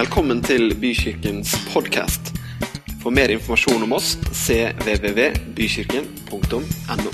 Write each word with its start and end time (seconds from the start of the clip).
Velkommen 0.00 0.38
til 0.40 0.72
Bykirkens 0.80 1.50
podkast. 1.74 2.30
For 3.02 3.12
mer 3.12 3.28
informasjon 3.34 3.82
om 3.84 3.92
oss 3.92 4.14
cvvvbykirken.no. 4.32 7.10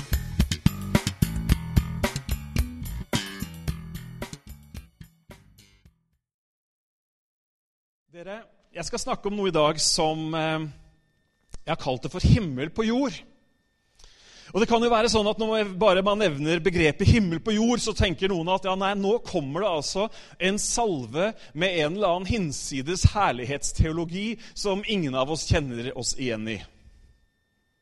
Dere, 8.15 8.47
jeg 8.71 8.87
skal 8.87 9.03
snakke 9.03 9.27
om 9.27 9.35
noe 9.35 9.51
i 9.51 9.57
dag 9.57 9.75
som 9.83 10.31
eh, 10.31 10.71
jeg 11.65 11.73
har 11.73 11.81
kalt 11.83 12.07
det 12.07 12.15
for 12.15 12.23
himmel 12.23 12.71
på 12.71 12.87
jord. 12.87 13.11
Og 14.53 14.61
det 14.61 14.69
kan 14.69 14.83
jo 14.83 14.91
være 14.91 15.11
sånn 15.11 15.27
at 15.27 15.41
Når 15.41 15.73
bare 15.79 16.03
man 16.05 16.21
nevner 16.21 16.63
begrepet 16.63 17.07
'himmel 17.07 17.41
på 17.43 17.55
jord', 17.57 17.83
så 17.83 17.93
tenker 17.93 18.31
noen 18.31 18.49
at 18.53 18.65
ja, 18.65 18.75
nei, 18.75 18.93
nå 18.95 19.17
kommer 19.25 19.61
det 19.61 19.69
altså 19.69 20.07
en 20.39 20.57
salve 20.59 21.33
med 21.53 21.79
en 21.83 21.95
eller 21.95 22.07
annen 22.07 22.29
hinsides 22.29 23.03
herlighetsteologi 23.13 24.37
som 24.53 24.83
ingen 24.87 25.15
av 25.15 25.31
oss 25.31 25.47
kjenner 25.49 25.91
oss 25.97 26.15
igjen 26.17 26.47
i. 26.47 26.59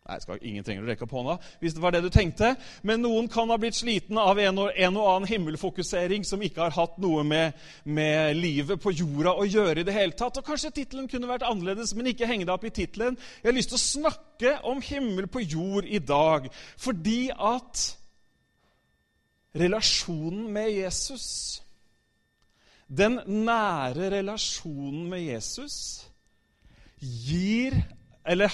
Nei, 0.06 0.20
skal, 0.22 0.38
Ingen 0.46 0.66
trenger 0.66 0.86
å 0.86 0.90
rekke 0.92 1.06
opp 1.08 1.14
hånda 1.18 1.34
hvis 1.64 1.74
det 1.74 1.82
var 1.82 1.96
det 1.96 2.04
du 2.06 2.12
tenkte. 2.14 2.52
Men 2.86 3.02
noen 3.02 3.26
kan 3.32 3.50
ha 3.50 3.58
blitt 3.58 3.78
sliten 3.80 4.20
av 4.22 4.38
en 4.42 4.62
og, 4.62 4.70
en 4.70 5.00
og 5.02 5.08
annen 5.10 5.30
himmelfokusering 5.32 6.28
som 6.28 6.44
ikke 6.46 6.62
har 6.68 6.76
hatt 6.76 7.00
noe 7.02 7.24
med, 7.26 7.58
med, 7.90 8.38
livet 8.38 8.82
på 8.84 8.94
jorda 8.94 9.34
å 9.34 9.48
gjøre 9.50 9.82
i 9.82 9.88
det 9.88 9.96
hele 9.96 10.14
tatt. 10.18 10.38
Og 10.38 10.46
Kanskje 10.46 10.76
tittelen 10.78 11.10
kunne 11.10 11.30
vært 11.32 11.48
annerledes, 11.48 11.96
men 11.98 12.12
ikke 12.12 12.30
heng 12.30 12.46
deg 12.46 12.54
opp 12.54 12.68
i 12.70 12.74
tittelen. 12.76 13.18
Jeg 13.42 13.50
har 13.50 13.58
lyst 13.58 13.74
til 13.74 13.80
å 13.80 13.86
snakke 13.86 14.56
om 14.70 14.84
himmel 14.86 15.30
på 15.32 15.42
jord 15.42 15.90
i 15.90 16.02
dag 16.04 16.52
fordi 16.78 17.32
at 17.34 17.88
relasjonen 19.56 20.50
med 20.54 20.70
Jesus 20.76 21.26
Den 22.86 23.18
nære 23.26 24.12
relasjonen 24.14 25.08
med 25.10 25.24
Jesus 25.26 25.78
gir 27.02 27.80
eller 28.26 28.52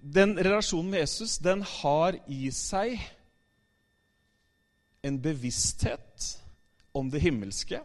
den 0.00 0.36
relasjonen 0.36 0.90
med 0.90 1.04
Jesus, 1.04 1.38
den 1.38 1.62
har 1.62 2.18
i 2.28 2.50
seg 2.52 3.00
en 5.06 5.18
bevissthet 5.22 6.30
om 6.96 7.10
det 7.10 7.22
himmelske, 7.24 7.80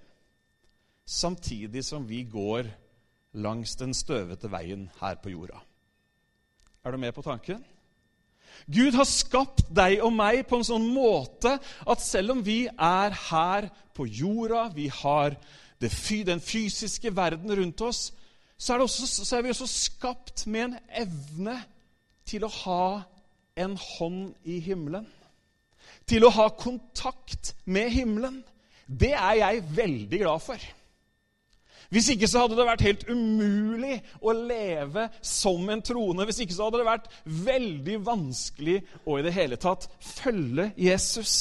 samtidig 1.05 1.83
som 1.85 2.07
vi 2.07 2.23
går 2.23 2.69
langs 3.33 3.75
den 3.79 3.93
støvete 3.95 4.51
veien 4.51 4.89
her 4.99 5.19
på 5.23 5.31
jorda. 5.31 5.61
Er 6.83 6.91
du 6.91 6.97
med 6.97 7.13
på 7.13 7.23
tanken? 7.23 7.63
Gud 8.67 8.93
har 8.97 9.07
skapt 9.07 9.63
deg 9.73 10.01
og 10.03 10.11
meg 10.13 10.43
på 10.49 10.59
en 10.59 10.67
sånn 10.67 10.87
måte 10.91 11.55
at 11.61 12.03
selv 12.03 12.35
om 12.35 12.43
vi 12.45 12.65
er 12.67 13.15
her 13.29 13.69
på 13.95 14.05
jorda, 14.05 14.67
vi 14.75 14.89
har 15.01 15.37
den 15.81 16.41
fysiske 16.43 17.09
verden 17.15 17.55
rundt 17.57 17.81
oss, 17.81 18.11
så 18.61 18.75
er, 18.75 18.83
også, 18.83 19.07
så 19.25 19.37
er, 19.37 19.41
vi 19.41 19.49
også 19.49 19.67
skapt 19.67 20.45
med 20.47 20.67
en 20.67 20.75
evne 21.01 21.55
til 22.29 22.43
å 22.45 22.49
ha 22.61 22.83
en 23.57 23.73
hånd 23.73 24.35
i 24.45 24.59
himmelen. 24.61 25.07
Til 26.05 26.27
å 26.27 26.29
ha 26.35 26.45
kontakt 26.53 27.55
med 27.65 27.89
himmelen. 27.89 28.43
Det 28.85 29.15
er 29.17 29.39
jeg 29.39 29.63
veldig 29.79 30.19
glad 30.21 30.43
for. 30.45 30.67
Hvis 31.91 32.11
ikke 32.13 32.29
så 32.29 32.43
hadde 32.43 32.55
det 32.59 32.67
vært 32.67 32.83
helt 32.85 33.05
umulig 33.09 33.95
å 34.21 34.31
leve 34.37 35.07
som 35.25 35.65
en 35.73 35.81
troende. 35.81 36.27
Hvis 36.29 36.43
ikke 36.45 36.55
så 36.55 36.67
hadde 36.67 36.83
det 36.83 36.87
vært 36.87 37.09
veldig 37.25 37.97
vanskelig 38.05 38.77
å 39.03 39.17
i 39.17 39.25
det 39.25 39.33
hele 39.35 39.57
tatt 39.59 39.89
følge 40.05 40.69
Jesus. 40.77 41.33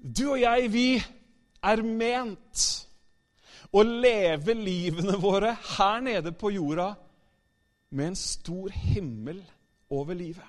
Du 0.00 0.24
og 0.30 0.40
jeg, 0.40 0.72
vi 0.72 0.88
er 1.66 1.82
ment 1.82 2.66
å 3.74 3.82
leve 3.82 4.54
livene 4.56 5.16
våre 5.20 5.54
her 5.76 6.02
nede 6.04 6.32
på 6.32 6.52
jorda 6.54 6.92
med 7.96 8.12
en 8.12 8.18
stor 8.18 8.70
himmel 8.70 9.40
over 9.90 10.14
livet. 10.18 10.46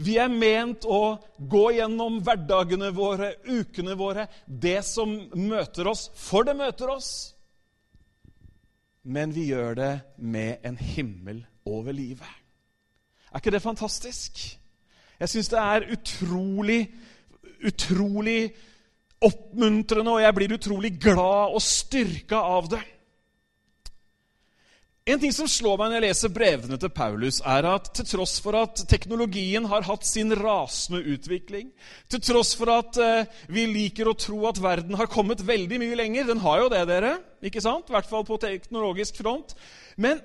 Vi 0.00 0.16
er 0.22 0.30
ment 0.32 0.86
å 0.88 1.18
gå 1.50 1.64
gjennom 1.76 2.20
hverdagene 2.24 2.92
våre, 2.96 3.34
ukene 3.44 3.96
våre, 3.98 4.26
det 4.46 4.80
som 4.86 5.12
møter 5.34 5.90
oss, 5.90 6.06
for 6.16 6.46
det 6.46 6.54
møter 6.56 6.92
oss. 6.92 7.10
Men 9.02 9.34
vi 9.34 9.48
gjør 9.50 9.76
det 9.76 9.92
med 10.16 10.64
en 10.64 10.76
himmel 10.76 11.42
over 11.68 11.96
livet. 11.96 12.38
Er 13.30 13.42
ikke 13.42 13.52
det 13.54 13.62
fantastisk? 13.62 14.40
Jeg 15.20 15.28
syns 15.28 15.50
det 15.52 15.60
er 15.60 15.88
utrolig, 15.92 16.80
utrolig 17.66 18.52
oppmuntrende, 19.20 20.16
og 20.16 20.22
jeg 20.24 20.36
blir 20.36 20.56
utrolig 20.56 20.94
glad 21.02 21.56
og 21.56 21.62
styrka 21.64 22.40
av 22.40 22.70
det. 22.72 22.80
En 25.10 25.18
ting 25.18 25.32
som 25.32 25.48
slår 25.48 25.78
meg 25.80 25.88
når 25.88 25.96
jeg 25.96 26.04
leser 26.04 26.32
brevene 26.34 26.76
til 26.78 26.90
Paulus, 26.94 27.40
er 27.40 27.66
at 27.66 27.88
til 27.96 28.06
tross 28.06 28.36
for 28.44 28.54
at 28.58 28.82
teknologien 28.88 29.64
har 29.70 29.86
hatt 29.88 30.04
sin 30.06 30.30
rasende 30.36 31.00
utvikling, 31.14 31.70
til 32.12 32.22
tross 32.22 32.52
for 32.58 32.70
at 32.74 32.98
eh, 33.00 33.38
vi 33.50 33.64
liker 33.66 34.10
å 34.10 34.16
tro 34.18 34.42
at 34.50 34.60
verden 34.62 34.98
har 35.00 35.10
kommet 35.10 35.42
veldig 35.46 35.80
mye 35.82 35.98
lenger 35.98 36.28
Den 36.28 36.44
har 36.44 36.62
jo 36.62 36.68
det, 36.72 36.84
dere. 36.92 37.14
ikke 37.42 37.64
sant? 37.64 37.88
I 37.88 37.96
hvert 37.96 38.10
fall 38.10 38.26
på 38.28 38.38
teknologisk 38.44 39.18
front. 39.22 39.56
Men 39.96 40.20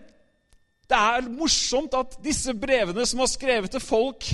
det 0.86 1.00
er 1.00 1.32
morsomt 1.34 1.96
at 1.98 2.20
disse 2.22 2.54
brevene 2.54 3.08
som 3.10 3.24
var 3.24 3.32
skrevet 3.32 3.74
til 3.74 3.82
folk 3.82 4.28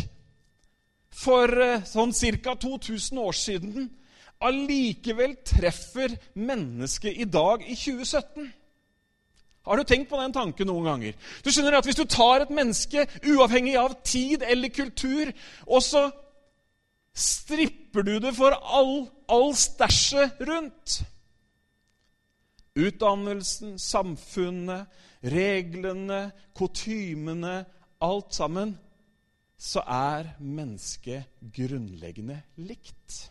for 1.22 1.54
eh, 1.54 1.86
sånn 1.88 2.12
ca. 2.44 2.58
2000 2.60 3.22
år 3.22 3.38
siden, 3.38 3.92
allikevel 4.42 5.36
treffer 5.46 6.16
mennesket 6.34 7.22
i 7.22 7.28
dag, 7.30 7.64
i 7.66 7.76
2017. 7.76 8.50
Har 9.62 9.78
du 9.78 9.84
tenkt 9.86 10.10
på 10.10 10.18
den 10.18 10.34
tanken 10.34 10.68
noen 10.68 10.88
ganger? 10.90 11.18
Du 11.46 11.52
skjønner 11.54 11.78
at 11.78 11.86
Hvis 11.86 12.00
du 12.00 12.06
tar 12.10 12.42
et 12.42 12.54
menneske, 12.54 13.06
uavhengig 13.30 13.78
av 13.78 13.94
tid 14.04 14.42
eller 14.42 14.74
kultur, 14.74 15.30
og 15.68 15.84
så 15.86 16.08
stripper 17.14 18.08
du 18.08 18.16
det 18.24 18.34
for 18.36 18.56
all, 18.56 19.10
all 19.30 19.52
stæsjet 19.56 20.40
rundt 20.48 21.02
Utdannelsen, 22.72 23.76
samfunnet, 23.76 24.88
reglene, 25.28 26.32
kutymene 26.56 27.66
Alt 28.02 28.32
sammen 28.34 28.78
så 29.62 29.84
er 29.86 30.32
mennesket 30.42 31.28
grunnleggende 31.54 32.40
likt. 32.66 33.28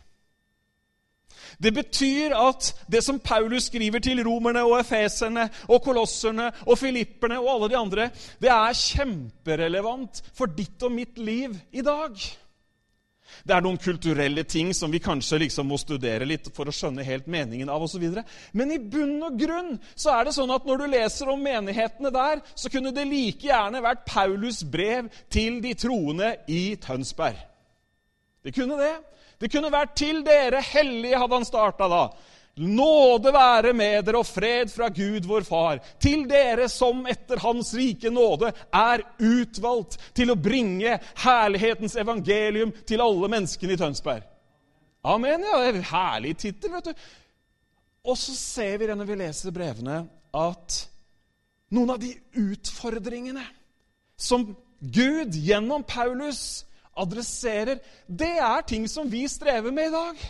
Det 1.61 1.73
betyr 1.73 2.35
at 2.37 2.71
det 2.91 3.03
som 3.05 3.19
Paulus 3.19 3.69
skriver 3.69 4.03
til 4.03 4.23
romerne 4.25 4.63
og 4.67 4.79
efeserne 4.79 5.47
og 5.67 5.81
kolosserne 5.85 6.51
og 6.65 6.77
filipperne 6.79 7.39
og 7.39 7.49
alle 7.55 7.71
de 7.71 7.79
andre, 7.79 8.09
det 8.41 8.51
er 8.51 8.77
kjemperelevant 8.77 10.23
for 10.33 10.51
ditt 10.51 10.83
og 10.83 10.95
mitt 10.95 11.19
liv 11.21 11.57
i 11.71 11.85
dag. 11.85 12.15
Det 13.47 13.55
er 13.55 13.63
noen 13.63 13.79
kulturelle 13.81 14.43
ting 14.45 14.71
som 14.75 14.91
vi 14.93 15.01
kanskje 15.01 15.41
liksom 15.45 15.69
må 15.71 15.79
studere 15.81 16.27
litt 16.27 16.51
for 16.55 16.69
å 16.69 16.75
skjønne 16.75 17.05
helt 17.05 17.29
meningen 17.31 17.71
av 17.73 17.83
osv. 17.85 18.03
Men 18.57 18.73
i 18.73 18.79
bunn 18.79 19.17
og 19.25 19.37
grunn 19.39 19.71
så 19.95 20.13
er 20.15 20.27
det 20.27 20.35
sånn 20.35 20.51
at 20.53 20.67
når 20.67 20.83
du 20.83 20.87
leser 20.91 21.31
om 21.31 21.41
menighetene 21.41 22.11
der, 22.13 22.43
så 22.55 22.71
kunne 22.73 22.93
det 22.95 23.07
like 23.09 23.47
gjerne 23.47 23.83
vært 23.83 24.05
Paulus' 24.09 24.65
brev 24.67 25.09
til 25.31 25.61
de 25.63 25.73
troende 25.79 26.35
i 26.51 26.75
Tønsberg. 26.81 27.39
Det 28.41 28.53
kunne 28.55 28.77
det. 28.79 28.93
Det 29.41 29.49
kunne 29.49 29.73
vært 29.73 29.95
'til 29.97 30.21
dere 30.23 30.61
hellige', 30.61 31.17
hadde 31.17 31.33
han 31.33 31.45
starta 31.45 31.87
da. 31.89 32.03
Nåde 32.61 33.31
være 33.33 33.71
med 33.73 34.03
dere 34.05 34.19
og 34.19 34.27
fred 34.27 34.69
fra 34.69 34.89
Gud 34.91 35.25
vår 35.25 35.45
Far, 35.47 35.79
til 35.99 36.27
dere 36.29 36.67
som 36.69 37.05
etter 37.07 37.39
Hans 37.39 37.73
rike 37.73 38.11
nåde 38.11 38.51
er 38.75 39.01
utvalgt 39.17 39.97
til 40.13 40.33
å 40.33 40.35
bringe 40.35 40.99
herlighetens 41.23 41.95
evangelium 41.95 42.73
til 42.85 43.01
alle 43.01 43.31
menneskene 43.31 43.73
i 43.73 43.79
Tønsberg. 43.79 44.27
Amen. 45.03 45.41
ja, 45.41 45.57
det 45.57 45.67
er 45.67 45.79
en 45.79 45.89
Herlig 45.89 46.37
tittel, 46.37 46.71
vet 46.75 46.91
du. 46.91 47.05
Og 48.05 48.17
så 48.17 48.35
ser 48.35 48.77
vi 48.77 48.89
når 48.89 49.07
vi 49.07 49.17
leser 49.23 49.55
brevene, 49.55 50.03
at 50.33 50.77
noen 51.71 51.95
av 51.95 52.01
de 52.01 52.11
utfordringene 52.37 53.43
som 54.19 54.45
Gud 54.81 55.33
gjennom 55.37 55.85
Paulus 55.87 56.65
adresserer, 56.97 57.79
det 58.07 58.35
er 58.41 58.67
ting 58.67 58.87
som 58.89 59.09
vi 59.11 59.23
strever 59.31 59.71
med 59.71 59.89
i 59.89 59.93
dag. 59.93 60.23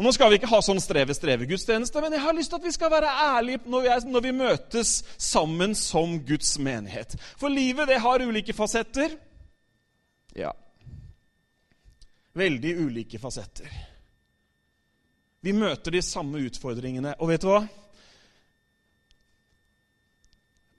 Og 0.00 0.06
Nå 0.06 0.12
skal 0.16 0.30
vi 0.32 0.38
ikke 0.38 0.48
ha 0.48 0.62
sånn 0.64 0.80
streve-streve-gudstjeneste, 0.80 2.00
men 2.00 2.14
jeg 2.16 2.24
har 2.24 2.36
lyst 2.36 2.48
til 2.52 2.60
at 2.60 2.64
vi 2.64 2.72
skal 2.72 2.92
være 2.92 3.10
ærlige 3.10 3.60
når 3.68 3.82
vi, 3.84 3.90
er, 3.92 4.06
når 4.08 4.22
vi 4.24 4.30
møtes 4.32 4.92
sammen 5.20 5.74
som 5.76 6.14
Guds 6.24 6.54
menighet. 6.62 7.18
For 7.36 7.52
livet, 7.52 7.90
det 7.90 7.98
har 8.00 8.24
ulike 8.24 8.56
fasetter. 8.56 9.18
Ja 10.38 10.54
Veldig 12.40 12.72
ulike 12.78 13.18
fasetter. 13.18 13.68
Vi 15.42 15.52
møter 15.52 15.92
de 15.92 16.02
samme 16.04 16.38
utfordringene. 16.46 17.16
Og 17.18 17.32
vet 17.32 17.42
du 17.42 17.48
hva? 17.50 17.64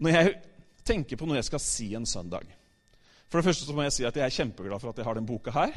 Når 0.01 0.15
jeg 0.15 0.33
tenker 0.87 1.19
på 1.19 1.27
noe 1.27 1.37
jeg 1.37 1.49
skal 1.49 1.61
si 1.61 1.91
en 1.97 2.07
søndag 2.09 2.47
for 3.31 3.39
det 3.39 3.47
første 3.47 3.67
så 3.67 3.75
må 3.75 3.85
jeg 3.85 3.95
si 3.95 4.05
at 4.07 4.17
jeg 4.19 4.27
er 4.27 4.35
kjempeglad 4.35 4.83
for 4.83 4.91
at 4.91 4.99
jeg 4.99 5.07
har 5.07 5.15
den 5.17 5.27
boka 5.29 5.53
her. 5.55 5.73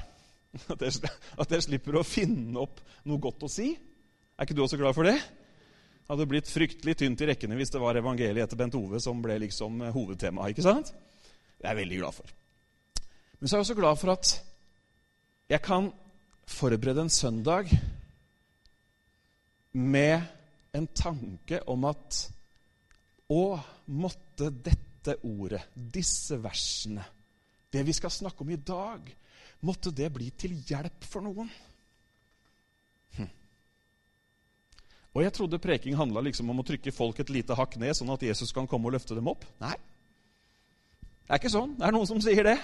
At 0.70 0.82
jeg, 0.86 1.10
at 1.42 1.50
jeg 1.50 1.64
slipper 1.64 1.96
å 1.98 2.04
finne 2.06 2.60
opp 2.62 2.78
noe 3.10 3.18
godt 3.18 3.42
å 3.42 3.48
si. 3.50 3.72
Er 3.74 4.46
ikke 4.46 4.54
du 4.54 4.60
også 4.62 4.78
glad 4.78 4.94
for 4.94 5.02
det? 5.02 5.16
Det 5.18 6.12
hadde 6.12 6.26
blitt 6.30 6.50
fryktelig 6.52 6.94
tynt 7.00 7.24
i 7.24 7.26
rekkene 7.26 7.56
hvis 7.58 7.72
det 7.74 7.80
var 7.82 7.98
evangeliet 7.98 8.44
etter 8.44 8.60
Bent 8.60 8.76
Ove 8.78 9.00
som 9.02 9.18
ble 9.24 9.34
liksom 9.42 9.82
hovedtemaet. 9.94 10.52
ikke 10.54 10.62
sant? 10.62 10.92
Det 11.58 11.66
er 11.66 11.72
jeg 11.72 11.80
veldig 11.80 11.98
glad 12.04 12.16
for. 12.20 12.30
Men 13.40 13.50
så 13.50 13.56
er 13.56 13.58
jeg 13.58 13.66
også 13.66 13.78
glad 13.80 13.98
for 13.98 14.12
at 14.14 14.34
jeg 15.54 15.62
kan 15.64 15.90
forberede 16.46 17.02
en 17.02 17.10
søndag 17.10 17.72
med 19.72 20.22
en 20.74 20.86
tanke 20.94 21.62
om 21.66 21.90
at 21.90 22.22
Å, 23.32 23.44
måtte 23.96 24.50
dette 24.52 25.14
ordet, 25.24 25.62
disse 25.74 26.36
versene, 26.44 27.00
det 27.74 27.82
vi 27.86 27.94
skal 27.96 28.12
snakke 28.12 28.44
om 28.44 28.50
i 28.54 28.60
dag, 28.60 29.08
måtte 29.64 29.92
det 29.94 30.10
bli 30.14 30.30
til 30.38 30.54
hjelp 30.68 31.06
for 31.08 31.24
noen. 31.24 31.50
Hm. 33.16 33.30
Og 35.14 35.24
jeg 35.24 35.34
trodde 35.34 35.62
preking 35.62 35.98
handla 35.98 36.22
liksom 36.26 36.50
om 36.52 36.62
å 36.62 36.66
trykke 36.66 36.94
folk 36.94 37.20
et 37.22 37.32
lite 37.34 37.56
hakk 37.58 37.78
ned, 37.82 37.96
sånn 37.98 38.14
at 38.14 38.24
Jesus 38.26 38.54
kan 38.54 38.68
komme 38.70 38.90
og 38.90 38.96
løfte 38.96 39.16
dem 39.18 39.30
opp. 39.30 39.46
Nei. 39.62 39.74
Det 41.24 41.32
er 41.32 41.40
ikke 41.40 41.54
sånn. 41.54 41.76
Det 41.78 41.86
er 41.88 41.96
noen 41.96 42.10
som 42.10 42.20
sier 42.22 42.46
det. 42.46 42.58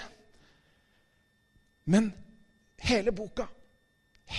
Men 1.91 2.11
hele 2.85 3.13
boka, 3.15 3.47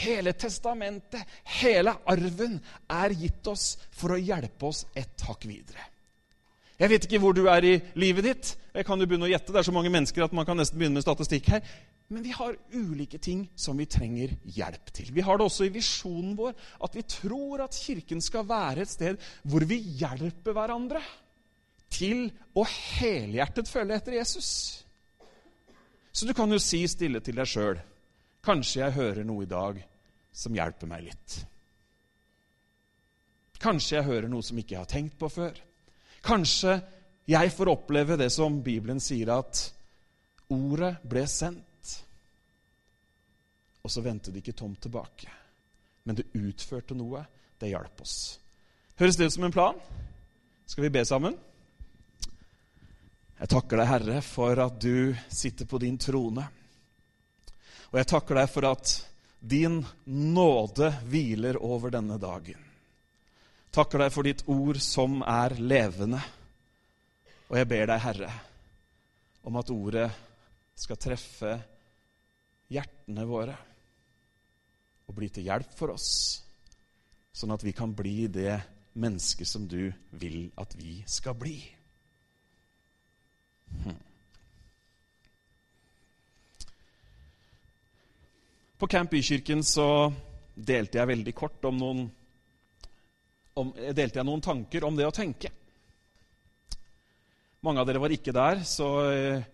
hele 0.03 0.33
testamentet, 0.39 1.27
hele 1.59 1.97
arven 2.09 2.61
er 2.89 3.17
gitt 3.19 3.49
oss 3.51 3.75
for 3.91 4.15
å 4.15 4.21
hjelpe 4.21 4.71
oss 4.71 4.87
et 4.95 5.27
hakk 5.27 5.49
videre. 5.51 5.92
Jeg 6.83 6.91
vet 6.91 7.05
ikke 7.07 7.21
hvor 7.23 7.35
du 7.37 7.45
er 7.47 7.63
i 7.63 7.77
livet 7.95 8.27
ditt. 8.27 8.49
Jeg 8.75 8.87
kan 8.89 8.99
jo 8.99 9.07
begynne 9.07 9.29
å 9.29 9.31
gjette. 9.31 9.53
Det 9.55 9.61
er 9.61 9.67
så 9.69 9.75
mange 9.75 9.93
mennesker 9.93 10.25
at 10.25 10.33
man 10.35 10.47
kan 10.49 10.59
nesten 10.59 10.81
begynne 10.81 10.99
med 10.99 11.05
statistikk 11.05 11.53
her. 11.53 11.61
Men 12.11 12.25
vi 12.27 12.35
har 12.35 12.57
ulike 12.75 13.21
ting 13.23 13.45
som 13.55 13.79
vi 13.79 13.87
trenger 13.87 14.35
hjelp 14.57 14.91
til. 14.91 15.13
Vi 15.15 15.23
har 15.23 15.39
det 15.39 15.47
også 15.47 15.69
i 15.69 15.73
visjonen 15.77 16.35
vår 16.37 16.57
at 16.83 16.99
vi 16.99 17.07
tror 17.07 17.63
at 17.69 17.79
Kirken 17.79 18.25
skal 18.25 18.49
være 18.51 18.83
et 18.83 18.91
sted 18.91 19.31
hvor 19.47 19.63
vi 19.69 19.79
hjelper 20.03 20.59
hverandre 20.59 21.05
til 21.93 22.27
å 22.59 22.67
helhjertet 22.67 23.71
følge 23.71 24.01
etter 24.01 24.19
Jesus. 24.19 24.51
Så 26.13 26.27
du 26.27 26.35
kan 26.35 26.51
jo 26.51 26.61
si 26.61 26.83
stille 26.91 27.23
til 27.25 27.39
deg 27.39 27.49
sjøl 27.49 27.81
Kanskje 28.43 28.81
jeg 28.81 28.97
hører 28.97 29.23
noe 29.23 29.45
i 29.45 29.49
dag 29.49 29.77
som 30.35 30.57
hjelper 30.57 30.89
meg 30.91 31.05
litt. 31.07 31.35
Kanskje 33.63 34.01
jeg 34.01 34.09
hører 34.09 34.27
noe 34.33 34.43
som 34.43 34.59
ikke 34.59 34.75
jeg 34.75 34.83
har 34.83 34.91
tenkt 34.91 35.15
på 35.21 35.31
før. 35.31 35.55
Kanskje 36.23 36.79
jeg 37.31 37.53
får 37.55 37.71
oppleve 37.73 38.17
det 38.19 38.31
som 38.35 38.61
Bibelen 38.63 39.01
sier, 39.03 39.31
at 39.35 39.63
ordet 40.53 40.97
ble 41.07 41.23
sendt, 41.31 41.69
og 43.83 43.91
så 43.91 44.03
vendte 44.05 44.31
det 44.31 44.43
ikke 44.43 44.59
tomt 44.59 44.83
tilbake. 44.85 45.31
Men 46.07 46.19
det 46.19 46.31
utførte 46.39 46.95
noe. 46.99 47.25
Det 47.59 47.71
hjalp 47.71 48.01
oss. 48.03 48.17
Høres 48.99 49.17
det 49.19 49.29
ut 49.29 49.35
som 49.37 49.45
en 49.47 49.55
plan? 49.55 49.77
Skal 50.67 50.87
vi 50.87 50.91
be 50.95 51.05
sammen? 51.07 51.37
Jeg 53.39 53.51
takker 53.51 53.79
deg, 53.79 53.89
Herre, 53.91 54.19
for 54.23 54.59
at 54.63 54.81
du 54.83 55.15
sitter 55.31 55.67
på 55.71 55.79
din 55.83 55.99
trone. 55.99 56.45
Og 57.91 57.99
jeg 57.99 58.11
takker 58.11 58.39
deg 58.39 58.51
for 58.51 58.67
at 58.71 58.93
din 59.39 59.81
nåde 60.07 60.91
hviler 61.11 61.59
over 61.63 61.95
denne 61.95 62.19
dagen. 62.23 62.72
Takker 63.73 64.03
deg 64.03 64.13
for 64.13 64.29
ditt 64.29 64.43
ord 64.53 64.77
som 64.85 65.23
er 65.25 65.55
levende. 65.57 66.19
Og 67.49 67.57
jeg 67.57 67.69
ber 67.71 67.87
deg, 67.89 68.03
Herre, 68.05 68.29
om 69.49 69.57
at 69.57 69.73
ordet 69.73 70.09
skal 70.77 71.01
treffe 71.01 71.55
hjertene 72.73 73.25
våre 73.29 73.57
og 75.09 75.17
bli 75.17 75.29
til 75.33 75.49
hjelp 75.49 75.73
for 75.77 75.95
oss, 75.95 76.11
sånn 77.33 77.53
at 77.57 77.65
vi 77.65 77.73
kan 77.77 77.97
bli 77.97 78.29
det 78.33 78.59
mennesket 79.01 79.49
som 79.49 79.65
du 79.69 79.89
vil 80.21 80.51
at 80.61 80.77
vi 80.77 81.01
skal 81.09 81.37
bli. 81.41 81.57
På 88.77 88.89
Camp 88.91 89.13
Bykirken 89.13 89.65
så 89.65 90.11
delte 90.53 91.01
jeg 91.01 91.17
veldig 91.17 91.33
kort 91.39 91.65
om 91.69 91.81
noen 91.81 92.11
om, 93.59 93.73
delte 93.73 94.21
jeg 94.21 94.27
noen 94.27 94.45
tanker 94.45 94.87
om 94.87 94.97
det 94.97 95.09
å 95.09 95.15
tenke. 95.15 95.51
Mange 97.63 97.83
av 97.83 97.87
dere 97.87 98.03
var 98.03 98.15
ikke 98.15 98.35
der, 98.35 98.63
så 98.67 98.89
eh, 99.13 99.45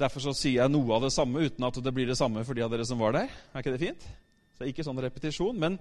derfor 0.00 0.24
så 0.24 0.34
sier 0.34 0.64
jeg 0.64 0.72
noe 0.72 0.96
av 0.96 1.06
det 1.06 1.12
samme 1.14 1.44
uten 1.46 1.66
at 1.68 1.78
det 1.84 1.92
blir 1.94 2.08
det 2.10 2.18
samme 2.18 2.42
for 2.46 2.58
de 2.58 2.64
av 2.64 2.72
dere 2.72 2.86
som 2.88 2.98
var 3.02 3.14
der. 3.14 3.30
Er 3.52 3.62
ikke 3.62 3.76
det 3.76 3.84
fint? 3.84 4.08
Så 4.56 4.66
Ikke 4.66 4.86
sånn 4.86 5.02
repetisjon. 5.04 5.58
Men 5.60 5.76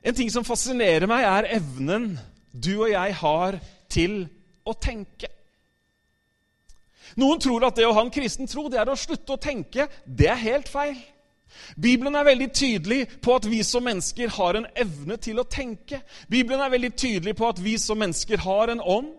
en 0.00 0.16
ting 0.16 0.30
som 0.32 0.46
fascinerer 0.46 1.10
meg, 1.10 1.26
er 1.26 1.50
evnen 1.58 2.14
du 2.50 2.72
og 2.78 2.88
jeg 2.92 3.16
har 3.20 3.58
til 3.90 4.22
å 4.64 4.74
tenke. 4.78 5.28
Noen 7.18 7.40
tror 7.42 7.66
at 7.66 7.76
det 7.76 7.88
å 7.88 7.94
ha 7.96 8.04
en 8.06 8.12
kristen 8.14 8.48
tro 8.48 8.68
det 8.70 8.78
er 8.80 8.90
å 8.90 8.98
slutte 8.98 9.34
å 9.34 9.42
tenke. 9.42 9.88
Det 10.06 10.30
er 10.30 10.38
helt 10.40 10.70
feil. 10.70 10.96
Bibelen 11.80 12.14
er 12.14 12.24
veldig 12.24 12.50
tydelig 12.52 13.00
på 13.22 13.34
at 13.34 13.48
vi 13.50 13.62
som 13.66 13.84
mennesker 13.86 14.30
har 14.36 14.58
en 14.58 14.68
evne 14.76 15.16
til 15.16 15.40
å 15.40 15.48
tenke. 15.48 16.02
Bibelen 16.30 16.60
er 16.60 16.72
veldig 16.72 16.92
tydelig 16.96 17.36
på 17.36 17.48
at 17.48 17.60
vi 17.64 17.76
som 17.78 18.00
mennesker 18.00 18.42
har 18.44 18.72
en 18.72 18.80
ånd. 18.80 19.12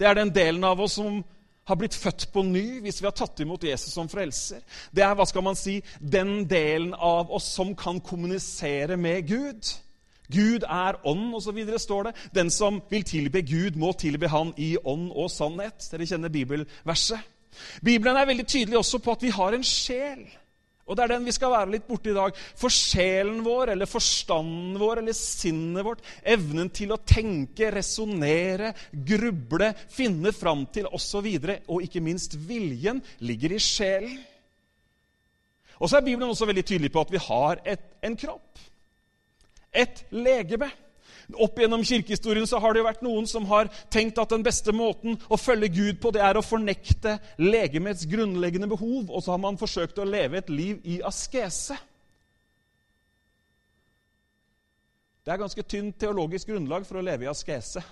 Det 0.00 0.08
er 0.08 0.16
den 0.16 0.32
delen 0.34 0.64
av 0.64 0.80
oss 0.80 0.96
som 0.98 1.20
har 1.68 1.76
blitt 1.78 1.94
født 1.94 2.30
på 2.32 2.42
ny 2.42 2.80
hvis 2.82 3.02
vi 3.02 3.06
har 3.06 3.14
tatt 3.16 3.40
imot 3.44 3.64
Jesus 3.64 3.92
som 3.94 4.08
frelser. 4.10 4.62
Det 4.90 5.04
er 5.04 5.14
hva 5.14 5.26
skal 5.28 5.44
man 5.46 5.58
si, 5.58 5.78
den 6.00 6.48
delen 6.50 6.94
av 6.94 7.30
oss 7.30 7.50
som 7.54 7.74
kan 7.78 8.00
kommunisere 8.00 8.96
med 8.96 9.28
Gud. 9.28 9.74
Gud 10.30 10.62
er 10.62 10.98
ånd, 11.06 11.34
osv. 11.34 11.58
står 11.78 12.08
det. 12.08 12.14
Den 12.34 12.50
som 12.54 12.80
vil 12.90 13.02
tilbe 13.02 13.42
Gud, 13.42 13.76
må 13.76 13.92
tilbe 13.98 14.28
Han 14.30 14.54
i 14.56 14.76
ånd 14.84 15.10
og 15.10 15.30
sannhet. 15.30 15.88
Dere 15.90 16.06
kjenner 16.06 16.30
bibelverset. 16.30 17.18
Bibelen 17.82 18.16
er 18.16 18.28
veldig 18.28 18.46
tydelig 18.46 18.78
også 18.78 19.00
på 19.02 19.16
at 19.16 19.22
vi 19.22 19.32
har 19.34 19.54
en 19.54 19.64
sjel. 19.66 20.22
Og 20.90 20.98
det 20.98 21.04
er 21.04 21.12
den 21.14 21.28
vi 21.28 21.34
skal 21.34 21.52
være 21.54 21.70
litt 21.76 21.86
borte 21.86 22.10
i 22.10 22.16
dag. 22.16 22.34
For 22.58 22.74
sjelen 22.74 23.44
vår, 23.46 23.72
eller 23.76 23.86
forstanden 23.86 24.74
vår, 24.80 25.04
eller 25.04 25.14
sinnet 25.16 25.86
vårt, 25.86 26.02
evnen 26.26 26.72
til 26.74 26.90
å 26.92 26.98
tenke, 27.06 27.70
resonnere, 27.70 28.74
gruble, 28.90 29.70
finne 29.94 30.34
fram 30.34 30.66
til 30.74 30.90
osv., 30.90 31.30
og, 31.30 31.54
og 31.70 31.86
ikke 31.86 32.02
minst 32.02 32.34
viljen, 32.48 32.98
ligger 33.22 33.54
i 33.54 33.62
sjelen. 33.62 34.18
Og 35.80 35.88
så 35.88 35.96
er 35.96 36.04
Bibelen 36.04 36.28
også 36.28 36.50
veldig 36.50 36.66
tydelig 36.66 36.90
på 36.92 37.06
at 37.06 37.14
vi 37.14 37.22
har 37.24 37.62
et, 37.64 37.86
en 38.04 38.18
kropp 38.18 38.50
et 39.72 40.04
legeme. 40.10 40.70
Opp 41.38 41.58
gjennom 41.60 41.84
kirkehistorien 41.86 42.46
så 42.48 42.58
har 42.62 42.72
det 42.72 42.80
jo 42.80 42.88
vært 42.88 43.04
noen 43.04 43.28
som 43.30 43.46
har 43.50 43.70
tenkt 43.92 44.18
at 44.18 44.32
den 44.32 44.44
beste 44.46 44.72
måten 44.74 45.18
å 45.28 45.38
følge 45.40 45.70
Gud 45.74 46.00
på, 46.02 46.12
det 46.14 46.22
er 46.24 46.38
å 46.38 46.44
fornekte 46.44 47.18
legemets 47.42 48.06
grunnleggende 48.10 48.70
behov, 48.70 49.10
og 49.10 49.22
så 49.22 49.34
har 49.34 49.42
man 49.42 49.60
forsøkt 49.60 50.00
å 50.00 50.08
leve 50.08 50.40
et 50.40 50.50
liv 50.52 50.80
i 50.84 51.00
askese. 51.06 51.78
Det 55.20 55.34
er 55.34 55.42
ganske 55.42 55.62
tynt 55.68 55.98
teologisk 56.00 56.48
grunnlag 56.50 56.86
for 56.88 56.98
å 56.98 57.04
leve 57.04 57.26
i 57.26 57.30
askese. 57.30 57.82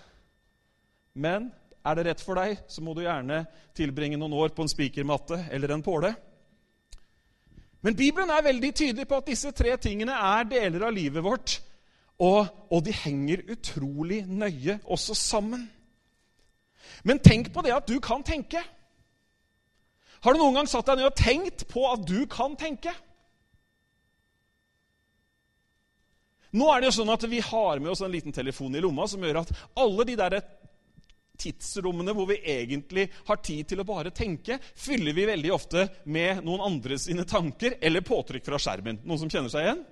Men 1.18 1.50
er 1.86 1.98
det 1.98 2.06
rett 2.08 2.22
for 2.24 2.38
deg, 2.40 2.64
så 2.70 2.82
må 2.84 2.94
du 2.96 3.04
gjerne 3.04 3.44
tilbringe 3.76 4.18
noen 4.18 4.36
år 4.40 4.54
på 4.56 4.64
en 4.64 4.72
spikermatte 4.72 5.44
eller 5.54 5.74
en 5.74 5.84
påle. 5.84 6.14
Men 7.84 7.94
Bibelen 7.94 8.30
er 8.34 8.42
veldig 8.42 8.72
tydelig 8.74 9.06
på 9.06 9.20
at 9.20 9.28
disse 9.30 9.52
tre 9.54 9.76
tingene 9.78 10.16
er 10.16 10.48
deler 10.50 10.88
av 10.88 10.94
livet 10.94 11.22
vårt 11.24 11.58
og, 12.18 12.48
og 12.70 12.82
de 12.86 12.94
henger 12.94 13.44
utrolig 13.52 14.24
nøye 14.26 14.78
også 14.84 15.14
sammen. 15.14 15.68
Men 17.06 17.22
tenk 17.22 17.52
på 17.54 17.62
det 17.62 17.74
at 17.76 17.86
du 17.86 17.98
kan 18.02 18.24
tenke. 18.26 18.62
Har 20.24 20.34
du 20.34 20.40
noen 20.40 20.58
gang 20.58 20.70
satt 20.70 20.88
deg 20.88 20.98
ned 20.98 21.12
og 21.12 21.18
tenkt 21.18 21.66
på 21.70 21.84
at 21.92 22.02
du 22.08 22.24
kan 22.30 22.56
tenke? 22.58 22.94
Nå 26.58 26.68
er 26.72 26.80
det 26.80 26.88
jo 26.88 26.96
sånn 26.96 27.12
at 27.12 27.26
Vi 27.28 27.42
har 27.44 27.78
med 27.78 27.92
oss 27.92 28.02
en 28.02 28.12
liten 28.12 28.34
telefon 28.34 28.74
i 28.74 28.80
lomma 28.82 29.06
som 29.06 29.22
gjør 29.22 29.42
at 29.42 29.52
alle 29.78 30.06
de 30.08 30.16
der 30.18 30.38
tidsrommene 31.38 32.14
hvor 32.16 32.26
vi 32.32 32.40
egentlig 32.50 33.04
har 33.28 33.38
tid 33.44 33.68
til 33.70 33.78
å 33.78 33.86
bare 33.86 34.10
tenke, 34.10 34.56
fyller 34.74 35.14
vi 35.14 35.28
veldig 35.28 35.52
ofte 35.54 35.84
med 36.10 36.42
noen 36.42 36.64
andre 36.66 36.98
sine 36.98 37.22
tanker 37.28 37.76
eller 37.78 38.02
påtrykk 38.02 38.48
fra 38.48 38.58
skjermen. 38.58 38.98
Noen 39.06 39.22
som 39.22 39.30
kjenner 39.30 39.52
seg 39.52 39.68
igjen? 39.68 39.84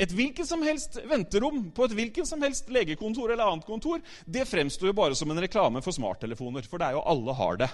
Et 0.00 0.12
hvilket 0.16 0.48
som 0.48 0.62
helst 0.64 0.96
venterom 1.10 1.66
på 1.76 1.84
et 1.84 1.94
hvilket 1.98 2.28
som 2.28 2.40
helst 2.44 2.70
legekontor 2.72 3.34
eller 3.34 3.50
annet 3.50 3.66
kontor, 3.68 4.00
det 4.24 4.46
fremstår 4.48 4.90
jo 4.90 4.96
bare 4.96 5.18
som 5.18 5.30
en 5.30 5.42
reklame 5.44 5.82
for 5.84 5.92
smarttelefoner. 5.92 6.64
For 6.64 6.80
det 6.80 6.88
er 6.88 6.96
jo 6.96 7.06
alle 7.12 7.36
har 7.36 7.60
det. 7.60 7.68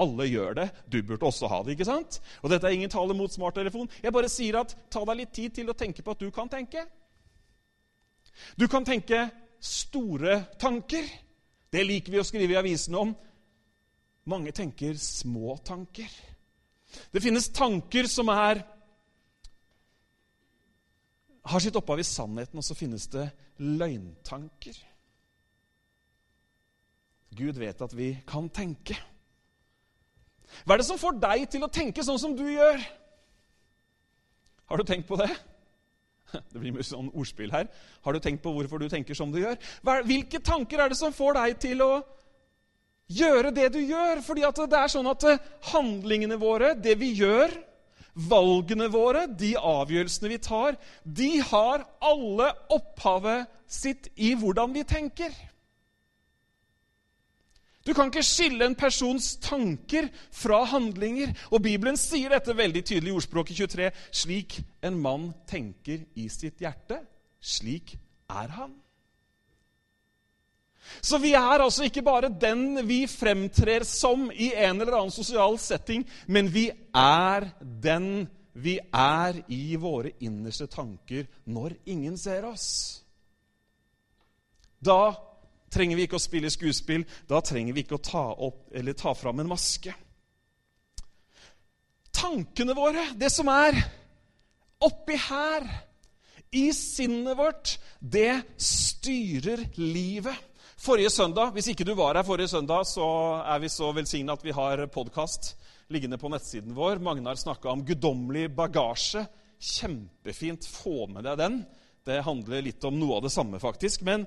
Alle 0.00 0.26
gjør 0.28 0.54
det. 0.60 0.68
Du 0.92 1.00
burde 1.02 1.26
også 1.26 1.48
ha 1.50 1.62
det. 1.64 1.74
ikke 1.74 1.88
sant? 1.88 2.20
Og 2.42 2.52
dette 2.52 2.68
er 2.68 2.76
ingen 2.76 2.92
tale 2.92 3.16
mot 3.16 3.32
smarttelefon. 3.32 3.88
Jeg 4.02 4.12
bare 4.12 4.30
sier 4.30 4.60
at 4.60 4.76
ta 4.92 5.04
deg 5.08 5.22
litt 5.22 5.32
tid 5.36 5.56
til 5.56 5.72
å 5.72 5.76
tenke 5.76 6.04
på 6.04 6.14
at 6.14 6.20
du 6.20 6.30
kan 6.34 6.52
tenke. 6.52 6.84
Du 8.60 8.68
kan 8.68 8.84
tenke 8.84 9.28
store 9.60 10.44
tanker. 10.60 11.08
Det 11.70 11.84
liker 11.86 12.12
vi 12.12 12.20
å 12.20 12.26
skrive 12.26 12.56
i 12.56 12.60
avisene 12.60 13.00
om. 13.00 13.14
Mange 14.30 14.52
tenker 14.52 14.94
små 15.00 15.56
tanker. 15.64 16.10
Det 17.10 17.22
finnes 17.22 17.48
tanker 17.54 18.08
som 18.10 18.28
er 18.32 18.62
har 21.46 21.62
sitt 21.62 21.76
opphav 21.76 22.00
i 22.00 22.06
sannheten, 22.06 22.60
og 22.60 22.64
så 22.64 22.76
finnes 22.76 23.06
det 23.12 23.26
løgntanker. 23.60 24.76
Gud 27.36 27.60
vet 27.62 27.82
at 27.82 27.92
vi 27.96 28.12
kan 28.28 28.48
tenke. 28.52 28.96
Hva 30.64 30.74
er 30.74 30.82
det 30.82 30.88
som 30.88 30.98
får 30.98 31.20
deg 31.22 31.46
til 31.52 31.64
å 31.64 31.70
tenke 31.72 32.04
sånn 32.04 32.18
som 32.20 32.34
du 32.36 32.44
gjør? 32.48 32.80
Har 34.70 34.80
du 34.80 34.86
tenkt 34.86 35.08
på 35.08 35.18
det? 35.20 35.30
Det 36.52 36.60
blir 36.60 36.74
mye 36.74 36.86
sånn 36.86 37.10
ordspill 37.10 37.50
her. 37.50 37.66
Har 38.06 38.14
du 38.14 38.22
tenkt 38.22 38.42
på 38.44 38.52
hvorfor 38.54 38.78
du 38.78 38.88
tenker 38.90 39.16
som 39.18 39.32
du 39.34 39.40
gjør? 39.40 39.56
Hvilke 40.06 40.38
tanker 40.46 40.82
er 40.82 40.92
det 40.92 40.98
som 40.98 41.14
får 41.14 41.34
deg 41.40 41.56
til 41.62 41.82
å 41.82 41.90
gjøre 43.10 43.50
det 43.54 43.66
du 43.74 43.80
gjør? 43.80 44.22
Fordi 44.26 44.44
det 44.46 44.78
er 44.78 44.92
sånn 44.92 45.10
at 45.10 45.26
eh, 45.26 45.42
handlingene 45.72 46.38
våre, 46.38 46.76
det 46.78 46.94
vi 47.00 47.10
gjør, 47.18 47.50
valgene 48.14 48.88
våre, 48.92 49.26
de 49.26 49.54
avgjørelsene 49.56 50.32
vi 50.32 50.40
tar, 50.42 50.76
de 51.04 51.30
har 51.50 51.86
alle 52.00 52.50
opphavet 52.72 53.48
sitt 53.70 54.10
i 54.16 54.34
hvordan 54.38 54.74
vi 54.74 54.84
tenker. 54.88 55.34
Du 57.86 57.94
kan 57.96 58.10
ikke 58.10 58.22
skille 58.22 58.66
en 58.66 58.76
persons 58.76 59.32
tanker 59.40 60.10
fra 60.36 60.60
handlinger. 60.68 61.32
Og 61.50 61.62
Bibelen 61.64 61.96
sier 61.96 62.30
dette 62.30 62.54
veldig 62.56 62.82
tydelig 62.84 63.10
i 63.10 63.16
ordspråket 63.16 63.62
23. 63.62 63.88
Slik 64.12 64.58
en 64.84 64.98
mann 65.00 65.30
tenker 65.48 66.04
i 66.14 66.28
sitt 66.28 66.60
hjerte, 66.60 67.00
slik 67.40 67.96
er 68.28 68.52
han. 68.58 68.76
Så 71.00 71.20
vi 71.22 71.32
er 71.38 71.62
altså 71.62 71.86
ikke 71.86 72.02
bare 72.04 72.32
den 72.32 72.82
vi 72.88 73.04
fremtrer 73.10 73.86
som 73.86 74.28
i 74.32 74.50
en 74.54 74.80
eller 74.80 74.98
annen 74.98 75.14
sosial 75.14 75.58
setting, 75.62 76.04
men 76.26 76.50
vi 76.52 76.68
er 76.96 77.50
den 77.60 78.26
vi 78.60 78.76
er 78.92 79.38
i 79.54 79.76
våre 79.78 80.12
innerste 80.26 80.66
tanker 80.70 81.28
når 81.48 81.76
ingen 81.88 82.18
ser 82.18 82.44
oss. 82.48 82.66
Da 84.80 85.12
trenger 85.70 85.96
vi 85.96 86.06
ikke 86.08 86.18
å 86.18 86.22
spille 86.22 86.50
skuespill. 86.52 87.04
Da 87.28 87.40
trenger 87.44 87.76
vi 87.76 87.84
ikke 87.84 87.98
å 88.00 88.04
ta, 88.04 88.24
opp, 88.34 88.66
eller 88.74 88.96
ta 88.98 89.14
fram 89.14 89.42
en 89.42 89.52
maske. 89.52 89.94
Tankene 92.10 92.74
våre, 92.76 93.12
det 93.16 93.30
som 93.32 93.48
er 93.52 93.78
oppi 94.82 95.16
her, 95.28 95.68
i 96.50 96.72
sinnet 96.74 97.36
vårt, 97.38 97.76
det 98.02 98.42
styrer 98.58 99.62
livet. 99.78 100.34
Forrige 100.80 101.10
søndag, 101.10 101.50
Hvis 101.52 101.66
ikke 101.68 101.84
du 101.84 101.94
var 101.94 102.16
her 102.16 102.22
forrige 102.22 102.48
søndag, 102.48 102.86
så 102.86 103.04
er 103.44 103.58
vi 103.58 103.68
så 103.68 103.92
velsigna 103.92 104.32
at 104.32 104.44
vi 104.44 104.50
har 104.50 104.86
podkast 104.86 105.56
liggende 105.92 106.16
på 106.18 106.28
nettsiden 106.32 106.72
vår. 106.72 106.98
Magnar 107.04 107.34
snakka 107.34 107.68
om 107.68 107.84
guddommelig 107.84 108.48
bagasje. 108.56 109.26
Kjempefint. 109.60 110.64
Få 110.64 111.06
med 111.06 111.28
deg 111.28 111.36
den. 111.36 111.60
Det 112.06 112.22
handler 112.24 112.64
litt 112.64 112.84
om 112.84 112.96
noe 112.96 113.18
av 113.18 113.22
det 113.22 113.32
samme, 113.34 113.60
faktisk. 113.60 114.00
Men 114.08 114.24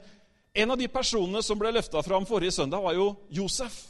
en 0.54 0.72
av 0.72 0.78
de 0.78 0.88
personene 0.88 1.42
som 1.42 1.58
ble 1.58 1.74
løfta 1.74 2.04
fram 2.06 2.30
forrige 2.30 2.52
søndag, 2.52 2.86
var 2.86 2.94
jo 2.94 3.16
Josef. 3.30 3.88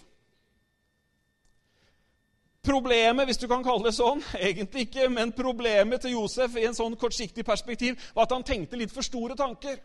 Problemet, 2.63 3.27
hvis 3.27 3.43
du 3.43 3.49
kan 3.51 3.63
kalle 3.63 3.89
det 3.89 3.97
sånn, 3.99 4.23
egentlig 4.39 4.87
ikke, 4.87 5.09
men 5.11 5.35
problemet 5.35 5.99
til 6.01 6.15
Josef 6.15 6.55
i 6.55 6.63
en 6.63 6.79
sånn 6.79 6.95
kortsiktig 6.95 7.43
perspektiv 7.43 7.99
var 8.15 8.23
at 8.23 8.37
han 8.39 8.47
tenkte 8.47 8.79
litt 8.79 8.95
for 8.95 9.03
store 9.03 9.35
tanker. 9.35 9.83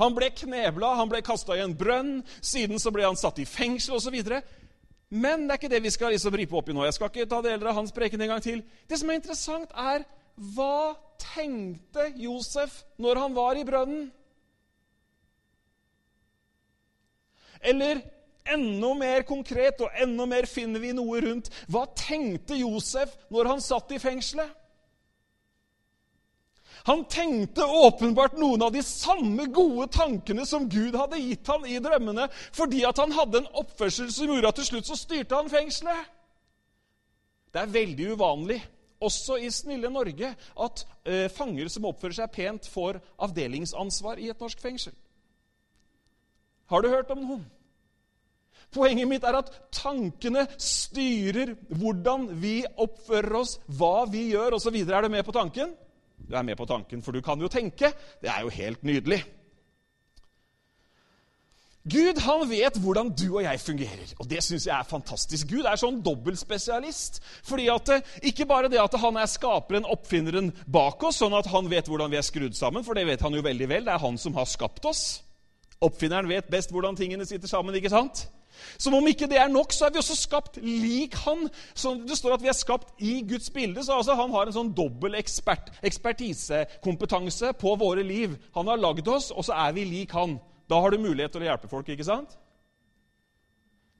Han 0.00 0.16
ble 0.16 0.30
knebla, 0.34 0.94
han 0.98 1.10
ble 1.10 1.20
kasta 1.24 1.56
i 1.58 1.62
en 1.64 1.76
brønn, 1.76 2.20
siden 2.40 2.80
så 2.80 2.92
ble 2.94 3.04
han 3.06 3.18
satt 3.18 3.40
i 3.42 3.48
fengsel 3.48 3.98
osv. 3.98 4.16
Men 5.12 5.44
det 5.44 5.54
er 5.54 5.60
ikke 5.60 5.72
det 5.74 5.82
vi 5.84 5.92
skal 5.92 6.14
liksom 6.14 6.36
ripe 6.38 6.56
opp 6.56 6.70
i 6.72 6.76
nå. 6.76 6.86
Jeg 6.88 6.96
skal 6.96 7.10
ikke 7.12 7.28
ta 7.28 7.42
deler 7.44 7.68
av 7.68 7.82
hans 7.82 7.92
preken 7.92 8.24
en 8.24 8.32
gang 8.32 8.44
til. 8.44 8.62
Det 8.88 8.98
som 9.00 9.10
er 9.12 9.20
interessant, 9.20 9.74
er 9.76 10.06
hva 10.54 10.94
tenkte 11.20 12.08
Josef 12.16 12.80
når 13.02 13.20
han 13.20 13.36
var 13.36 13.60
i 13.60 13.66
brønnen? 13.68 14.08
Eller 17.62 18.00
enda 18.48 18.94
mer 18.98 19.22
konkret, 19.28 19.84
og 19.84 20.00
enda 20.02 20.26
mer 20.26 20.48
finner 20.50 20.82
vi 20.82 20.90
noe 20.96 21.20
rundt 21.22 21.46
Hva 21.70 21.84
tenkte 21.94 22.56
Josef 22.58 23.12
når 23.30 23.52
han 23.52 23.62
satt 23.62 23.92
i 23.94 24.00
fengselet? 24.02 24.50
Han 26.88 27.04
tenkte 27.04 27.64
åpenbart 27.64 28.34
noen 28.38 28.62
av 28.66 28.72
de 28.74 28.82
samme 28.82 29.46
gode 29.54 29.86
tankene 29.94 30.46
som 30.48 30.68
Gud 30.70 30.96
hadde 30.98 31.20
gitt 31.22 31.46
han 31.46 31.66
i 31.68 31.78
drømmene, 31.82 32.26
fordi 32.54 32.82
at 32.88 32.98
han 32.98 33.14
hadde 33.14 33.42
en 33.42 33.50
oppførsel 33.62 34.10
som 34.10 34.30
gjorde 34.32 34.50
at 34.50 34.58
til 34.58 34.70
slutt 34.72 34.90
så 34.90 34.98
styrte 34.98 35.38
han 35.38 35.50
fengselet. 35.52 36.10
Det 37.52 37.60
er 37.60 37.74
veldig 37.74 38.12
uvanlig, 38.16 38.58
også 39.02 39.36
i 39.42 39.50
snille 39.52 39.90
Norge, 39.92 40.34
at 40.34 40.84
eh, 41.04 41.26
fanger 41.30 41.70
som 41.70 41.86
oppfører 41.90 42.16
seg 42.22 42.34
pent, 42.34 42.68
får 42.70 43.00
avdelingsansvar 43.22 44.22
i 44.22 44.30
et 44.32 44.42
norsk 44.42 44.62
fengsel. 44.62 44.94
Har 46.72 46.82
du 46.82 46.88
hørt 46.88 47.10
om 47.12 47.20
noen? 47.20 47.42
Poenget 48.72 49.08
mitt 49.08 49.24
er 49.28 49.36
at 49.36 49.50
tankene 49.74 50.46
styrer 50.56 51.52
hvordan 51.76 52.30
vi 52.40 52.62
oppfører 52.80 53.34
oss, 53.42 53.58
hva 53.68 54.06
vi 54.08 54.30
gjør 54.30 54.56
osv. 54.56 54.78
Er 54.80 55.04
du 55.04 55.12
med 55.12 55.26
på 55.26 55.34
tanken? 55.36 55.74
Du 56.32 56.38
er 56.40 56.48
med 56.48 56.56
på 56.56 56.64
tanken, 56.64 57.02
for 57.04 57.12
du 57.12 57.20
kan 57.20 57.40
jo 57.40 57.48
tenke. 57.52 57.92
Det 58.22 58.30
er 58.32 58.40
jo 58.40 58.48
helt 58.48 58.84
nydelig. 58.88 59.20
Gud 61.82 62.20
han 62.22 62.44
vet 62.46 62.76
hvordan 62.78 63.10
du 63.10 63.24
og 63.34 63.42
jeg 63.42 63.60
fungerer, 63.60 64.12
og 64.22 64.28
det 64.30 64.38
syns 64.46 64.68
jeg 64.68 64.72
er 64.76 64.86
fantastisk. 64.86 65.50
Gud 65.50 65.66
er 65.66 65.76
sånn 65.76 65.98
dobbeltspesialist. 66.06 67.18
fordi 67.44 67.66
at 67.68 67.88
eh, 67.90 68.12
Ikke 68.30 68.46
bare 68.46 68.70
det 68.70 68.78
at 68.80 68.94
han 69.02 69.18
er 69.18 69.26
skaperen, 69.26 69.84
oppfinneren 69.84 70.52
bak 70.64 71.02
oss, 71.02 71.18
sånn 71.18 71.34
at 71.34 71.50
han 71.50 71.68
vet 71.68 71.90
hvordan 71.90 72.14
vi 72.14 72.20
er 72.20 72.24
skrudd 72.24 72.54
sammen, 72.56 72.86
for 72.86 72.94
det 72.94 73.04
vet 73.10 73.20
han 73.20 73.34
jo 73.34 73.42
veldig 73.42 73.68
vel. 73.68 73.84
Det 73.84 73.92
er 73.92 74.06
han 74.06 74.16
som 74.16 74.38
har 74.38 74.46
skapt 74.46 74.86
oss. 74.86 75.02
Oppfinneren 75.82 76.30
vet 76.30 76.50
best 76.50 76.70
hvordan 76.72 76.96
tingene 76.98 77.26
sitter 77.26 77.50
sammen. 77.50 77.74
ikke 77.74 77.90
sant? 77.92 78.26
Som 78.78 78.94
om 78.94 79.06
ikke 79.08 79.26
det 79.30 79.38
er 79.40 79.50
nok, 79.50 79.72
så 79.74 79.86
er 79.86 79.94
vi 79.94 80.00
også 80.02 80.16
skapt 80.16 80.58
lik 80.62 81.16
han. 81.24 81.48
Så 81.74 81.94
det 82.06 82.18
står 82.18 82.36
at 82.36 82.44
vi 82.44 82.50
er 82.52 82.56
skapt 82.56 82.92
i 83.02 83.14
Guds 83.28 83.50
bilde. 83.50 83.84
Så 83.84 83.96
altså 83.96 84.16
han 84.18 84.30
har 84.34 84.46
en 84.46 84.56
sånn 84.56 84.72
dobbel 84.76 85.16
ekspert, 85.18 85.72
ekspertisekompetanse 85.82 87.54
på 87.58 87.74
våre 87.80 88.04
liv. 88.06 88.36
Han 88.56 88.70
har 88.70 88.80
lagd 88.80 89.08
oss, 89.10 89.30
og 89.34 89.46
så 89.48 89.56
er 89.66 89.74
vi 89.76 89.88
lik 89.88 90.14
han. 90.16 90.38
Da 90.70 90.78
har 90.80 90.92
du 90.92 91.02
mulighet 91.02 91.34
til 91.34 91.44
å 91.44 91.50
hjelpe 91.50 91.70
folk, 91.70 91.88
ikke 91.90 92.06
sant? 92.06 92.38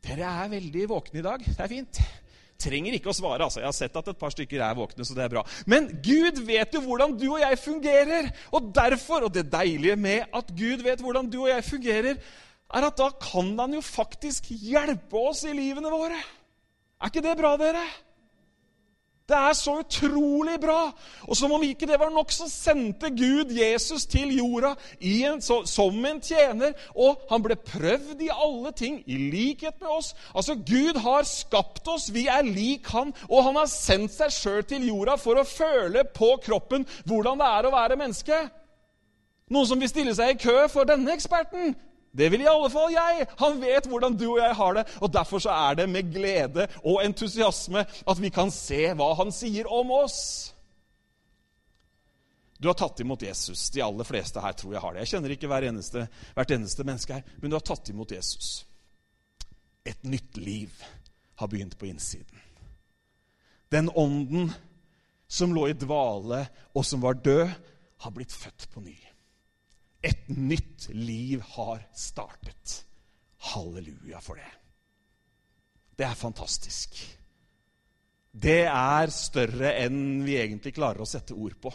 Dere 0.03 0.27
er 0.45 0.53
veldig 0.57 0.89
våkne 0.91 1.21
i 1.21 1.25
dag. 1.25 1.45
Det 1.47 1.62
er 1.62 1.71
fint 1.71 2.03
trenger 2.62 2.97
ikke 2.97 3.11
å 3.12 3.16
svare. 3.16 3.47
altså. 3.47 3.61
Jeg 3.61 3.69
har 3.69 3.76
sett 3.76 3.99
at 3.99 4.12
et 4.12 4.21
par 4.21 4.35
stykker 4.35 4.62
er 4.62 4.78
våkne, 4.78 5.07
så 5.07 5.16
det 5.16 5.26
er 5.26 5.35
bra. 5.35 5.42
Men 5.66 5.90
Gud 6.04 6.40
vet 6.47 6.76
jo 6.76 6.85
hvordan 6.87 7.16
du 7.19 7.26
og 7.33 7.42
jeg 7.42 7.59
fungerer. 7.62 8.31
Og 8.54 8.71
derfor, 8.75 9.26
og 9.26 9.35
det 9.35 9.49
deilige 9.52 9.99
med 9.99 10.31
at 10.33 10.54
Gud 10.57 10.85
vet 10.87 11.02
hvordan 11.02 11.31
du 11.33 11.42
og 11.45 11.50
jeg 11.50 11.66
fungerer, 11.69 12.23
er 12.73 12.87
at 12.88 12.97
da 12.97 13.11
kan 13.21 13.52
han 13.59 13.76
jo 13.76 13.83
faktisk 13.85 14.49
hjelpe 14.54 15.21
oss 15.21 15.45
i 15.45 15.52
livene 15.57 15.92
våre. 15.92 16.16
Er 17.02 17.11
ikke 17.11 17.25
det 17.25 17.37
bra, 17.40 17.57
dere? 17.61 17.83
Det 19.33 19.39
er 19.41 19.55
så 19.57 19.79
utrolig 19.81 20.59
bra! 20.61 20.91
Og 21.25 21.37
som 21.37 21.53
om 21.57 21.62
ikke 21.65 21.87
det 21.89 21.97
var 22.01 22.11
nok, 22.12 22.33
så 22.35 22.49
sendte 22.53 23.09
Gud 23.17 23.55
Jesus 23.57 24.05
til 24.07 24.35
jorda 24.37 24.75
en, 25.01 25.41
som 25.41 26.05
en 26.05 26.21
tjener. 26.21 26.75
Og 26.93 27.23
han 27.31 27.45
ble 27.45 27.57
prøvd 27.57 28.21
i 28.21 28.29
alle 28.35 28.75
ting, 28.77 29.01
i 29.07 29.17
likhet 29.33 29.81
med 29.81 29.89
oss. 29.89 30.11
Altså, 30.35 30.55
Gud 30.55 31.01
har 31.01 31.25
skapt 31.29 31.89
oss, 31.89 32.11
vi 32.12 32.27
er 32.29 32.45
lik 32.45 32.91
han, 32.93 33.15
og 33.31 33.47
han 33.49 33.57
har 33.57 33.71
sendt 33.73 34.12
seg 34.12 34.35
sjøl 34.37 34.67
til 34.69 34.85
jorda 34.91 35.17
for 35.21 35.41
å 35.41 35.49
føle 35.49 36.05
på 36.05 36.35
kroppen 36.45 36.85
hvordan 37.09 37.41
det 37.41 37.49
er 37.49 37.69
å 37.69 37.73
være 37.73 37.99
menneske. 38.03 38.43
Noen 39.53 39.69
som 39.69 39.81
vil 39.81 39.89
stille 39.89 40.15
seg 40.17 40.35
i 40.35 40.41
kø 40.45 40.69
for 40.73 40.89
denne 40.89 41.17
eksperten? 41.17 41.73
Det 42.12 42.28
vil 42.28 42.45
i 42.45 42.49
alle 42.49 42.69
fall 42.73 42.92
jeg. 42.92 43.26
Han 43.40 43.61
vet 43.62 43.87
hvordan 43.88 44.16
du 44.21 44.26
og 44.35 44.40
jeg 44.42 44.57
har 44.57 44.75
det. 44.76 44.85
og 45.00 45.12
Derfor 45.12 45.40
så 45.40 45.52
er 45.54 45.78
det 45.81 45.88
med 45.88 46.11
glede 46.12 46.66
og 46.85 47.00
entusiasme 47.04 47.87
at 47.88 48.21
vi 48.21 48.31
kan 48.33 48.52
se 48.52 48.90
hva 48.99 49.12
han 49.16 49.33
sier 49.33 49.71
om 49.73 49.95
oss. 49.97 50.21
Du 52.62 52.69
har 52.69 52.76
tatt 52.78 53.00
imot 53.02 53.25
Jesus. 53.25 53.71
De 53.75 53.83
aller 53.83 54.07
fleste 54.07 54.42
her 54.45 54.52
tror 54.54 54.76
jeg 54.76 54.83
har 54.85 54.95
det. 54.95 55.02
Jeg 55.02 55.14
kjenner 55.16 55.33
ikke 55.35 55.49
hver 55.50 55.64
eneste, 55.66 56.04
hvert 56.37 56.52
eneste 56.54 56.85
menneske 56.87 57.16
her, 57.16 57.25
men 57.40 57.50
du 57.50 57.57
har 57.57 57.64
tatt 57.66 57.88
imot 57.90 58.12
Jesus. 58.14 58.50
Et 59.88 60.04
nytt 60.07 60.37
liv 60.38 60.85
har 61.40 61.50
begynt 61.50 61.75
på 61.81 61.88
innsiden. 61.88 62.38
Den 63.73 63.88
ånden 63.99 64.52
som 65.26 65.54
lå 65.57 65.71
i 65.73 65.75
dvale 65.81 66.45
og 66.76 66.85
som 66.87 67.02
var 67.02 67.19
død, 67.25 67.49
har 68.02 68.11
blitt 68.11 68.33
født 68.35 68.69
på 68.71 68.83
ny. 68.83 68.95
Et 70.02 70.28
nytt 70.28 70.88
liv 70.90 71.42
har 71.54 71.82
startet. 71.94 72.82
Halleluja 73.52 74.21
for 74.23 74.38
det. 74.38 74.50
Det 75.99 76.06
er 76.09 76.18
fantastisk. 76.18 76.99
Det 78.32 78.62
er 78.64 79.12
større 79.12 79.75
enn 79.82 80.23
vi 80.25 80.38
egentlig 80.40 80.75
klarer 80.75 81.04
å 81.04 81.09
sette 81.09 81.37
ord 81.37 81.54
på. 81.61 81.73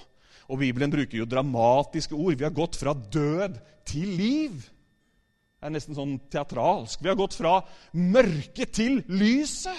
Og 0.47 0.59
Bibelen 0.61 0.91
bruker 0.91 1.19
jo 1.19 1.27
dramatiske 1.29 2.15
ord. 2.15 2.37
Vi 2.39 2.47
har 2.47 2.55
gått 2.55 2.79
fra 2.79 2.95
død 2.95 3.59
til 3.87 4.15
liv. 4.17 4.57
Det 5.57 5.69
er 5.69 5.73
nesten 5.73 5.97
sånn 5.97 6.17
teatralsk. 6.31 7.01
Vi 7.03 7.11
har 7.11 7.19
gått 7.19 7.35
fra 7.37 7.59
mørke 7.93 8.67
til 8.71 9.01
lyset. 9.11 9.77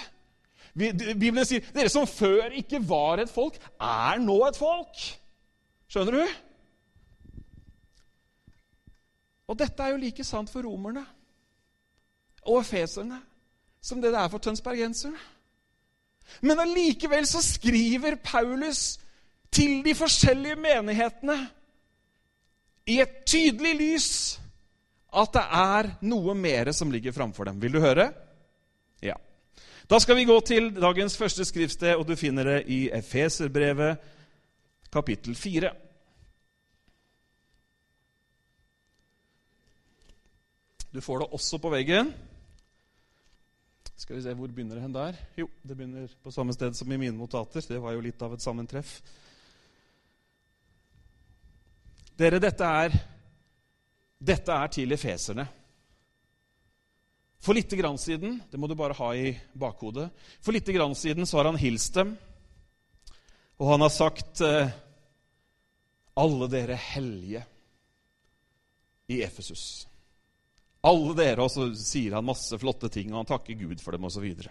Bibelen 0.78 1.46
sier 1.48 1.64
dere 1.74 1.90
som 1.90 2.06
før 2.06 2.54
ikke 2.60 2.78
var 2.86 3.18
et 3.22 3.32
folk, 3.32 3.56
er 3.82 4.20
nå 4.22 4.36
et 4.46 4.58
folk. 4.58 5.00
Skjønner 5.90 6.20
du? 6.20 6.36
Og 9.48 9.58
dette 9.58 9.82
er 9.82 9.94
jo 9.94 10.02
like 10.02 10.24
sant 10.24 10.50
for 10.52 10.66
romerne 10.66 11.04
og 12.48 12.60
efeserne 12.60 13.20
som 13.80 14.00
det 14.02 14.12
det 14.12 14.20
er 14.20 14.30
for 14.32 14.42
tønsbergenserne. 14.42 15.18
Men 16.44 16.60
allikevel 16.60 17.26
så 17.26 17.40
skriver 17.42 18.18
Paulus 18.24 18.98
til 19.52 19.80
de 19.84 19.94
forskjellige 19.96 20.58
menighetene 20.60 21.38
i 22.88 23.00
et 23.00 23.22
tydelig 23.26 23.74
lys 23.78 24.10
at 25.08 25.32
det 25.32 25.44
er 25.56 25.88
noe 26.04 26.34
mer 26.36 26.72
som 26.76 26.90
ligger 26.92 27.16
framfor 27.16 27.48
dem. 27.48 27.62
Vil 27.62 27.72
du 27.72 27.80
høre? 27.80 28.10
Ja. 29.02 29.16
Da 29.88 29.98
skal 29.98 30.18
vi 30.18 30.28
gå 30.28 30.36
til 30.44 30.68
dagens 30.76 31.16
første 31.16 31.44
skriftsted, 31.48 31.94
og 31.96 32.08
du 32.08 32.16
finner 32.16 32.44
det 32.44 32.58
i 32.68 32.90
Efeserbrevet, 32.92 33.96
kapittel 34.92 35.36
4. 35.36 35.70
Du 40.92 41.00
får 41.04 41.18
det 41.22 41.28
også 41.36 41.58
på 41.60 41.70
veggen. 41.72 42.12
Skal 43.98 44.16
vi 44.16 44.22
se, 44.22 44.34
Hvor 44.34 44.46
begynner 44.46 44.78
det 44.78 44.82
hen 44.82 44.94
der? 44.94 45.16
Jo, 45.36 45.48
det 45.62 45.76
begynner 45.76 46.08
på 46.22 46.30
samme 46.30 46.52
sted 46.52 46.74
som 46.74 46.92
i 46.92 46.96
mine 46.96 47.16
notater. 47.18 47.60
Det 47.60 47.80
var 47.82 47.92
jo 47.92 48.04
litt 48.04 48.22
av 48.22 48.34
et 48.34 48.42
sammentreff. 48.42 49.00
Dere, 52.18 52.38
dette 52.42 52.64
er, 52.64 52.94
dette 54.18 54.54
er 54.54 54.70
til 54.74 54.94
efeserne. 54.94 55.46
For 57.38 57.54
lite 57.54 57.76
grann 57.78 57.98
siden 57.98 58.40
det 58.50 58.58
må 58.58 58.66
du 58.66 58.74
bare 58.78 58.96
ha 58.98 59.12
i 59.14 59.30
bakhodet, 59.54 60.08
for 60.42 60.52
lite 60.52 60.74
grann 60.74 60.94
siden 60.98 61.26
så 61.26 61.38
har 61.38 61.52
han 61.52 61.60
hilst 61.60 61.94
dem, 61.94 62.16
og 63.58 63.70
han 63.70 63.84
har 63.84 63.92
sagt 63.94 64.40
eh, 64.42 64.72
alle 66.18 66.48
dere 66.50 66.74
hellige 66.74 67.44
i 69.08 69.22
Efesus. 69.22 69.86
Alle 70.86 71.14
dere, 71.18 71.42
og 71.42 71.50
så 71.50 71.66
sier 71.74 72.14
han 72.14 72.26
masse 72.26 72.58
flotte 72.60 72.90
ting, 72.92 73.10
og 73.12 73.22
han 73.22 73.30
takker 73.32 73.58
Gud 73.58 73.82
for 73.82 73.96
dem 73.96 74.06
osv. 74.06 74.28
Og, 74.30 74.50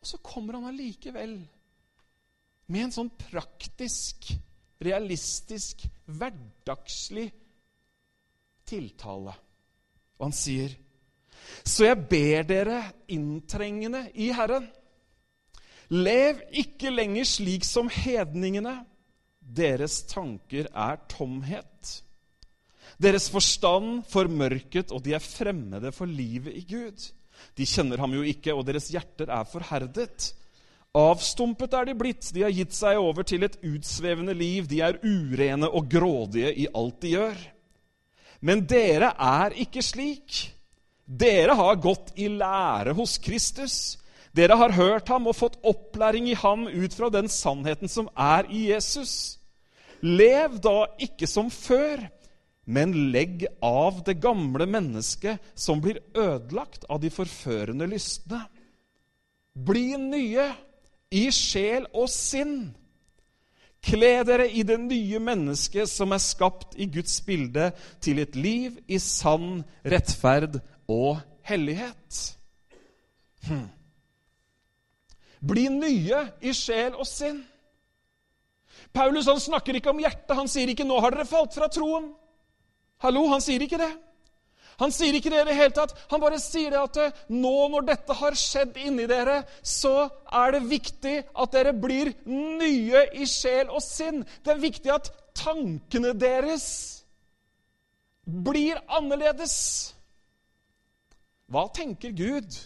og 0.00 0.08
så 0.08 0.20
kommer 0.24 0.56
han 0.58 0.70
allikevel 0.70 1.36
med 2.72 2.86
en 2.86 2.94
sånn 2.94 3.10
praktisk, 3.20 4.30
realistisk, 4.84 5.84
hverdagslig 6.08 7.26
tiltale. 8.64 9.34
Og 10.18 10.26
han 10.30 10.32
sier, 10.32 10.72
'Så 11.64 11.84
jeg 11.84 12.08
ber 12.08 12.42
dere 12.42 12.92
inntrengende 13.08 14.10
i 14.14 14.32
Herren:" 14.32 14.70
Lev 15.90 16.40
ikke 16.52 16.90
lenger 16.90 17.24
slik 17.24 17.64
som 17.64 17.90
hedningene. 17.92 18.86
Deres 19.56 20.02
tanker 20.02 20.66
er 20.72 20.96
tomhet. 21.08 22.02
Deres 23.02 23.28
forstand 23.32 24.04
formørket, 24.10 24.92
og 24.94 25.02
de 25.04 25.14
er 25.16 25.22
fremmede 25.22 25.92
for 25.94 26.06
livet 26.06 26.54
i 26.54 26.64
Gud. 26.68 27.10
De 27.58 27.66
kjenner 27.66 28.00
ham 28.00 28.14
jo 28.14 28.22
ikke, 28.26 28.54
og 28.54 28.66
deres 28.66 28.88
hjerter 28.92 29.32
er 29.34 29.46
forherdet. 29.50 30.32
Avstumpet 30.94 31.72
er 31.74 31.88
de 31.88 31.96
blitt, 31.98 32.28
de 32.30 32.44
har 32.46 32.54
gitt 32.54 32.74
seg 32.76 33.00
over 33.00 33.26
til 33.26 33.42
et 33.42 33.56
utsvevende 33.66 34.34
liv. 34.38 34.68
De 34.70 34.78
er 34.86 35.00
urene 35.02 35.66
og 35.66 35.88
grådige 35.90 36.52
i 36.54 36.68
alt 36.70 37.00
de 37.02 37.16
gjør. 37.16 37.40
Men 38.44 38.62
dere 38.70 39.10
er 39.18 39.56
ikke 39.64 39.82
slik. 39.82 40.38
Dere 41.04 41.56
har 41.58 41.80
gått 41.82 42.14
i 42.14 42.28
lære 42.30 42.94
hos 42.94 43.18
Kristus. 43.18 43.96
Dere 44.34 44.56
har 44.58 44.74
hørt 44.74 45.10
ham 45.10 45.26
og 45.30 45.36
fått 45.38 45.58
opplæring 45.66 46.28
i 46.30 46.38
ham 46.38 46.66
ut 46.66 46.94
fra 46.94 47.10
den 47.12 47.28
sannheten 47.30 47.90
som 47.90 48.08
er 48.14 48.46
i 48.50 48.68
Jesus. 48.70 49.40
Lev 50.02 50.60
da 50.62 50.84
ikke 51.02 51.26
som 51.30 51.50
før 51.50 52.02
men 52.64 52.94
legg 53.12 53.44
av 53.62 54.02
det 54.06 54.16
gamle 54.22 54.66
mennesket 54.66 55.42
som 55.54 55.82
blir 55.84 56.00
ødelagt 56.16 56.86
av 56.88 57.02
de 57.02 57.10
forførende 57.12 57.88
lystne. 57.90 58.40
Bli 59.54 59.92
nye 60.00 60.48
i 61.14 61.26
sjel 61.34 61.86
og 61.92 62.08
sinn. 62.10 62.72
Kle 63.84 64.14
dere 64.24 64.48
i 64.48 64.64
det 64.64 64.78
nye 64.80 65.20
mennesket 65.20 65.90
som 65.90 66.14
er 66.16 66.22
skapt 66.24 66.72
i 66.80 66.88
Guds 66.88 67.18
bilde, 67.26 67.68
til 68.00 68.22
et 68.22 68.36
liv 68.36 68.80
i 68.88 68.98
sann 68.98 69.60
rettferd 69.84 70.56
og 70.88 71.20
hellighet. 71.44 72.20
Hm. 73.44 73.68
Bli 75.44 75.68
nye 75.68 76.22
i 76.40 76.54
sjel 76.56 76.96
og 76.96 77.04
sinn. 77.06 77.42
Paulus 78.94 79.28
snakker 79.44 79.76
ikke 79.76 79.92
om 79.92 80.00
hjertet. 80.00 80.36
Han 80.36 80.48
sier 80.48 80.70
ikke 80.70 80.86
'nå 80.86 81.00
har 81.00 81.12
dere 81.12 81.28
falt 81.28 81.54
fra 81.54 81.68
troen'. 81.68 82.12
Hallo, 83.04 83.26
han 83.28 83.42
sier 83.44 83.60
ikke 83.60 83.80
det. 83.80 83.92
Han 84.80 84.90
sier 84.90 85.14
ikke 85.14 85.30
det 85.30 85.42
i 85.42 85.48
det 85.50 85.56
hele 85.58 85.74
tatt. 85.76 85.92
Han 86.10 86.22
bare 86.22 86.40
sier 86.42 86.72
det 86.72 86.80
at 86.80 86.98
eh, 87.02 87.18
nå 87.30 87.68
når 87.70 87.86
dette 87.90 88.16
har 88.18 88.36
skjedd 88.38 88.78
inni 88.82 89.06
dere, 89.10 89.42
så 89.62 90.08
er 90.34 90.56
det 90.56 90.64
viktig 90.70 91.14
at 91.30 91.54
dere 91.54 91.74
blir 91.78 92.10
nye 92.26 93.04
i 93.14 93.28
sjel 93.30 93.70
og 93.70 93.82
sinn. 93.84 94.24
Det 94.42 94.54
er 94.54 94.64
viktig 94.64 94.94
at 94.94 95.12
tankene 95.36 96.14
deres 96.18 96.66
blir 98.24 98.80
annerledes. 98.88 99.54
Hva 101.52 101.68
tenker 101.76 102.14
Gud 102.16 102.56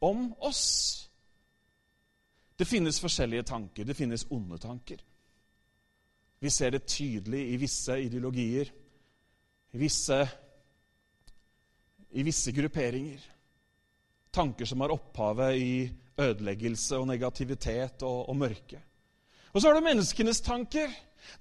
om 0.00 0.30
oss? 0.46 0.64
Det 2.56 2.68
finnes 2.68 3.00
forskjellige 3.02 3.48
tanker. 3.50 3.84
Det 3.84 3.96
finnes 3.98 4.28
onde 4.30 4.60
tanker. 4.62 5.00
Vi 6.40 6.50
ser 6.50 6.72
det 6.72 6.86
tydelig 6.88 7.40
i 7.52 7.56
visse 7.60 7.98
ideologier, 8.00 8.70
i 9.72 9.78
visse, 9.78 10.20
i 12.16 12.24
visse 12.24 12.52
grupperinger. 12.56 13.20
Tanker 14.32 14.64
som 14.64 14.80
har 14.80 14.94
opphavet 14.94 15.58
i 15.60 15.74
ødeleggelse 16.20 16.96
og 16.96 17.10
negativitet 17.10 18.02
og, 18.06 18.28
og 18.30 18.38
mørke. 18.40 18.80
Og 19.52 19.60
så 19.60 19.68
har 19.68 19.76
du 19.76 19.84
menneskenes 19.84 20.40
tanker. 20.46 20.88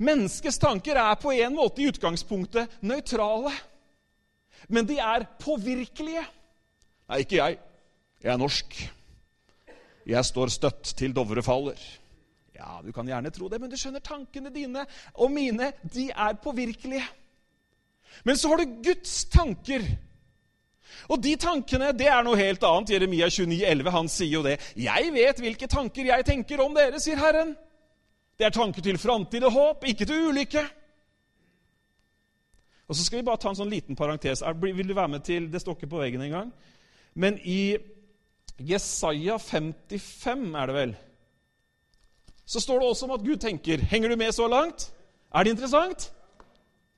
Menneskets 0.03 0.59
tanker 0.59 0.99
er 0.99 1.15
på 1.21 1.31
en 1.31 1.55
måte 1.55 1.83
i 1.83 1.87
utgangspunktet 1.87 2.79
nøytrale. 2.83 3.53
Men 4.67 4.87
de 4.89 4.99
er 4.99 5.29
påvirkelige. 5.39 6.25
Nei, 7.09 7.23
ikke 7.23 7.39
jeg. 7.39 7.59
Jeg 8.19 8.33
er 8.33 8.41
norsk. 8.41 8.75
Jeg 10.09 10.25
står 10.25 10.51
støtt 10.51 10.91
til 10.99 11.15
Dovre 11.15 11.43
faller. 11.45 11.79
Ja, 12.59 12.81
du 12.83 12.91
kan 12.91 13.07
gjerne 13.07 13.31
tro 13.31 13.47
det, 13.47 13.61
men 13.61 13.71
du 13.71 13.77
skjønner, 13.79 14.03
tankene 14.03 14.51
dine 14.51 14.83
og 15.15 15.31
mine, 15.31 15.71
de 15.87 16.09
er 16.11 16.35
påvirkelige. 16.43 17.05
Men 18.27 18.37
så 18.37 18.51
har 18.51 18.59
du 18.59 18.79
Guds 18.83 19.13
tanker. 19.31 19.85
Og 21.07 21.21
de 21.23 21.35
tankene 21.39 21.93
det 21.95 22.09
er 22.11 22.25
noe 22.25 22.35
helt 22.39 22.63
annet. 22.67 22.91
Jeremia 22.91 23.29
29, 23.31 23.61
11, 23.63 23.91
han 23.95 24.09
sier 24.11 24.33
jo 24.33 24.43
det. 24.43 24.57
'Jeg 24.75 25.13
vet 25.13 25.39
hvilke 25.39 25.67
tanker 25.71 26.05
jeg 26.05 26.25
tenker 26.25 26.61
om 26.61 26.75
dere', 26.75 26.99
sier 26.99 27.21
Herren. 27.21 27.55
Det 28.37 28.45
er 28.47 28.55
tanker 28.55 28.81
til 28.81 28.97
framtid 28.97 29.43
og 29.43 29.51
håp, 29.51 29.85
ikke 29.87 30.05
til 30.05 30.27
ulykke. 30.29 30.65
Og 32.89 32.95
Så 32.95 33.05
skal 33.05 33.19
vi 33.19 33.25
bare 33.25 33.37
ta 33.37 33.49
en 33.49 33.55
sånn 33.55 33.69
liten 33.69 33.95
parentes. 33.95 34.41
Vil 34.41 34.87
du 34.87 34.93
være 34.93 35.07
med 35.07 35.23
til 35.23 35.51
Det 35.51 35.61
står 35.61 35.75
ikke 35.75 35.93
på 35.93 36.01
veggen 36.01 36.21
engang. 36.21 36.51
Men 37.13 37.39
i 37.45 37.77
Jesaja 38.59 39.37
55, 39.37 40.55
er 40.55 40.65
det 40.65 40.75
vel? 40.75 40.95
Så 42.49 42.61
står 42.63 42.79
det 42.81 42.87
også 42.89 43.05
om 43.05 43.11
at 43.13 43.25
Gud 43.25 43.37
tenker. 43.37 43.77
Henger 43.77 44.09
du 44.09 44.15
med 44.17 44.33
så 44.33 44.47
langt? 44.49 44.87
Er 45.29 45.45
det 45.45 45.53
interessant? 45.53 46.07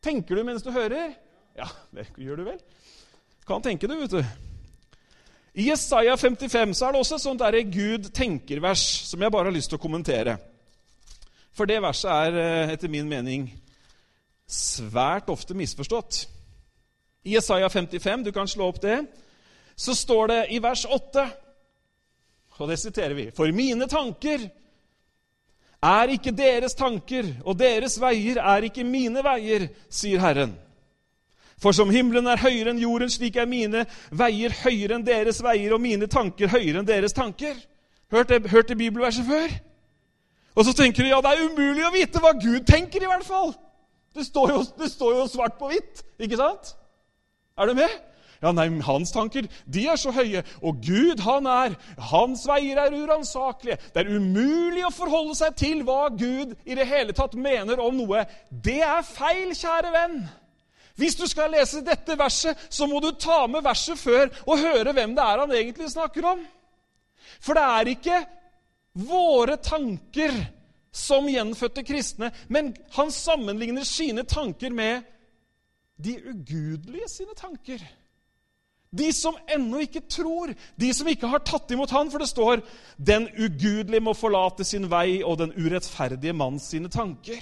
Tenker 0.04 0.36
du 0.36 0.46
mens 0.48 0.64
du 0.64 0.72
hører? 0.72 1.12
Ja, 1.58 1.68
det 1.92 2.08
gjør 2.16 2.40
du 2.40 2.46
vel. 2.48 2.62
Kan 3.48 3.64
tenke 3.64 3.90
det, 3.90 3.98
vet 4.00 4.16
du. 4.16 4.22
I 5.54 5.66
Jesaja 5.68 6.16
55 6.16 6.78
så 6.78 6.88
er 6.88 6.96
det 6.96 7.02
også 7.02 7.18
et 7.18 7.24
sånt 7.26 7.44
der 7.44 7.58
Gud 7.68 8.08
tenker-vers 8.16 8.84
som 9.10 9.22
jeg 9.22 9.32
bare 9.32 9.50
har 9.50 9.56
lyst 9.56 9.74
til 9.74 9.80
å 9.82 9.84
kommentere. 9.84 10.38
For 11.52 11.68
det 11.68 11.82
verset 11.84 12.08
er 12.14 12.40
eh, 12.40 12.72
etter 12.78 12.92
min 12.94 13.10
mening 13.12 13.50
svært 14.48 15.28
ofte 15.32 15.58
misforstått. 15.58 16.22
I 17.28 17.36
Jesaja 17.36 17.68
55, 17.68 18.24
du 18.24 18.32
kan 18.32 18.48
slå 18.48 18.72
opp 18.72 18.80
det, 18.82 19.02
så 19.76 19.96
står 19.96 20.32
det 20.32 20.40
i 20.56 20.64
vers 20.64 20.86
8, 20.88 21.28
og 22.62 22.70
det 22.70 22.80
siterer 22.80 23.18
vi 23.18 23.30
For 23.36 23.52
mine 23.52 23.88
tanker 23.90 24.48
er 25.82 26.14
ikke 26.14 26.34
deres 26.36 26.76
tanker, 26.78 27.26
og 27.46 27.58
deres 27.60 27.98
veier 28.02 28.38
er 28.38 28.68
ikke 28.68 28.86
mine 28.86 29.24
veier, 29.26 29.68
sier 29.90 30.22
Herren. 30.22 30.54
For 31.62 31.74
som 31.78 31.92
himmelen 31.94 32.30
er 32.30 32.42
høyere 32.42 32.74
enn 32.74 32.82
jorden, 32.82 33.10
slik 33.10 33.38
er 33.38 33.50
mine 33.50 33.84
veier 34.18 34.54
høyere 34.64 34.98
enn 34.98 35.06
deres 35.06 35.42
veier, 35.46 35.74
og 35.74 35.82
mine 35.82 36.10
tanker 36.10 36.50
høyere 36.54 36.82
enn 36.82 36.88
deres 36.88 37.14
tanker. 37.18 37.58
Hørte, 38.12 38.42
hørte 38.50 38.78
bibelverset 38.78 39.26
før? 39.26 39.54
Og 40.58 40.66
så 40.68 40.74
tenker 40.76 41.06
du 41.06 41.10
ja, 41.10 41.22
det 41.24 41.32
er 41.32 41.46
umulig 41.48 41.86
å 41.88 41.94
vite 41.94 42.22
hva 42.22 42.34
Gud 42.38 42.66
tenker, 42.68 43.04
i 43.04 43.10
hvert 43.10 43.26
fall. 43.26 43.54
Det 44.14 44.26
står 44.28 44.52
jo, 44.52 44.64
det 44.78 44.90
står 44.92 45.16
jo 45.16 45.28
svart 45.32 45.58
på 45.60 45.70
hvitt, 45.72 46.02
ikke 46.20 46.40
sant? 46.40 46.74
Er 47.58 47.70
du 47.70 47.78
med? 47.78 47.94
Ja, 48.42 48.50
nei, 48.58 48.66
hans 48.82 49.12
tanker, 49.14 49.46
de 49.70 49.84
er 49.86 50.00
så 50.02 50.10
høye. 50.16 50.42
Og 50.66 50.80
Gud, 50.82 51.22
han 51.22 51.46
er 51.46 51.76
Hans 52.10 52.48
veier 52.50 52.80
er 52.82 52.96
uransakelige. 52.98 53.78
Det 53.94 54.02
er 54.02 54.16
umulig 54.18 54.82
å 54.88 54.94
forholde 54.96 55.36
seg 55.38 55.58
til 55.62 55.84
hva 55.86 56.08
Gud 56.10 56.56
i 56.66 56.78
det 56.78 56.88
hele 56.90 57.14
tatt 57.14 57.38
mener 57.38 57.82
om 57.84 58.00
noe. 58.02 58.26
Det 58.50 58.80
er 58.82 59.06
feil, 59.06 59.54
kjære 59.54 59.94
venn. 59.94 60.18
Hvis 60.98 61.16
du 61.20 61.28
skal 61.30 61.54
lese 61.54 61.84
dette 61.86 62.18
verset, 62.18 62.58
så 62.70 62.90
må 62.90 63.00
du 63.02 63.12
ta 63.14 63.46
med 63.50 63.64
verset 63.66 64.00
før 64.02 64.28
og 64.48 64.60
høre 64.60 64.94
hvem 64.98 65.14
det 65.18 65.24
er 65.24 65.44
han 65.46 65.56
egentlig 65.56 65.92
snakker 65.94 66.28
om. 66.34 66.42
For 67.42 67.58
det 67.58 67.68
er 67.78 67.94
ikke 67.94 68.20
våre 69.06 69.56
tanker 69.62 70.34
som 70.92 71.30
gjenfødte 71.32 71.86
kristne, 71.88 72.34
men 72.50 72.74
han 72.98 73.14
sammenligner 73.14 73.86
sine 73.88 74.26
tanker 74.28 74.74
med 74.76 75.08
de 76.02 76.18
ugudelige 76.34 77.08
sine 77.10 77.38
tanker. 77.38 77.82
De 78.92 79.08
som 79.16 79.38
ennå 79.48 79.86
ikke 79.86 80.02
tror, 80.12 80.52
de 80.76 80.90
som 80.92 81.08
ikke 81.08 81.30
har 81.32 81.40
tatt 81.48 81.72
imot 81.72 81.94
han, 81.96 82.10
for 82.12 82.20
det 82.20 82.28
står 82.28 82.62
'Den 83.00 83.30
ugudelige 83.40 84.04
må 84.04 84.14
forlate 84.14 84.64
sin 84.64 84.90
vei, 84.92 85.24
og 85.24 85.38
den 85.38 85.54
urettferdige 85.56 86.34
mann 86.34 86.60
sine 86.60 86.90
tanker'. 86.90 87.40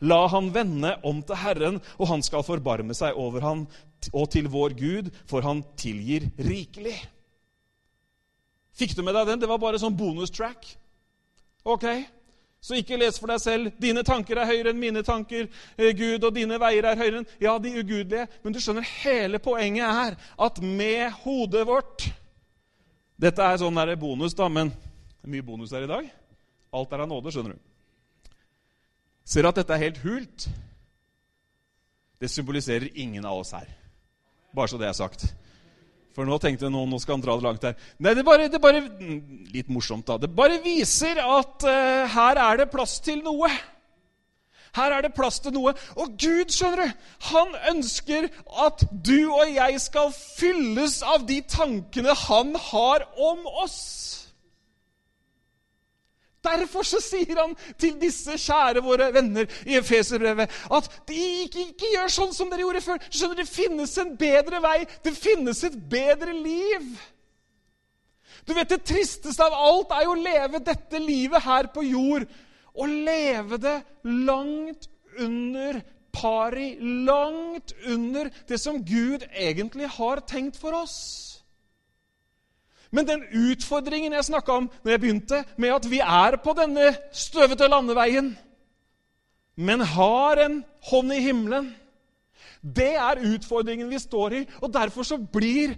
La 0.00 0.26
han 0.28 0.54
vende 0.54 0.94
om 1.04 1.22
til 1.22 1.36
Herren, 1.36 1.80
og 1.98 2.08
han 2.08 2.22
skal 2.22 2.42
forbarme 2.42 2.94
seg 2.94 3.16
over 3.16 3.40
han 3.40 3.66
og 4.12 4.30
til 4.30 4.48
vår 4.48 4.72
Gud, 4.78 5.10
for 5.26 5.40
han 5.40 5.64
tilgir 5.76 6.30
rikelig. 6.38 6.96
Fikk 8.72 8.96
du 8.96 9.02
med 9.02 9.14
deg 9.14 9.26
den? 9.26 9.40
Det 9.40 9.48
var 9.48 9.58
bare 9.58 9.78
sånn 9.78 9.96
bonustrack. 9.96 10.64
Ok, 11.64 11.84
så 12.60 12.76
ikke 12.76 12.98
les 13.00 13.16
for 13.16 13.32
deg 13.32 13.40
selv. 13.40 13.72
Dine 13.80 14.02
tanker 14.04 14.36
er 14.36 14.48
høyere 14.50 14.74
enn 14.74 14.80
mine 14.80 15.02
tanker. 15.04 15.48
Eh, 15.78 15.94
Gud 15.96 16.24
og 16.28 16.34
dine 16.36 16.58
veier 16.60 16.90
er 16.90 17.00
høyere 17.00 17.22
enn 17.22 17.30
Ja, 17.40 17.56
de 17.58 17.72
ugudelige. 17.80 18.26
Men 18.44 18.52
du 18.52 18.60
skjønner, 18.60 18.84
hele 19.00 19.40
poenget 19.40 19.86
er 19.88 20.18
at 20.46 20.60
med 20.62 21.10
hodet 21.24 21.66
vårt 21.68 22.10
Dette 23.20 23.44
er 23.44 23.58
sånn 23.60 23.76
der 23.76 23.98
bonus, 24.00 24.32
da, 24.32 24.46
men 24.48 24.70
mye 25.28 25.44
bonus 25.44 25.74
her 25.76 25.84
i 25.84 25.90
dag. 25.90 26.06
Alt 26.72 26.92
er 26.96 27.02
av 27.04 27.08
nåde, 27.10 27.32
skjønner 27.34 27.52
du. 27.52 27.58
Ser 29.28 29.48
at 29.48 29.58
dette 29.60 29.76
er 29.76 29.82
helt 29.82 29.98
hult? 30.00 30.46
Det 32.20 32.30
symboliserer 32.32 32.88
ingen 32.94 33.24
av 33.28 33.42
oss 33.42 33.52
her. 33.52 33.68
Bare 34.56 34.72
så 34.72 34.80
det 34.80 34.88
er 34.88 34.96
sagt. 34.96 35.26
For 36.16 36.26
nå 36.26 36.38
tenkte 36.42 36.66
jeg 36.66 36.74
nå 36.74 36.98
skal 36.98 37.16
han 37.16 37.24
dra 37.24 37.36
det 37.38 37.46
langt 37.46 37.66
her. 37.68 37.76
Nei, 38.02 38.14
det 38.18 38.24
bare, 38.26 38.48
det 38.50 38.60
bare 38.62 38.82
Litt 39.54 39.70
morsomt, 39.70 40.06
da. 40.08 40.18
Det 40.18 40.30
bare 40.34 40.58
viser 40.64 41.20
at 41.22 41.66
uh, 41.66 42.08
her 42.10 42.40
er 42.46 42.64
det 42.64 42.70
plass 42.72 42.98
til 43.04 43.22
noe. 43.24 43.50
Her 44.76 44.94
er 44.94 45.06
det 45.06 45.14
plass 45.16 45.40
til 45.42 45.54
noe. 45.54 45.74
Og 45.98 46.14
Gud, 46.18 46.50
skjønner 46.54 46.86
du, 46.86 47.06
han 47.30 47.54
ønsker 47.72 48.28
at 48.66 48.84
du 48.90 49.30
og 49.32 49.50
jeg 49.50 49.80
skal 49.82 50.12
fylles 50.14 51.00
av 51.02 51.26
de 51.30 51.40
tankene 51.46 52.14
han 52.26 52.54
har 52.70 53.06
om 53.18 53.46
oss. 53.64 53.80
Derfor 56.44 56.86
så 56.88 57.00
sier 57.04 57.36
han 57.36 57.52
til 57.80 57.98
disse 58.00 58.38
kjære 58.40 58.80
våre 58.84 59.10
venner 59.12 59.48
i 59.68 59.76
Efeserbrevet 59.76 60.52
at 60.72 60.90
de 61.08 61.20
ikke, 61.44 61.66
ikke, 61.72 61.90
gjør 61.94 62.12
sånn 62.14 62.34
som 62.36 62.48
dere 62.50 62.64
gjorde 62.64 62.84
før. 62.84 63.02
Skjønner, 63.10 63.42
Det 63.42 63.48
finnes 63.48 63.96
en 64.00 64.14
bedre 64.16 64.62
vei. 64.64 64.78
Det 65.04 65.12
finnes 65.16 65.64
et 65.64 65.76
bedre 65.90 66.32
liv. 66.32 66.86
Du 68.48 68.54
vet, 68.54 68.68
Det 68.68 68.82
tristeste 68.84 69.44
av 69.44 69.52
alt 69.52 69.92
er 69.92 70.06
jo 70.06 70.16
å 70.16 70.22
leve 70.22 70.62
dette 70.64 70.98
livet 70.98 71.44
her 71.44 71.68
på 71.74 71.84
jord. 71.84 72.24
Og 72.74 72.88
leve 72.88 73.58
det 73.60 73.82
langt 74.04 74.88
under 75.18 75.82
pari, 76.12 76.76
langt 76.80 77.74
under 77.86 78.30
det 78.48 78.60
som 78.60 78.80
Gud 78.84 79.26
egentlig 79.34 79.88
har 79.98 80.24
tenkt 80.26 80.56
for 80.56 80.72
oss. 80.72 81.39
Men 82.90 83.06
den 83.06 83.24
utfordringen 83.50 84.14
jeg 84.16 84.26
snakka 84.26 84.56
om 84.58 84.70
når 84.82 84.92
jeg 84.92 85.00
begynte, 85.00 85.42
med 85.56 85.74
at 85.76 85.90
vi 85.90 86.00
er 86.02 86.36
på 86.42 86.54
denne 86.58 86.90
støvete 87.14 87.68
landeveien, 87.70 88.32
men 89.60 89.84
har 89.84 90.40
en 90.42 90.62
hånd 90.90 91.12
i 91.12 91.20
himmelen, 91.22 91.70
det 92.60 92.94
er 93.00 93.22
utfordringen 93.24 93.88
vi 93.90 94.00
står 94.00 94.34
i. 94.36 94.42
Og 94.60 94.72
derfor 94.72 95.06
så 95.06 95.18
blir 95.20 95.76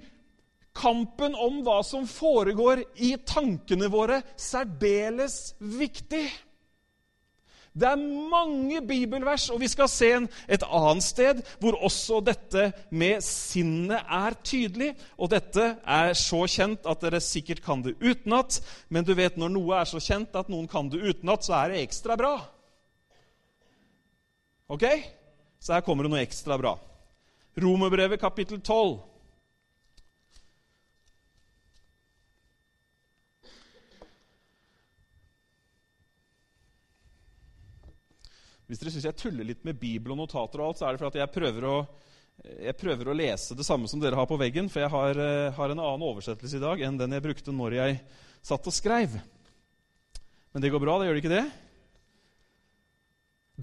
kampen 0.74 1.34
om 1.38 1.60
hva 1.66 1.80
som 1.86 2.06
foregår 2.08 2.82
i 3.04 3.14
tankene 3.26 3.90
våre, 3.92 4.22
særdeles 4.36 5.54
viktig. 5.58 6.24
Det 7.72 7.88
er 7.88 8.00
mange 8.28 8.82
bibelvers, 8.84 9.46
og 9.50 9.62
vi 9.62 9.68
skal 9.72 9.88
se 9.88 10.10
en, 10.12 10.26
et 10.44 10.64
annet 10.68 11.04
sted 11.06 11.38
hvor 11.60 11.78
også 11.80 12.18
dette 12.24 12.66
med 12.92 13.24
sinnet 13.24 14.02
er 14.04 14.36
tydelig. 14.44 14.90
Og 15.16 15.30
dette 15.32 15.70
er 15.80 16.12
så 16.18 16.42
kjent 16.44 16.84
at 16.88 17.00
dere 17.00 17.22
sikkert 17.24 17.62
kan 17.64 17.84
det 17.84 17.96
utenat. 18.02 18.60
Men 18.92 19.08
du 19.08 19.14
vet, 19.16 19.40
når 19.40 19.54
noe 19.54 19.78
er 19.80 19.88
så 19.88 20.02
kjent 20.04 20.36
at 20.36 20.52
noen 20.52 20.68
kan 20.68 20.92
det 20.92 21.00
utenat, 21.00 21.48
så 21.48 21.56
er 21.62 21.72
det 21.72 21.86
ekstra 21.86 22.18
bra. 22.20 22.34
Ok? 24.72 24.84
Så 25.62 25.72
her 25.72 25.86
kommer 25.86 26.04
det 26.04 26.12
noe 26.12 26.24
ekstra 26.26 26.60
bra. 26.60 26.76
Romerbrevet 27.56 28.20
kapittel 28.20 28.60
12. 28.60 29.11
Hvis 38.72 38.80
dere 38.80 38.94
syns 38.94 39.04
jeg 39.04 39.20
tuller 39.20 39.44
litt 39.44 39.66
med 39.68 39.76
Bibel 39.76 40.14
og 40.14 40.22
notater, 40.22 40.62
og 40.62 40.70
alt, 40.70 40.78
så 40.80 40.86
er 40.88 40.96
det 40.96 41.02
fordi 41.02 41.20
jeg 41.20 41.84
jeg 42.42 42.74
prøver 42.80 43.10
å 43.10 43.14
lese 43.14 43.54
det 43.54 43.66
samme 43.66 43.86
som 43.90 44.00
dere 44.00 44.16
har 44.16 44.26
på 44.26 44.38
veggen. 44.40 44.70
For 44.72 44.80
jeg 44.80 44.90
har, 44.90 45.18
eh, 45.20 45.52
har, 45.52 45.70
en 45.70 45.82
annen 45.82 46.06
oversettelse 46.08 46.56
i 46.56 46.62
dag 46.62 46.80
enn 46.80 46.96
den 46.96 47.12
jeg 47.12 47.22
brukte 47.22 47.52
når 47.52 47.76
jeg 47.76 48.00
satt 48.42 48.66
og 48.66 48.74
skrev. 48.74 49.20
Men 50.52 50.64
det 50.64 50.72
går 50.72 50.80
bra, 50.82 50.98
det 50.98 51.06
gjør 51.06 51.18
det 51.18 51.22
ikke 51.22 51.36
det? 51.36 51.44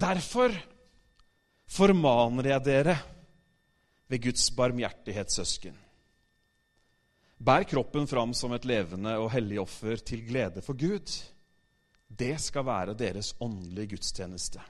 Derfor 0.06 0.56
formaner 1.66 2.52
jeg 2.54 2.66
dere 2.70 2.96
ved 4.06 4.22
Guds 4.30 4.48
barmhjertighetssøsken. 4.54 5.76
Bær 7.40 7.64
kroppen 7.64 8.06
fram 8.06 8.32
som 8.36 8.52
et 8.54 8.66
levende 8.68 9.18
og 9.18 9.32
hellig 9.34 9.60
offer 9.60 9.96
til 9.98 10.22
glede 10.26 10.62
for 10.62 10.78
Gud. 10.78 11.10
Det 12.06 12.36
skal 12.40 12.66
være 12.66 12.98
deres 12.98 13.34
åndelige 13.40 13.96
gudstjeneste. 13.96 14.60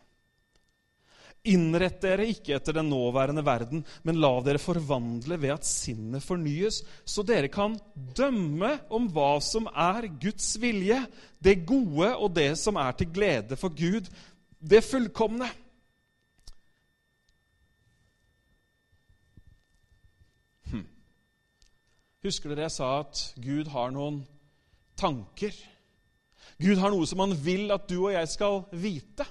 Innrett 1.49 2.03
dere 2.03 2.27
ikke 2.29 2.53
etter 2.59 2.77
den 2.77 2.91
nåværende 2.93 3.41
verden, 3.47 3.81
men 4.05 4.19
la 4.21 4.33
dere 4.45 4.61
forvandle 4.61 5.39
ved 5.41 5.55
at 5.55 5.65
sinnet 5.65 6.21
fornyes, 6.21 6.83
så 7.09 7.25
dere 7.25 7.49
kan 7.49 7.79
dømme 8.17 8.75
om 8.93 9.07
hva 9.09 9.39
som 9.41 9.71
er 9.73 10.11
Guds 10.21 10.53
vilje, 10.61 11.01
det 11.41 11.63
gode 11.65 12.13
og 12.13 12.35
det 12.37 12.53
som 12.61 12.77
er 12.77 12.93
til 12.93 13.09
glede 13.15 13.57
for 13.57 13.73
Gud, 13.73 14.13
det 14.61 14.85
fullkomne. 14.85 15.49
Hm. 20.69 20.87
Husker 22.29 22.53
dere 22.53 22.69
jeg 22.69 22.77
sa 22.77 22.95
at 23.01 23.27
Gud 23.41 23.73
har 23.73 23.97
noen 23.97 24.27
tanker? 25.01 25.57
Gud 26.61 26.77
har 26.77 26.93
noe 26.93 27.09
som 27.09 27.25
han 27.25 27.33
vil 27.33 27.71
at 27.73 27.89
du 27.89 28.03
og 28.03 28.13
jeg 28.13 28.29
skal 28.29 28.67
vite. 28.77 29.25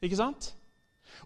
Ikke 0.00 0.16
sant? 0.16 0.54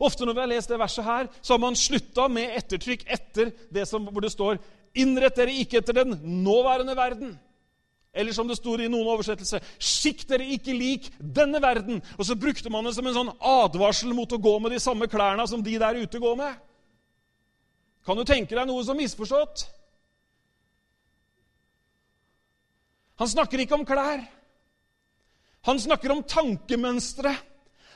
Ofte 0.01 0.25
når 0.25 0.37
vi 0.37 0.41
har 0.41 0.51
lest 0.55 0.71
det 0.73 0.79
verset 0.81 1.05
her, 1.05 1.29
så 1.43 1.55
har 1.55 1.61
man 1.61 1.77
slutta 1.77 2.29
med 2.33 2.57
ettertrykk 2.57 3.05
etter 3.07 3.53
det 3.73 3.87
som, 3.89 4.07
hvor 4.09 4.25
det 4.25 4.33
står 4.33 4.59
'Innrett 4.95 5.37
dere 5.37 5.53
ikke 5.55 5.79
etter 5.79 5.93
den 5.93 6.17
nåværende 6.43 6.97
verden'. 6.97 7.37
Eller 8.13 8.33
som 8.33 8.49
det 8.49 8.57
står 8.57 8.81
i 8.81 8.89
noen 8.89 9.07
oversettelse 9.07 9.61
'Skikk 9.79 10.29
dere 10.29 10.49
ikke 10.57 10.73
lik 10.73 11.13
denne 11.21 11.61
verden'. 11.63 12.01
Og 12.19 12.27
så 12.27 12.35
brukte 12.35 12.71
man 12.71 12.85
det 12.85 12.95
som 12.95 13.07
en 13.07 13.15
sånn 13.15 13.37
advarsel 13.41 14.15
mot 14.15 14.33
å 14.33 14.41
gå 14.41 14.59
med 14.59 14.71
de 14.71 14.81
samme 14.81 15.07
klærne 15.07 15.47
som 15.49 15.63
de 15.63 15.79
der 15.79 15.95
ute 15.95 16.19
går 16.19 16.37
med. 16.37 16.55
Kan 18.07 18.17
du 18.17 18.25
tenke 18.25 18.57
deg 18.57 18.67
noe 18.67 18.85
som 18.85 18.97
misforstått? 18.97 19.69
Han 23.21 23.29
snakker 23.29 23.61
ikke 23.61 23.77
om 23.77 23.85
klær. 23.85 24.25
Han 25.69 25.79
snakker 25.79 26.11
om 26.11 26.23
tankemønstre. 26.23 27.35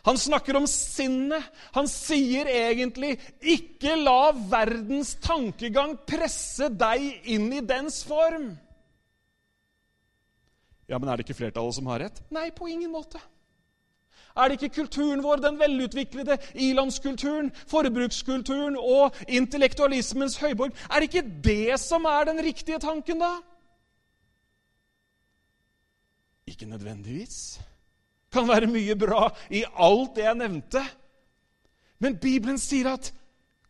Han 0.04 0.18
snakker 0.18 0.56
om 0.56 0.66
sinnet. 0.68 1.44
Han 1.72 1.88
sier 1.88 2.46
egentlig 2.46 3.16
'ikke 3.40 3.96
la 3.96 4.32
verdens 4.32 5.14
tankegang 5.14 5.96
presse 6.06 6.68
deg 6.68 7.22
inn 7.24 7.52
i 7.52 7.60
dens 7.60 8.04
form'. 8.04 8.56
Ja, 10.88 10.98
Men 10.98 11.08
er 11.08 11.16
det 11.16 11.24
ikke 11.24 11.40
flertallet 11.40 11.74
som 11.74 11.86
har 11.86 12.00
rett? 12.00 12.20
Nei, 12.30 12.50
på 12.50 12.68
ingen 12.68 12.92
måte. 12.92 13.18
Er 14.36 14.48
det 14.48 14.60
ikke 14.62 14.82
kulturen 14.82 15.22
vår, 15.22 15.36
den 15.36 15.58
velutviklede 15.58 16.38
ilandskulturen, 16.54 17.52
forbrukskulturen 17.70 18.76
og 18.76 19.14
intellektualismens 19.28 20.36
høyborg, 20.36 20.74
er 20.90 21.00
det 21.00 21.14
ikke 21.14 21.30
det 21.44 21.80
som 21.80 22.04
er 22.04 22.24
den 22.24 22.42
riktige 22.44 22.78
tanken, 22.78 23.18
da? 23.22 23.38
Ikke 26.46 26.66
nødvendigvis 26.66 27.60
kan 28.34 28.48
være 28.48 28.70
mye 28.70 28.96
bra 28.98 29.28
i 29.54 29.64
alt 29.64 30.16
det 30.18 30.26
jeg 30.26 30.40
nevnte. 30.42 30.82
Men 32.02 32.18
Bibelen 32.20 32.58
sier 32.58 32.92
at 32.92 33.12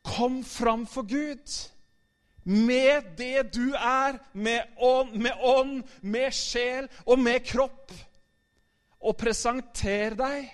'kom 0.02 0.44
fram 0.44 0.86
for 0.86 1.02
Gud'. 1.02 1.70
med 2.46 3.16
det 3.16 3.54
du 3.54 3.72
er, 3.72 4.18
med 4.34 4.60
ånd, 4.76 5.14
med, 5.16 5.32
ånd, 5.40 5.82
med 6.02 6.32
sjel 6.32 6.88
og 7.06 7.18
med 7.18 7.40
kropp, 7.40 7.92
og 9.00 9.16
presentere 9.16 10.14
deg, 10.14 10.50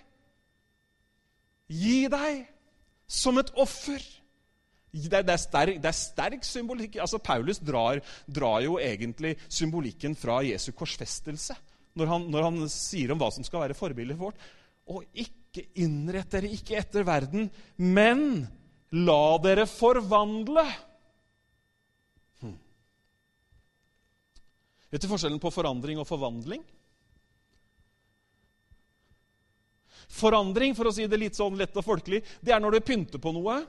gi 1.66 2.06
deg, 2.06 2.46
som 3.08 3.38
et 3.38 3.50
offer. 3.58 3.98
Det, 4.92 5.10
det, 5.10 5.34
er 5.34 5.36
sterk, 5.36 5.82
det, 5.82 5.90
er 5.90 5.98
sterk, 5.98 6.44
symbolikk. 6.44 6.96
Altså, 6.96 7.18
Paulus 7.18 7.58
drar, 7.58 7.98
drar, 8.26 8.60
jo 8.60 8.78
egentlig 8.78 9.36
symbolikken 9.48 10.14
fra 10.16 10.44
Jesu 10.46 10.70
korsfestelse 10.70 11.56
når 11.98 12.10
han, 12.12 12.26
når 12.30 12.46
han 12.46 12.64
sier 12.72 13.12
om 13.12 13.20
hva 13.20 13.30
som 13.34 13.46
skal 13.46 13.64
være 13.64 13.78
forbildet 13.78 14.18
vårt. 14.20 14.38
Og 14.90 15.04
ikke 15.12 15.66
innrett 15.82 16.30
dere 16.32 16.50
ikke 16.54 16.78
etter 16.78 17.06
verden, 17.06 17.48
men 17.76 18.44
la 18.94 19.38
dere 19.42 19.66
forvandle. 19.70 20.66
Hm. 22.42 22.58
Vet 24.90 25.04
du 25.04 25.10
forskjellen 25.10 25.42
på 25.42 25.54
forandring 25.54 26.00
og 26.02 26.08
forvandling? 26.08 26.62
Forandring, 30.10 30.74
for 30.74 30.90
å 30.90 30.94
si 30.94 31.06
det 31.06 31.20
litt 31.20 31.38
sånn 31.38 31.58
lett 31.58 31.76
og 31.78 31.86
folkelig, 31.86 32.24
det 32.42 32.54
er 32.54 32.62
når 32.62 32.76
du 32.78 32.86
pynter 32.86 33.22
på 33.22 33.30
noe, 33.34 33.60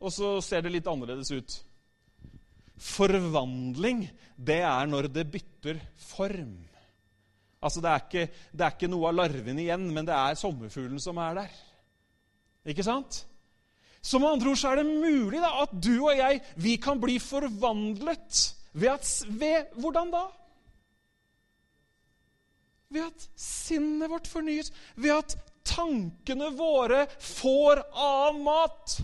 og 0.00 0.12
så 0.12 0.38
ser 0.44 0.64
det 0.64 0.72
litt 0.72 0.88
annerledes 0.88 1.32
ut. 1.36 1.56
Forvandling, 2.80 4.06
det 4.36 4.62
er 4.64 4.88
når 4.88 5.10
det 5.12 5.26
bytter 5.32 5.80
form. 6.08 6.56
Altså, 7.66 7.82
det 7.82 7.90
er, 7.90 8.04
ikke, 8.04 8.42
det 8.54 8.66
er 8.66 8.74
ikke 8.76 8.90
noe 8.90 9.08
av 9.10 9.16
larvene 9.18 9.64
igjen, 9.64 9.88
men 9.94 10.06
det 10.06 10.14
er 10.14 10.38
sommerfuglen 10.38 11.02
som 11.02 11.18
er 11.22 11.40
der. 11.40 11.56
Ikke 12.70 12.86
sant? 12.86 13.24
Så 14.06 14.20
med 14.22 14.36
andre 14.36 14.52
ord 14.52 14.60
så 14.60 14.70
er 14.70 14.80
det 14.80 14.86
mulig 14.86 15.40
da, 15.42 15.50
at 15.64 15.72
du 15.82 15.94
og 15.96 16.12
jeg 16.14 16.38
vi 16.62 16.76
kan 16.78 17.00
bli 17.02 17.18
forvandlet 17.22 18.42
ved 18.76 18.92
at 18.92 19.10
ved, 19.40 19.72
Hvordan 19.80 20.12
da? 20.12 20.22
Ved 22.92 23.08
at 23.08 23.28
sinnet 23.40 24.10
vårt 24.10 24.28
fornyes. 24.30 24.70
Ved 24.94 25.16
at 25.16 25.34
tankene 25.66 26.52
våre 26.54 27.06
får 27.18 27.82
annen 27.90 28.44
mat. 28.46 28.98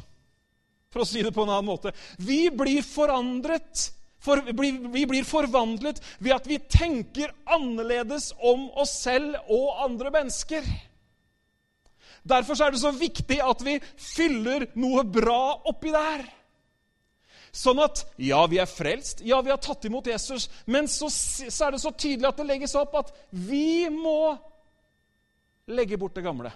For 0.92 1.02
å 1.02 1.08
si 1.08 1.24
det 1.24 1.32
på 1.34 1.42
en 1.42 1.50
annen 1.50 1.70
måte. 1.72 1.94
Vi 2.20 2.44
blir 2.54 2.84
forandret 2.86 3.88
for, 4.22 4.42
vi 4.46 5.06
blir 5.06 5.26
forvandlet 5.26 6.00
ved 6.22 6.36
at 6.36 6.46
vi 6.46 6.60
tenker 6.70 7.32
annerledes 7.50 8.30
om 8.38 8.68
oss 8.78 8.94
selv 9.02 9.36
og 9.50 9.82
andre 9.84 10.12
mennesker. 10.14 10.66
Derfor 12.22 12.60
er 12.62 12.70
det 12.70 12.82
så 12.82 12.92
viktig 12.94 13.40
at 13.42 13.64
vi 13.66 13.80
fyller 13.98 14.68
noe 14.78 15.02
bra 15.02 15.58
oppi 15.66 15.90
der. 15.94 16.22
Sånn 17.52 17.82
at 17.84 18.06
ja, 18.16 18.40
vi 18.48 18.62
er 18.62 18.70
frelst, 18.70 19.20
ja, 19.28 19.42
vi 19.44 19.52
har 19.52 19.60
tatt 19.60 19.84
imot 19.84 20.06
Jesus, 20.08 20.46
men 20.64 20.86
så, 20.88 21.10
så 21.12 21.66
er 21.66 21.74
det 21.74 21.82
så 21.82 21.92
tydelig 21.92 22.30
at 22.30 22.38
det 22.40 22.48
legges 22.48 22.76
opp 22.80 22.94
at 23.02 23.10
vi 23.28 23.90
må 23.92 24.32
legge 25.68 25.98
bort 26.00 26.16
det 26.16 26.24
gamle. 26.24 26.54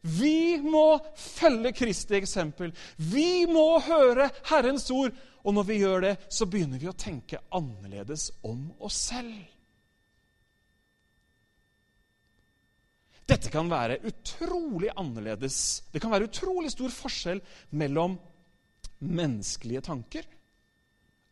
Vi 0.00 0.56
må 0.64 0.98
følge 1.16 1.74
Kristi 1.76 2.16
eksempel. 2.16 2.72
Vi 2.96 3.44
må 3.50 3.80
høre 3.84 4.30
Herrens 4.48 4.88
ord. 4.94 5.12
Og 5.40 5.54
når 5.56 5.64
vi 5.68 5.78
gjør 5.80 6.02
det, 6.04 6.12
så 6.28 6.44
begynner 6.48 6.80
vi 6.80 6.88
å 6.90 6.96
tenke 6.96 7.40
annerledes 7.56 8.26
om 8.44 8.66
oss 8.84 8.98
selv. 9.08 9.38
Dette 13.30 13.52
kan 13.52 13.70
være 13.70 14.00
utrolig 14.08 14.90
annerledes. 14.98 15.84
Det 15.92 16.00
kan 16.02 16.12
være 16.12 16.26
utrolig 16.28 16.72
stor 16.74 16.92
forskjell 16.92 17.40
mellom 17.78 18.18
menneskelige 19.00 19.84
tanker 19.86 20.26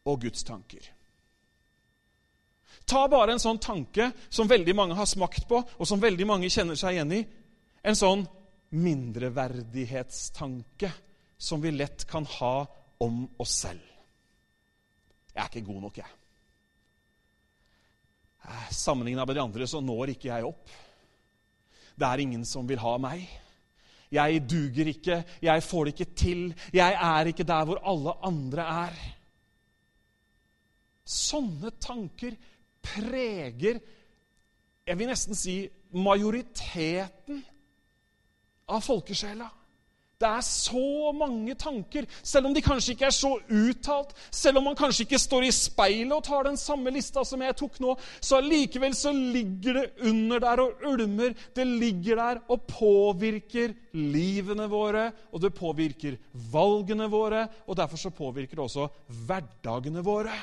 og 0.08 0.22
Guds 0.22 0.46
tanker. 0.46 0.86
Ta 2.88 3.02
bare 3.10 3.34
en 3.34 3.42
sånn 3.42 3.60
tanke 3.60 4.12
som 4.30 4.48
veldig 4.48 4.74
mange 4.76 4.96
har 4.96 5.08
smakt 5.10 5.44
på, 5.50 5.58
og 5.60 5.88
som 5.88 6.00
veldig 6.00 6.24
mange 6.28 6.48
kjenner 6.52 6.78
seg 6.78 6.96
igjen 6.96 7.16
i. 7.18 7.20
En 7.84 7.98
sånn 7.98 8.24
mindreverdighetstanke 8.70 10.92
som 11.38 11.62
vi 11.62 11.70
lett 11.70 12.04
kan 12.08 12.26
ha 12.38 12.66
om 12.98 13.28
oss 13.38 13.52
selv. 13.64 13.80
Jeg 15.32 15.44
er 15.44 15.48
ikke 15.52 15.66
god 15.68 15.82
nok, 15.86 15.98
jeg. 16.00 16.10
Eh, 18.44 18.70
Sammenligna 18.74 19.26
med 19.26 19.34
de 19.38 19.44
andre 19.44 19.66
så 19.70 19.78
når 19.84 20.06
ikke 20.14 20.32
jeg 20.32 20.48
opp. 20.48 20.66
Det 21.98 22.06
er 22.06 22.18
ingen 22.22 22.44
som 22.46 22.68
vil 22.68 22.80
ha 22.82 22.94
meg. 23.02 23.20
Jeg 24.10 24.48
duger 24.48 24.86
ikke, 24.88 25.24
jeg 25.44 25.62
får 25.62 25.84
det 25.84 25.92
ikke 25.94 26.14
til. 26.16 26.54
Jeg 26.72 26.94
er 26.94 27.26
ikke 27.28 27.46
der 27.46 27.64
hvor 27.68 27.78
alle 27.84 28.12
andre 28.24 28.62
er. 28.86 28.94
Sånne 31.08 31.70
tanker 31.80 32.36
preger 32.84 33.80
jeg 34.88 34.96
vil 34.96 35.10
nesten 35.10 35.36
si 35.36 35.54
majoriteten 35.92 37.42
av 38.68 38.84
folkesjela. 38.84 39.48
Det 40.18 40.26
er 40.26 40.42
så 40.42 41.12
mange 41.14 41.54
tanker, 41.54 42.06
selv 42.26 42.48
om 42.48 42.54
de 42.54 42.62
kanskje 42.62 42.96
ikke 42.96 43.06
er 43.06 43.14
så 43.14 43.36
uttalt, 43.38 44.16
selv 44.34 44.58
om 44.58 44.64
man 44.66 44.78
kanskje 44.78 45.04
ikke 45.04 45.20
står 45.22 45.46
i 45.46 45.52
speilet 45.54 46.14
og 46.16 46.24
tar 46.26 46.48
den 46.48 46.58
samme 46.58 46.90
lista 46.90 47.22
som 47.26 47.44
jeg 47.44 47.54
tok 47.60 47.78
nå, 47.84 47.94
så 48.18 48.40
allikevel 48.40 48.96
så 48.98 49.12
ligger 49.14 49.78
det 49.78 49.84
under 50.10 50.42
der 50.42 50.64
og 50.64 50.82
ulmer. 50.90 51.36
Det 51.54 51.68
ligger 51.68 52.18
der 52.18 52.42
og 52.50 52.66
påvirker 52.66 53.76
livene 53.94 54.66
våre, 54.72 55.06
og 55.30 55.44
det 55.44 55.52
påvirker 55.54 56.18
valgene 56.50 57.06
våre, 57.12 57.46
og 57.70 57.78
derfor 57.78 58.02
så 58.02 58.10
påvirker 58.10 58.58
det 58.58 58.66
også 58.66 58.88
hverdagene 59.28 60.02
våre. 60.02 60.34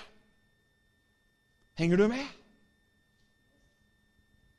Henger 1.75 1.99
du 1.99 2.07
med? 2.07 2.23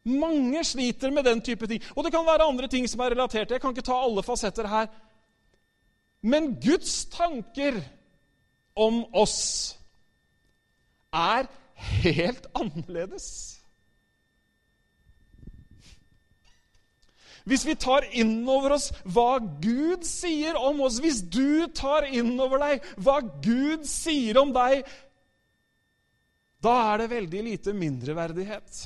Mange 0.07 0.63
sliter 0.65 1.11
med 1.11 1.27
den 1.27 1.43
type 1.43 1.67
ting. 1.67 1.83
Og 1.97 2.05
det 2.07 2.13
kan 2.15 2.27
være 2.27 2.47
andre 2.47 2.69
ting 2.71 2.87
som 2.89 3.03
er 3.03 3.15
relatert. 3.17 3.51
Jeg 3.51 3.61
kan 3.61 3.75
ikke 3.75 3.87
ta 3.87 3.99
alle 3.99 4.23
fasetter 4.23 4.69
her. 4.71 4.89
Men 6.23 6.55
Guds 6.63 7.05
tanker 7.11 7.81
om 8.77 9.03
oss 9.17 9.77
er 11.15 11.49
helt 12.03 12.47
annerledes. 12.55 13.29
Hvis 17.47 17.63
vi 17.67 17.77
tar 17.79 18.09
inn 18.19 18.41
over 18.51 18.75
oss 18.75 18.89
hva 19.07 19.39
Gud 19.39 20.03
sier 20.07 20.59
om 20.59 20.81
oss, 20.83 20.99
hvis 21.03 21.21
du 21.23 21.69
tar 21.71 22.09
inn 22.11 22.35
over 22.43 22.59
deg 22.63 22.87
hva 22.99 23.21
Gud 23.23 23.87
sier 23.87 24.41
om 24.41 24.51
deg, 24.55 24.83
da 26.63 26.75
er 26.91 27.05
det 27.05 27.13
veldig 27.13 27.43
lite 27.47 27.75
mindreverdighet. 27.77 28.81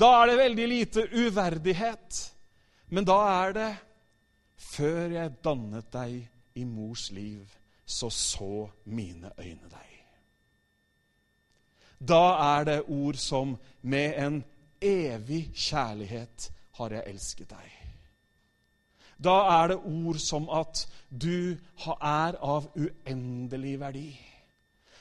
Da 0.00 0.08
er 0.22 0.30
det 0.30 0.38
veldig 0.40 0.68
lite 0.68 1.06
uverdighet. 1.12 2.20
Men 2.88 3.04
da 3.04 3.18
er 3.44 3.52
det 3.52 3.70
før 4.60 5.12
jeg 5.14 5.36
dannet 5.44 5.90
deg 5.92 6.14
i 6.60 6.64
mors 6.64 7.10
liv, 7.14 7.44
så 7.84 8.10
så 8.10 8.68
mine 8.84 9.32
øyne 9.38 9.68
deg. 9.70 9.90
Da 12.00 12.22
er 12.56 12.64
det 12.64 12.78
ord 12.88 13.18
som 13.20 13.58
med 13.82 14.16
en 14.16 14.40
evig 14.80 15.50
kjærlighet 15.54 16.48
har 16.78 16.96
jeg 16.96 17.06
elsket 17.06 17.50
deg. 17.50 17.76
Da 19.20 19.36
er 19.60 19.68
det 19.68 19.78
ord 19.84 20.18
som 20.22 20.48
at 20.48 20.86
du 21.10 21.58
er 21.84 22.38
av 22.40 22.70
uendelig 22.72 23.74
verdi. 23.80 24.08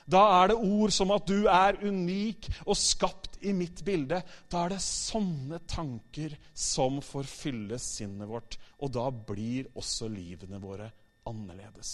Da 0.10 0.22
er 0.39 0.50
det 0.50 0.58
ord 0.58 0.93
som 0.93 1.12
at 1.13 1.28
du 1.30 1.45
er 1.45 1.78
unik 1.86 2.48
og 2.65 2.78
skapt 2.78 3.38
i 3.45 3.54
mitt 3.54 3.84
bilde. 3.86 4.22
Da 4.50 4.63
er 4.65 4.74
det 4.74 4.82
sånne 4.84 5.62
tanker 5.69 6.34
som 6.54 6.98
får 7.06 7.30
fylle 7.30 7.78
sinnet 7.82 8.30
vårt. 8.30 8.58
Og 8.82 8.93
da 8.95 9.06
blir 9.12 9.69
også 9.78 10.10
livene 10.10 10.62
våre 10.63 10.89
annerledes. 11.30 11.91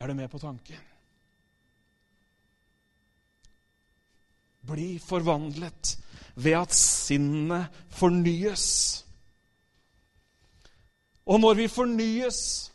Er 0.00 0.08
du 0.08 0.14
med 0.14 0.30
på 0.32 0.38
tanken? 0.40 0.86
Bli 4.70 4.94
forvandlet 5.02 5.96
ved 6.40 6.56
at 6.56 6.74
sinnet 6.76 7.82
fornyes. 7.90 8.66
Og 11.26 11.40
når 11.40 11.54
vi 11.54 11.68
fornyes, 11.68 12.69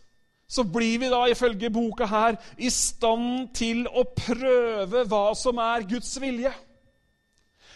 så 0.55 0.63
blir 0.63 1.01
vi 1.01 1.09
da 1.11 1.25
ifølge 1.27 1.71
boka 1.73 2.07
her 2.07 2.37
i 2.57 2.71
stand 2.71 3.51
til 3.57 3.83
å 3.87 4.05
prøve 4.15 5.03
hva 5.09 5.25
som 5.35 5.59
er 5.59 5.87
Guds 5.89 6.13
vilje. 6.21 6.53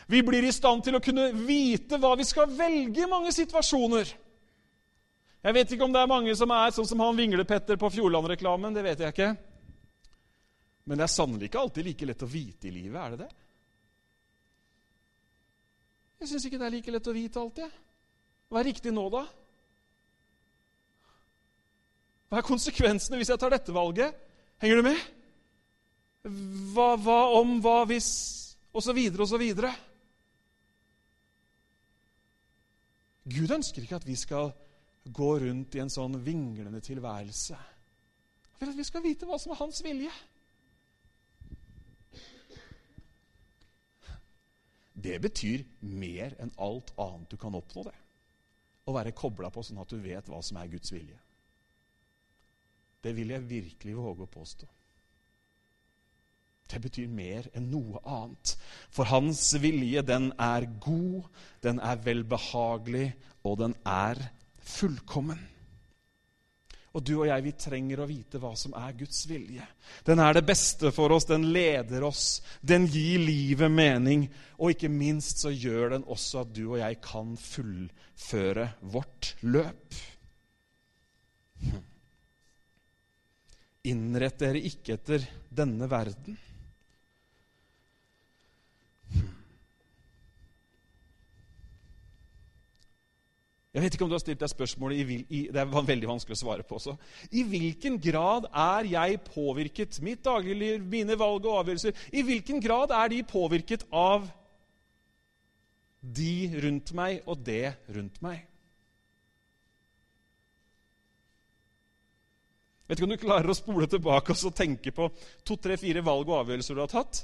Vi 0.10 0.24
blir 0.26 0.48
i 0.48 0.56
stand 0.56 0.82
til 0.86 0.98
å 0.98 1.04
kunne 1.04 1.28
vite 1.36 2.00
hva 2.02 2.16
vi 2.18 2.26
skal 2.26 2.50
velge 2.50 3.04
i 3.04 3.10
mange 3.10 3.34
situasjoner. 3.36 4.16
Jeg 5.40 5.56
vet 5.56 5.72
ikke 5.72 5.86
om 5.86 5.94
det 5.94 6.02
er 6.02 6.10
mange 6.12 6.34
som 6.36 6.52
er 6.52 6.74
sånn 6.76 6.88
som 6.90 7.04
han 7.04 7.20
Vinglepetter 7.20 7.78
på 7.80 7.92
Fjordland-reklamen. 7.94 8.74
Det 8.76 8.84
vet 8.84 9.04
jeg 9.06 9.14
ikke. 9.14 9.30
Men 10.90 11.00
det 11.00 11.06
er 11.06 11.14
sannelig 11.14 11.48
ikke 11.48 11.62
alltid 11.62 11.86
like 11.86 12.10
lett 12.10 12.26
å 12.26 12.32
vite 12.32 12.68
i 12.68 12.74
livet, 12.74 12.98
er 13.00 13.14
det 13.14 13.22
det? 13.22 13.30
Jeg 16.20 16.32
syns 16.32 16.48
ikke 16.50 16.60
det 16.60 16.68
er 16.68 16.74
like 16.74 16.96
lett 16.96 17.08
å 17.08 17.16
vite 17.16 17.40
alltid. 17.40 17.78
Hva 18.50 18.60
er 18.60 18.68
riktig 18.72 18.92
nå, 18.92 19.06
da? 19.14 19.24
Hva 22.30 22.40
er 22.40 22.46
konsekvensene 22.46 23.18
hvis 23.18 23.32
jeg 23.32 23.42
tar 23.42 23.54
dette 23.54 23.74
valget? 23.74 24.14
Henger 24.62 24.80
du 24.80 24.86
med? 24.86 25.00
Hva, 26.76 26.94
hva 27.02 27.20
om, 27.40 27.58
hva 27.64 27.82
hvis 27.90 28.10
Og 28.76 28.84
så 28.86 28.94
videre 28.94 29.26
og 29.26 29.30
så 29.32 29.40
videre. 29.42 29.72
Gud 33.30 33.50
ønsker 33.50 33.82
ikke 33.82 33.98
at 33.98 34.06
vi 34.06 34.18
skal 34.18 34.52
gå 35.10 35.30
rundt 35.42 35.74
i 35.74 35.82
en 35.82 35.90
sånn 35.90 36.20
vinglende 36.22 36.82
tilværelse. 36.86 37.58
Han 37.58 38.62
vil 38.62 38.74
at 38.74 38.78
vi 38.78 38.86
skal 38.86 39.04
vite 39.06 39.26
hva 39.26 39.40
som 39.42 39.56
er 39.56 39.62
hans 39.64 39.82
vilje. 39.86 40.12
Det 45.00 45.18
betyr 45.24 45.64
mer 45.82 46.36
enn 46.44 46.54
alt 46.62 46.94
annet 47.00 47.32
du 47.32 47.38
kan 47.42 47.58
oppnå. 47.58 47.88
det. 47.90 47.98
Å 48.86 48.94
være 48.94 49.16
kobla 49.18 49.50
på 49.54 49.64
sånn 49.64 49.82
at 49.82 49.90
du 49.90 49.98
vet 50.04 50.30
hva 50.30 50.42
som 50.46 50.62
er 50.62 50.70
Guds 50.70 50.94
vilje. 50.94 51.18
Det 53.04 53.16
vil 53.16 53.32
jeg 53.32 53.48
virkelig 53.50 53.96
våge 53.96 54.26
å 54.26 54.32
påstå. 54.32 54.68
Det 56.70 56.80
betyr 56.84 57.08
mer 57.10 57.48
enn 57.58 57.70
noe 57.72 58.02
annet. 58.06 58.54
For 58.94 59.10
hans 59.10 59.42
vilje, 59.62 60.04
den 60.06 60.30
er 60.38 60.68
god, 60.84 61.30
den 61.66 61.80
er 61.82 62.04
velbehagelig, 62.06 63.08
og 63.48 63.58
den 63.64 63.74
er 63.88 64.22
fullkommen. 64.62 65.40
Og 66.98 67.04
du 67.06 67.14
og 67.20 67.28
jeg, 67.30 67.44
vi 67.46 67.54
trenger 67.54 68.02
å 68.02 68.08
vite 68.10 68.40
hva 68.42 68.52
som 68.58 68.74
er 68.78 68.96
Guds 68.98 69.22
vilje. 69.30 69.66
Den 70.06 70.22
er 70.22 70.34
det 70.36 70.46
beste 70.46 70.90
for 70.94 71.14
oss, 71.14 71.28
den 71.30 71.46
leder 71.54 72.06
oss, 72.08 72.42
den 72.62 72.88
gir 72.90 73.22
livet 73.22 73.70
mening. 73.72 74.26
Og 74.58 74.74
ikke 74.74 74.90
minst 74.92 75.44
så 75.46 75.54
gjør 75.54 75.96
den 75.96 76.08
også 76.10 76.44
at 76.44 76.54
du 76.54 76.64
og 76.72 76.80
jeg 76.82 76.98
kan 77.06 77.36
fullføre 77.38 78.72
vårt 78.94 79.36
løp. 79.46 80.00
Innrett 83.90 84.38
dere 84.42 84.62
ikke 84.70 84.96
etter 84.98 85.26
denne 85.50 85.88
verden. 85.90 86.38
Jeg 93.70 93.84
vet 93.84 93.96
ikke 93.96 94.06
om 94.08 94.10
du 94.10 94.16
har 94.18 94.22
stilt 94.24 94.42
deg 94.42 94.50
spørsmålet 94.50 95.12
i, 95.30 95.40
Det 95.54 95.64
var 95.72 95.86
veldig 95.86 96.08
vanskelig 96.10 96.36
å 96.36 96.42
svare 96.42 96.66
på 96.66 96.80
også. 96.80 96.96
I 97.38 97.46
hvilken 97.46 98.00
grad 98.02 98.48
er 98.50 98.90
jeg 98.90 99.22
påvirket, 99.30 100.02
mitt 100.04 100.24
dagligliv, 100.26 100.82
mine 100.90 101.16
valg 101.20 101.46
og 101.46 101.62
avgjørelser, 101.62 101.94
i 102.12 102.26
hvilken 102.26 102.60
grad 102.66 102.92
er 102.92 103.14
de 103.14 103.22
påvirket 103.30 103.86
av 103.94 104.26
de 106.02 106.34
rundt 106.66 106.94
meg 106.98 107.22
og 107.30 107.46
det 107.46 107.76
rundt 107.94 108.18
meg? 108.26 108.42
Vet 112.90 112.98
ikke 112.98 113.06
om 113.06 113.14
du 113.14 113.22
klarer 113.22 113.52
å 113.54 113.58
spole 113.58 113.86
tilbake 113.90 114.34
og 114.34 114.56
tenke 114.58 114.92
på 114.96 115.12
to, 115.46 115.60
tre, 115.62 115.78
fire 115.78 116.02
valg 116.02 116.26
og 116.26 116.40
avgjørelser 116.42 116.78
du 116.78 116.82
har 116.82 116.90
tatt 116.92 117.22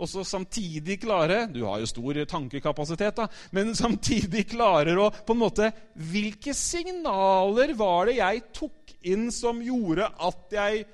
og 0.00 0.08
så 0.08 0.24
samtidig 0.24 0.96
klare 1.02 1.42
Du 1.52 1.62
har 1.66 1.80
jo 1.82 1.88
stor 1.88 2.22
tankekapasitet, 2.28 3.20
da, 3.20 3.26
men 3.52 3.74
samtidig 3.76 4.46
klarer 4.54 4.98
å 4.98 5.10
på 5.12 5.36
en 5.36 5.42
måte 5.42 5.70
Hvilke 6.10 6.54
signaler 6.56 7.74
var 7.78 8.08
det 8.08 8.16
jeg 8.18 8.46
tok 8.56 8.94
inn 9.12 9.28
som 9.32 9.60
gjorde 9.64 10.08
at 10.20 10.56
jeg 10.56 10.84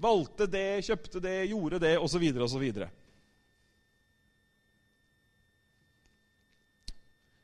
valgte 0.00 0.46
det, 0.48 0.80
kjøpte 0.86 1.20
det, 1.20 1.36
gjorde 1.50 1.80
det, 1.82 1.96
osv., 2.00 2.22
osv.? 2.40 2.66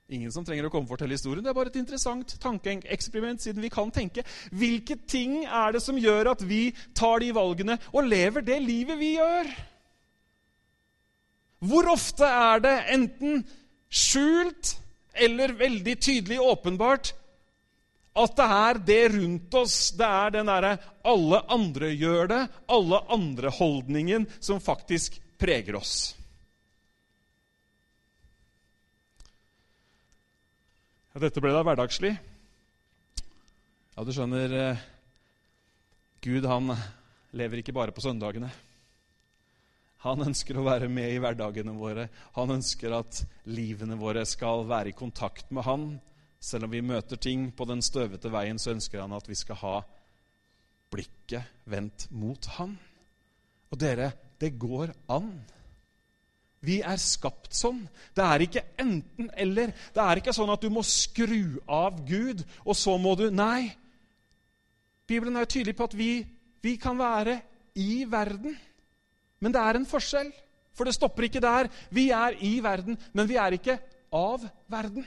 Ingen 0.06 0.30
som 0.30 0.44
trenger 0.46 0.68
å 0.68 0.70
komme 0.70 0.86
og 0.86 0.92
fortelle 0.94 1.16
historien. 1.16 1.42
Det 1.42 1.50
er 1.50 1.56
bare 1.56 1.72
et 1.72 1.78
interessant 1.80 2.36
tankeeksperiment, 2.42 3.42
siden 3.42 3.64
vi 3.64 3.70
kan 3.74 3.90
tenke. 3.90 4.22
Hvilke 4.54 4.94
ting 5.10 5.40
er 5.44 5.74
det 5.74 5.82
som 5.82 5.98
gjør 5.98 6.30
at 6.36 6.44
vi 6.46 6.68
tar 6.94 7.24
de 7.24 7.32
valgene 7.34 7.74
og 7.90 8.06
lever 8.06 8.46
det 8.46 8.60
livet 8.62 9.00
vi 9.00 9.16
gjør? 9.16 9.50
Hvor 11.66 11.90
ofte 11.90 12.28
er 12.28 12.62
det 12.62 12.76
enten 12.94 13.40
skjult 13.90 14.76
eller 15.16 15.56
veldig 15.58 15.96
tydelig 15.98 16.38
åpenbart 16.44 17.14
at 18.16 18.36
det 18.38 18.46
er 18.56 18.78
det 18.88 19.02
rundt 19.12 19.56
oss, 19.58 19.90
det 19.96 20.06
er 20.06 20.30
den 20.38 20.48
derre 20.48 20.78
'alle 21.04 21.42
andre 21.52 21.90
gjør 21.92 22.28
det', 22.30 22.48
alle 22.68 23.00
andre-holdningen 23.12 24.26
som 24.40 24.60
faktisk 24.60 25.18
preger 25.38 25.76
oss? 25.76 26.14
Ja, 31.16 31.20
dette 31.22 31.40
ble 31.40 31.48
da 31.48 31.62
hverdagslig. 31.64 32.10
Ja, 33.96 34.02
du 34.04 34.10
skjønner 34.12 34.52
eh, 34.52 34.80
Gud, 36.20 36.44
han 36.44 36.74
lever 37.32 37.62
ikke 37.62 37.72
bare 37.72 37.94
på 37.96 38.04
søndagene. 38.04 38.50
Han 40.04 40.26
ønsker 40.26 40.60
å 40.60 40.66
være 40.66 40.90
med 40.92 41.14
i 41.14 41.22
hverdagene 41.24 41.72
våre. 41.72 42.04
Han 42.36 42.52
ønsker 42.58 42.98
at 42.98 43.22
livene 43.48 43.96
våre 43.96 44.26
skal 44.28 44.66
være 44.68 44.92
i 44.92 44.98
kontakt 44.98 45.48
med 45.56 45.64
Han. 45.64 45.88
Selv 46.36 46.68
om 46.68 46.76
vi 46.76 46.84
møter 46.84 47.16
ting 47.16 47.48
på 47.56 47.64
den 47.64 47.80
støvete 47.80 48.28
veien, 48.36 48.60
så 48.60 48.74
ønsker 48.74 49.00
han 49.00 49.16
at 49.16 49.32
vi 49.32 49.40
skal 49.40 49.62
ha 49.62 49.74
blikket 50.92 51.64
vendt 51.64 52.10
mot 52.12 52.52
Han. 52.58 52.76
Og 53.72 53.80
dere, 53.80 54.12
det 54.36 54.58
går 54.60 54.92
an. 55.16 55.32
Vi 56.66 56.80
er 56.82 56.98
skapt 56.98 57.54
sånn. 57.54 57.84
Det 58.16 58.24
er 58.24 58.42
ikke 58.42 58.64
enten-eller. 58.82 59.72
Det 59.94 60.02
er 60.02 60.20
ikke 60.20 60.34
sånn 60.34 60.50
at 60.50 60.64
du 60.64 60.70
må 60.72 60.82
skru 60.86 61.60
av 61.70 62.00
Gud, 62.08 62.42
og 62.66 62.74
så 62.78 62.96
må 62.98 63.14
du 63.18 63.28
Nei. 63.30 63.70
Bibelen 65.06 65.38
er 65.38 65.46
tydelig 65.46 65.76
på 65.78 65.86
at 65.86 65.94
vi, 65.94 66.24
vi 66.62 66.74
kan 66.82 66.98
være 66.98 67.38
i 67.78 68.02
verden. 68.10 68.56
Men 69.38 69.54
det 69.54 69.62
er 69.62 69.78
en 69.78 69.86
forskjell, 69.86 70.32
for 70.74 70.88
det 70.88 70.96
stopper 70.96 71.28
ikke 71.28 71.44
der. 71.44 71.70
Vi 71.94 72.08
er 72.10 72.34
i 72.42 72.56
verden, 72.64 72.98
men 73.14 73.30
vi 73.30 73.38
er 73.38 73.54
ikke 73.54 73.78
av 74.16 74.42
verden. 74.72 75.06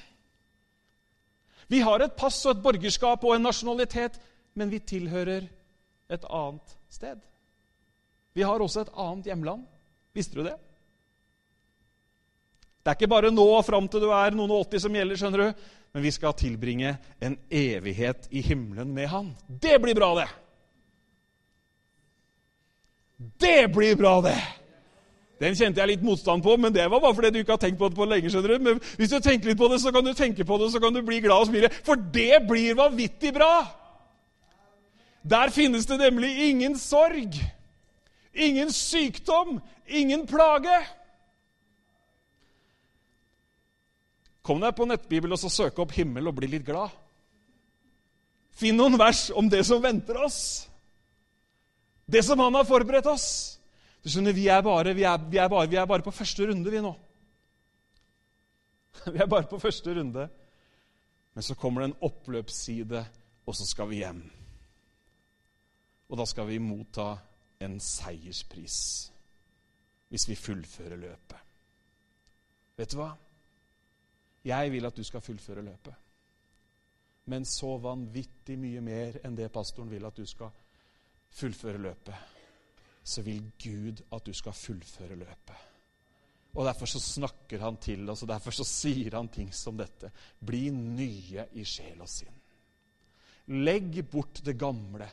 Vi 1.69 1.83
har 1.85 2.01
et 2.01 2.15
pass 2.17 2.39
og 2.47 2.55
et 2.55 2.63
borgerskap 2.63 3.25
og 3.27 3.35
en 3.35 3.45
nasjonalitet, 3.45 4.15
men 4.57 4.71
vi 4.71 4.79
tilhører 4.79 5.43
et 6.09 6.23
annet 6.25 6.77
sted. 6.89 7.19
Vi 8.33 8.47
har 8.47 8.61
også 8.61 8.85
et 8.85 8.95
annet 8.95 9.29
hjemland. 9.29 9.67
Visste 10.15 10.39
du 10.39 10.45
det? 10.47 10.55
Det 12.89 12.95
er 12.95 12.97
ikke 13.03 13.11
bare 13.11 13.29
nå 13.29 13.43
og 13.53 13.61
fram 13.67 13.85
til 13.85 14.01
du 14.01 14.07
er 14.09 14.33
noen 14.33 14.49
og 14.49 14.63
80 14.65 14.81
som 14.81 14.95
gjelder, 14.97 15.17
skjønner 15.19 15.41
du. 15.43 15.65
Men 15.93 16.03
vi 16.07 16.11
skal 16.13 16.33
tilbringe 16.33 16.95
en 17.21 17.35
evighet 17.53 18.25
i 18.33 18.41
himmelen 18.41 18.89
med 18.95 19.11
Han. 19.11 19.27
Det 19.45 19.75
blir 19.81 19.93
bra, 19.93 20.09
det! 20.17 20.25
Det 23.37 23.69
blir 23.75 23.93
bra, 23.99 24.15
det! 24.25 24.39
Den 25.37 25.53
kjente 25.53 25.83
jeg 25.83 25.91
litt 25.93 26.01
motstand 26.03 26.41
på, 26.41 26.57
men 26.57 26.73
det 26.73 26.89
var 26.89 26.97
bare 26.97 27.13
fordi 27.13 27.29
du 27.35 27.39
ikke 27.43 27.59
har 27.59 27.61
tenkt 27.61 27.77
på 27.77 27.91
det 27.93 27.99
på 28.01 28.09
lenge. 28.09 28.33
skjønner 28.33 28.57
du. 28.57 28.65
Men 28.71 28.81
hvis 28.97 29.13
du 29.13 29.19
tenker 29.21 29.51
litt 29.51 29.61
på 29.61 29.69
det, 29.69 29.81
så 29.85 29.93
kan 29.93 30.09
du 30.09 30.13
tenke 30.17 30.45
på 30.45 30.57
det, 30.57 30.73
så 30.73 30.81
kan 30.81 30.93
du 30.93 31.05
bli 31.05 31.21
glad 31.21 31.45
og 31.45 31.53
smile. 31.53 31.69
For 31.85 31.93
det 31.93 32.41
blir 32.49 32.73
vanvittig 32.73 33.37
bra! 33.37 33.53
Der 35.29 35.53
finnes 35.53 35.85
det 35.85 36.01
nemlig 36.01 36.49
ingen 36.49 36.73
sorg, 36.79 37.37
ingen 38.33 38.73
sykdom, 38.73 39.59
ingen 39.85 40.25
plage. 40.25 40.79
Kom 44.45 44.61
deg 44.63 44.75
på 44.75 44.87
nettbibel 44.87 45.35
og 45.35 45.39
så 45.41 45.51
søk 45.51 45.79
opp 45.79 45.91
'himmel' 45.93 46.27
og 46.27 46.35
bli 46.35 46.47
litt 46.47 46.65
glad. 46.65 46.89
Finn 48.51 48.77
noen 48.77 48.97
vers 48.99 49.29
om 49.31 49.49
det 49.49 49.65
som 49.65 49.81
venter 49.83 50.17
oss. 50.19 50.67
Det 52.09 52.23
som 52.25 52.39
han 52.39 52.55
har 52.55 52.67
forberedt 52.67 53.07
oss. 53.07 53.59
Du 54.03 54.09
skjønner, 54.09 54.33
vi 54.33 54.47
er, 54.47 54.61
bare, 54.63 54.93
vi, 54.95 55.03
er, 55.03 55.17
vi, 55.29 55.37
er 55.37 55.49
bare, 55.51 55.67
vi 55.69 55.77
er 55.77 55.85
bare 55.87 56.03
på 56.03 56.11
første 56.15 56.47
runde, 56.47 56.71
vi 56.71 56.81
nå. 56.81 56.95
Vi 59.13 59.19
er 59.21 59.29
bare 59.31 59.47
på 59.47 59.59
første 59.59 59.93
runde. 59.95 60.25
Men 61.33 61.43
så 61.43 61.55
kommer 61.55 61.81
det 61.81 61.89
en 61.89 62.01
oppløpsside, 62.03 63.05
og 63.45 63.55
så 63.55 63.67
skal 63.67 63.87
vi 63.89 64.01
hjem. 64.01 64.19
Og 66.09 66.17
da 66.19 66.25
skal 66.27 66.49
vi 66.49 66.57
motta 66.59 67.13
en 67.63 67.79
seierspris 67.79 68.79
hvis 70.09 70.25
vi 70.25 70.35
fullfører 70.35 70.97
løpet. 70.97 71.49
Vet 72.79 72.91
du 72.91 72.97
hva? 72.97 73.11
Jeg 74.49 74.71
vil 74.73 74.89
at 74.89 74.97
du 74.97 75.03
skal 75.05 75.23
fullføre 75.23 75.63
løpet. 75.65 76.05
Men 77.29 77.45
så 77.45 77.75
vanvittig 77.77 78.57
mye 78.57 78.81
mer 78.81 79.19
enn 79.23 79.37
det 79.37 79.51
pastoren 79.53 79.91
vil 79.91 80.05
at 80.07 80.17
du 80.17 80.25
skal 80.25 80.49
fullføre 81.39 81.81
løpet, 81.81 82.15
så 83.05 83.21
vil 83.25 83.51
Gud 83.61 84.01
at 84.15 84.25
du 84.25 84.33
skal 84.33 84.55
fullføre 84.57 85.17
løpet. 85.19 85.65
Og 86.57 86.65
Derfor 86.65 86.89
så 86.89 86.99
snakker 86.99 87.61
han 87.61 87.77
til 87.77 88.09
oss, 88.09 88.23
og 88.25 88.31
derfor 88.31 88.55
så 88.55 88.65
sier 88.65 89.13
han 89.13 89.29
ting 89.29 89.51
som 89.53 89.77
dette. 89.77 90.09
Bli 90.41 90.69
nye 90.73 91.45
i 91.53 91.65
sjel 91.67 92.01
og 92.01 92.09
sinn. 92.09 92.33
Legg 93.61 94.01
bort 94.09 94.41
det 94.45 94.57
gamle. 94.57 95.05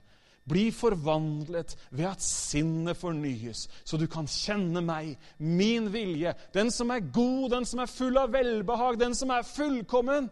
Bli 0.47 0.68
forvandlet 0.70 1.74
ved 1.90 2.07
at 2.07 2.22
sinnet 2.22 2.97
fornyes, 2.97 3.64
så 3.84 3.99
du 3.99 4.07
kan 4.07 4.28
kjenne 4.30 4.82
meg, 4.84 5.16
min 5.38 5.88
vilje, 5.92 6.36
den 6.55 6.70
som 6.70 6.92
er 6.94 7.09
god, 7.12 7.51
den 7.57 7.66
som 7.66 7.82
er 7.82 7.90
full 7.90 8.18
av 8.20 8.30
velbehag, 8.34 9.01
den 9.01 9.14
som 9.18 9.32
er 9.34 9.47
fullkommen. 9.49 10.30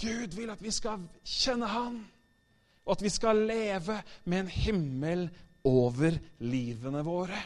Gud 0.00 0.34
vil 0.34 0.50
at 0.50 0.62
vi 0.62 0.72
skal 0.74 1.04
kjenne 1.22 1.68
Han. 1.70 2.00
Og 2.88 2.96
at 2.96 3.04
vi 3.04 3.12
skal 3.12 3.44
leve 3.46 4.00
med 4.24 4.40
en 4.40 4.50
himmel 4.50 5.26
over 5.68 6.16
livene 6.40 7.04
våre. 7.04 7.38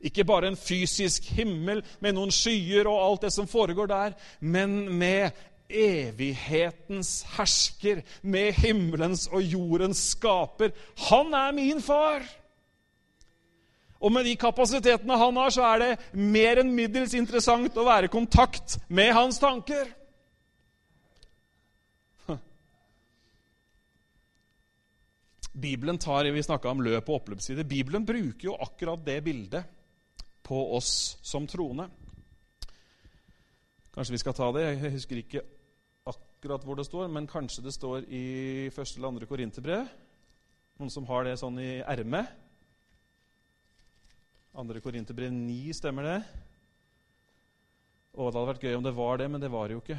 Ikke 0.00 0.24
bare 0.24 0.48
en 0.48 0.56
fysisk 0.56 1.26
himmel 1.34 1.82
med 2.00 2.14
noen 2.14 2.30
skyer 2.32 2.86
og 2.86 3.00
alt 3.02 3.26
det 3.26 3.32
som 3.34 3.50
foregår 3.50 3.90
der, 3.90 4.14
men 4.40 4.86
med 4.98 5.34
evighetens 5.68 7.22
hersker, 7.36 8.02
med 8.22 8.52
himmelens 8.56 9.26
og 9.28 9.42
jordens 9.44 10.00
skaper. 10.14 10.72
Han 11.10 11.34
er 11.34 11.52
min 11.56 11.82
far! 11.82 12.24
Og 13.98 14.12
med 14.14 14.28
de 14.28 14.36
kapasitetene 14.38 15.16
han 15.18 15.38
har, 15.40 15.50
så 15.50 15.64
er 15.66 15.82
det 15.82 16.18
mer 16.18 16.60
enn 16.62 16.70
middels 16.74 17.16
interessant 17.18 17.76
å 17.76 17.86
være 17.86 18.06
i 18.06 18.12
kontakt 18.12 18.78
med 18.88 19.10
hans 19.16 19.40
tanker. 19.42 19.90
Bibelen 25.58 25.98
tar, 25.98 26.30
Vi 26.30 26.42
snakka 26.42 26.70
om 26.70 26.80
løp 26.86 27.08
og 27.08 27.16
oppløpsside. 27.16 27.64
Bibelen 27.66 28.06
bruker 28.06 28.52
jo 28.52 28.54
akkurat 28.54 29.02
det 29.02 29.24
bildet 29.24 29.64
på 30.46 30.60
oss 30.76 31.18
som 31.22 31.46
troende. 31.50 31.88
Kanskje 33.90 34.14
vi 34.14 34.20
skal 34.22 34.36
ta 34.38 34.52
det. 34.54 34.62
Jeg 34.62 34.92
husker 34.94 35.18
ikke 35.18 35.42
akkurat 36.38 36.62
hvor 36.62 36.76
det 36.78 36.84
står, 36.86 37.08
men 37.10 37.24
kanskje 37.26 37.64
det 37.64 37.72
står 37.74 38.04
i 38.14 38.70
første 38.70 39.00
eller 39.00 39.10
andre 39.10 39.26
korinterbrev. 39.26 39.88
Noen 40.78 40.92
som 40.94 41.06
har 41.08 41.24
det 41.26 41.32
sånn 41.40 41.56
i 41.58 41.80
ermet? 41.82 42.28
Andre 44.54 44.78
korinterbrev 44.78 45.32
9, 45.34 45.72
stemmer 45.74 46.06
det? 46.06 46.20
Å, 48.14 48.28
det 48.28 48.38
hadde 48.38 48.50
vært 48.52 48.66
gøy 48.68 48.76
om 48.78 48.86
det 48.86 48.92
var 48.94 49.18
det, 49.18 49.26
men 49.34 49.42
det 49.42 49.50
var 49.50 49.66
det 49.66 49.74
jo 49.74 49.82
ikke. 49.82 49.98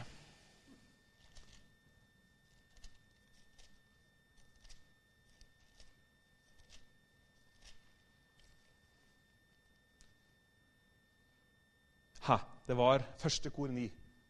Ha, 12.30 12.40
det 12.64 12.80
var 12.80 13.04
første 13.20 13.52
kor 13.52 13.76
9. 13.76 13.90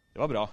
Det 0.10 0.24
var 0.26 0.34
bra. 0.34 0.48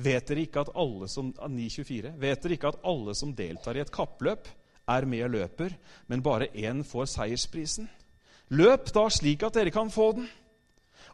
Vet 0.00 0.30
dere 0.30 0.46
ikke 0.46 0.64
at 0.64 0.72
alle 0.78 1.08
som 1.10 1.30
924, 1.34 2.14
vet 2.20 2.42
dere 2.42 2.56
ikke 2.56 2.72
at 2.72 2.82
alle 2.88 3.14
som 3.18 3.34
deltar 3.36 3.76
i 3.76 3.82
et 3.84 3.92
kappløp, 3.92 4.48
er 4.90 5.06
med 5.06 5.24
og 5.26 5.34
løper, 5.36 5.74
men 6.10 6.22
bare 6.24 6.48
én 6.56 6.82
får 6.86 7.10
seiersprisen? 7.12 7.88
Løp 8.56 8.88
da 8.94 9.04
slik 9.12 9.44
at 9.46 9.58
dere 9.58 9.72
kan 9.74 9.90
få 9.92 10.10
den. 10.16 10.26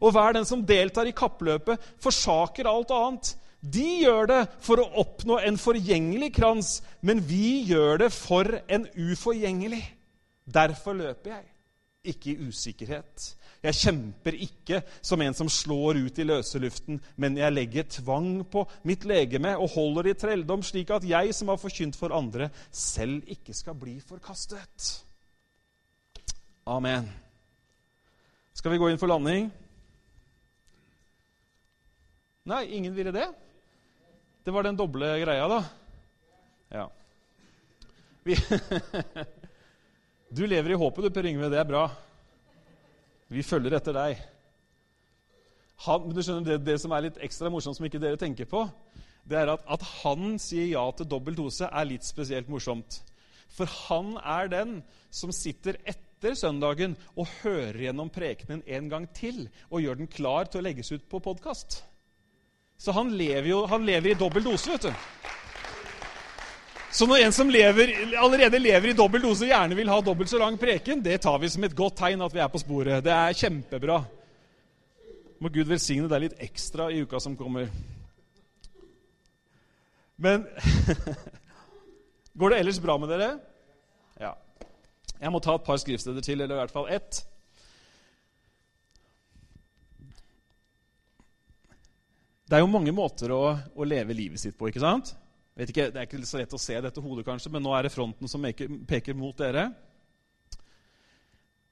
Og 0.01 0.13
hver 0.13 0.37
den 0.37 0.47
som 0.49 0.65
deltar 0.67 1.09
i 1.09 1.17
kappløpet, 1.17 1.81
forsaker 2.01 2.69
alt 2.69 2.93
annet. 2.95 3.35
De 3.61 3.87
gjør 4.05 4.29
det 4.31 4.41
for 4.65 4.81
å 4.81 4.89
oppnå 5.03 5.41
en 5.43 5.59
forgjengelig 5.61 6.31
krans, 6.37 6.79
men 7.01 7.21
vi 7.25 7.67
gjør 7.69 8.05
det 8.05 8.11
for 8.15 8.61
en 8.69 8.87
uforgjengelig. 8.95 9.83
Derfor 10.47 10.97
løper 10.97 11.33
jeg, 11.33 11.47
ikke 12.13 12.33
i 12.33 12.49
usikkerhet. 12.49 13.33
Jeg 13.67 13.79
kjemper 13.81 14.37
ikke 14.47 14.81
som 15.05 15.23
en 15.25 15.35
som 15.35 15.49
slår 15.51 15.99
ut 16.07 16.19
i 16.21 16.27
løse 16.27 16.61
luften, 16.63 17.01
men 17.17 17.39
jeg 17.39 17.55
legger 17.55 17.89
tvang 17.99 18.45
på 18.51 18.63
mitt 18.87 19.07
legeme 19.09 19.57
og 19.57 19.73
holder 19.75 20.11
i 20.13 20.17
trelldom, 20.19 20.63
slik 20.63 20.93
at 20.95 21.07
jeg 21.09 21.35
som 21.35 21.51
har 21.51 21.61
forkynt 21.61 21.99
for 21.99 22.15
andre, 22.15 22.51
selv 22.71 23.27
ikke 23.33 23.57
skal 23.57 23.79
bli 23.79 23.97
forkastet. 24.05 24.91
Amen. 26.67 27.09
Skal 28.57 28.75
vi 28.75 28.81
gå 28.83 28.91
inn 28.91 29.01
for 29.01 29.11
landing? 29.11 29.51
Nei, 32.47 32.63
ingen 32.79 32.95
ville 32.95 33.15
det? 33.15 33.27
Det 34.47 34.55
var 34.55 34.63
den 34.63 34.79
doble 34.79 35.11
greia, 35.19 35.49
da? 35.51 35.59
Ja. 36.71 36.87
Vi 38.27 38.39
Du 40.37 40.43
lever 40.45 40.75
i 40.75 40.77
håpet, 40.77 41.07
du, 41.07 41.11
Per 41.15 41.27
Yngve. 41.31 41.49
Det 41.49 41.61
er 41.63 41.69
bra. 41.69 41.87
Vi 43.33 43.45
følger 43.47 43.79
etter 43.79 43.95
deg. 43.97 44.19
Han, 45.87 46.11
du 46.13 46.21
skjønner, 46.21 46.45
det, 46.45 46.59
det, 46.67 46.75
som 46.83 46.93
er 46.93 47.07
litt 47.07 47.21
ekstra 47.25 47.49
morsomt, 47.53 47.79
som 47.79 47.87
ikke 47.89 48.01
dere 48.03 48.21
tenker 48.21 48.49
på, 48.51 48.67
det 49.29 49.39
er 49.41 49.53
at, 49.55 49.65
at 49.73 49.85
han 50.03 50.37
sier 50.41 50.69
ja 50.69 50.85
til 50.97 51.09
dobbel 51.09 51.37
dose, 51.39 51.69
er 51.69 51.89
litt 51.89 52.05
spesielt 52.05 52.51
morsomt. 52.53 53.01
For 53.57 53.71
han 53.87 54.17
er 54.21 54.53
den 54.53 54.77
som 55.15 55.33
sitter 55.33 55.79
etter 55.89 56.37
søndagen 56.37 56.99
og 57.15 57.33
hører 57.41 57.81
gjennom 57.87 58.13
prekenen 58.13 58.65
en 58.67 58.91
gang 58.93 59.09
til 59.17 59.47
og 59.71 59.81
gjør 59.85 60.01
den 60.03 60.11
klar 60.13 60.51
til 60.51 60.61
å 60.61 60.67
legges 60.69 60.93
ut 60.93 61.09
på 61.09 61.23
podkast. 61.25 61.81
Så 62.77 62.93
han 62.93 63.15
lever 63.17 63.55
jo 63.55 63.65
han 63.71 63.89
lever 63.89 64.13
i 64.13 64.21
dobbel 64.21 64.45
dose, 64.45 64.75
vet 64.75 64.91
du. 64.91 65.37
Så 66.93 67.07
når 67.09 67.27
en 67.27 67.35
som 67.35 67.51
lever, 67.51 67.93
allerede 68.17 68.61
lever 68.63 68.93
i 68.93 68.97
dobbel 68.97 69.25
dose, 69.27 69.49
gjerne 69.51 69.77
vil 69.77 69.91
ha 69.91 69.99
dobbelt 70.05 70.31
så 70.31 70.39
lang 70.41 70.57
preken, 70.61 71.03
det 71.05 71.19
tar 71.25 71.39
vi 71.43 71.51
som 71.53 71.65
et 71.67 71.77
godt 71.77 71.99
tegn 71.99 72.23
at 72.25 72.35
vi 72.35 72.41
er 72.41 72.53
på 72.53 72.63
sporet. 72.63 73.05
Det 73.05 73.13
er 73.13 73.37
kjempebra. 73.37 73.99
Må 75.43 75.53
Gud 75.53 75.69
velsigne 75.69 76.09
deg 76.09 76.23
litt 76.25 76.39
ekstra 76.47 76.89
i 76.93 77.03
uka 77.05 77.21
som 77.21 77.37
kommer. 77.37 77.69
Men 80.17 80.47
Går 82.37 82.53
det 82.53 82.59
ellers 82.61 82.81
bra 82.81 82.99
med 83.01 83.09
dere? 83.09 83.31
Ja. 84.21 84.35
Jeg 85.17 85.33
må 85.33 85.41
ta 85.41 85.55
et 85.57 85.65
par 85.65 85.79
skriftsteder 85.81 86.25
til, 86.25 86.43
eller 86.45 86.53
i 86.53 86.59
hvert 86.61 86.75
fall 86.75 86.91
ett. 86.93 87.23
Det 92.47 92.59
er 92.59 92.61
jo 92.61 92.69
mange 92.71 92.93
måter 92.95 93.33
å, 93.33 93.41
å 93.57 93.89
leve 93.89 94.15
livet 94.15 94.43
sitt 94.43 94.59
på, 94.59 94.69
ikke 94.69 94.85
sant? 94.85 95.15
Ikke, 95.57 95.89
det 95.89 95.97
er 95.97 96.05
ikke 96.05 96.21
så 96.29 96.37
lett 96.37 96.53
å 96.53 96.61
se 96.61 96.77
dette 96.85 97.01
hodet, 97.01 97.25
kanskje, 97.25 97.51
men 97.55 97.63
nå 97.65 97.73
er 97.73 97.87
det 97.87 97.95
fronten 97.95 98.29
som 98.29 98.43
peker 98.45 99.17
mot 99.17 99.37
dere. 99.39 99.71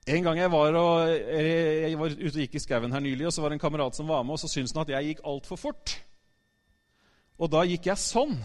En 0.08 0.24
gang 0.24 0.40
jeg 0.40 0.52
var, 0.52 0.76
og, 0.76 1.12
jeg 1.12 1.96
var 2.00 2.12
ute 2.16 2.32
og 2.32 2.42
gikk 2.42 2.56
i 2.56 2.62
skauen 2.64 2.92
her 2.92 3.04
nylig, 3.04 3.26
og 3.28 3.32
så 3.32 3.44
var 3.44 3.52
det 3.52 3.58
en 3.58 3.62
kamerat 3.62 3.96
som 3.96 4.08
var 4.08 4.24
med, 4.24 4.36
og 4.36 4.40
så 4.40 4.48
syntes 4.52 4.72
han 4.76 4.84
at 4.84 4.92
jeg 4.92 5.10
gikk 5.10 5.22
altfor 5.28 5.60
fort. 5.60 5.94
Og 7.40 7.50
da 7.52 7.64
gikk 7.68 7.90
jeg 7.90 8.00
sånn. 8.00 8.36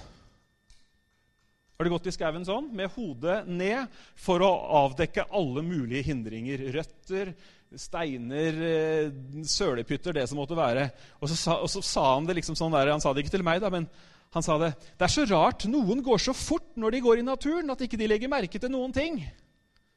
Har 1.79 1.87
du 1.87 1.93
gått 1.93 2.11
i 2.11 2.15
skauen 2.15 2.43
sånn, 2.43 2.69
med 2.75 2.91
hodet 2.95 3.41
ned, 3.47 3.87
for 4.19 4.43
å 4.43 4.51
avdekke 4.83 5.29
alle 5.35 5.63
mulige 5.63 6.03
hindringer? 6.09 6.65
Røtter, 6.75 7.31
steiner, 7.79 8.61
eh, 8.67 9.11
sølepytter, 9.47 10.19
det 10.19 10.27
som 10.27 10.39
måtte 10.41 10.59
være. 10.59 10.89
Og 11.19 11.31
så, 11.31 11.39
sa, 11.39 11.59
og 11.63 11.71
så 11.71 11.83
sa 11.85 12.05
han 12.17 12.27
det 12.27 12.35
liksom 12.41 12.59
sånn 12.59 12.75
der, 12.75 12.91
Han 12.91 12.99
sa 12.99 13.13
det 13.13 13.23
ikke 13.23 13.37
til 13.37 13.47
meg, 13.47 13.61
da, 13.63 13.71
men 13.71 13.87
han 14.35 14.45
sa 14.45 14.59
det. 14.61 14.73
Det 14.97 15.07
er 15.07 15.13
så 15.13 15.25
rart. 15.25 15.65
Noen 15.65 16.03
går 16.05 16.21
så 16.21 16.33
fort 16.37 16.75
når 16.77 16.93
de 16.93 17.01
går 17.01 17.21
i 17.21 17.25
naturen, 17.25 17.69
at 17.73 17.81
ikke 17.81 17.97
de 17.97 18.09
legger 18.09 18.29
merke 18.29 18.61
til 18.61 18.69
noen 18.69 18.93
ting. 18.93 19.23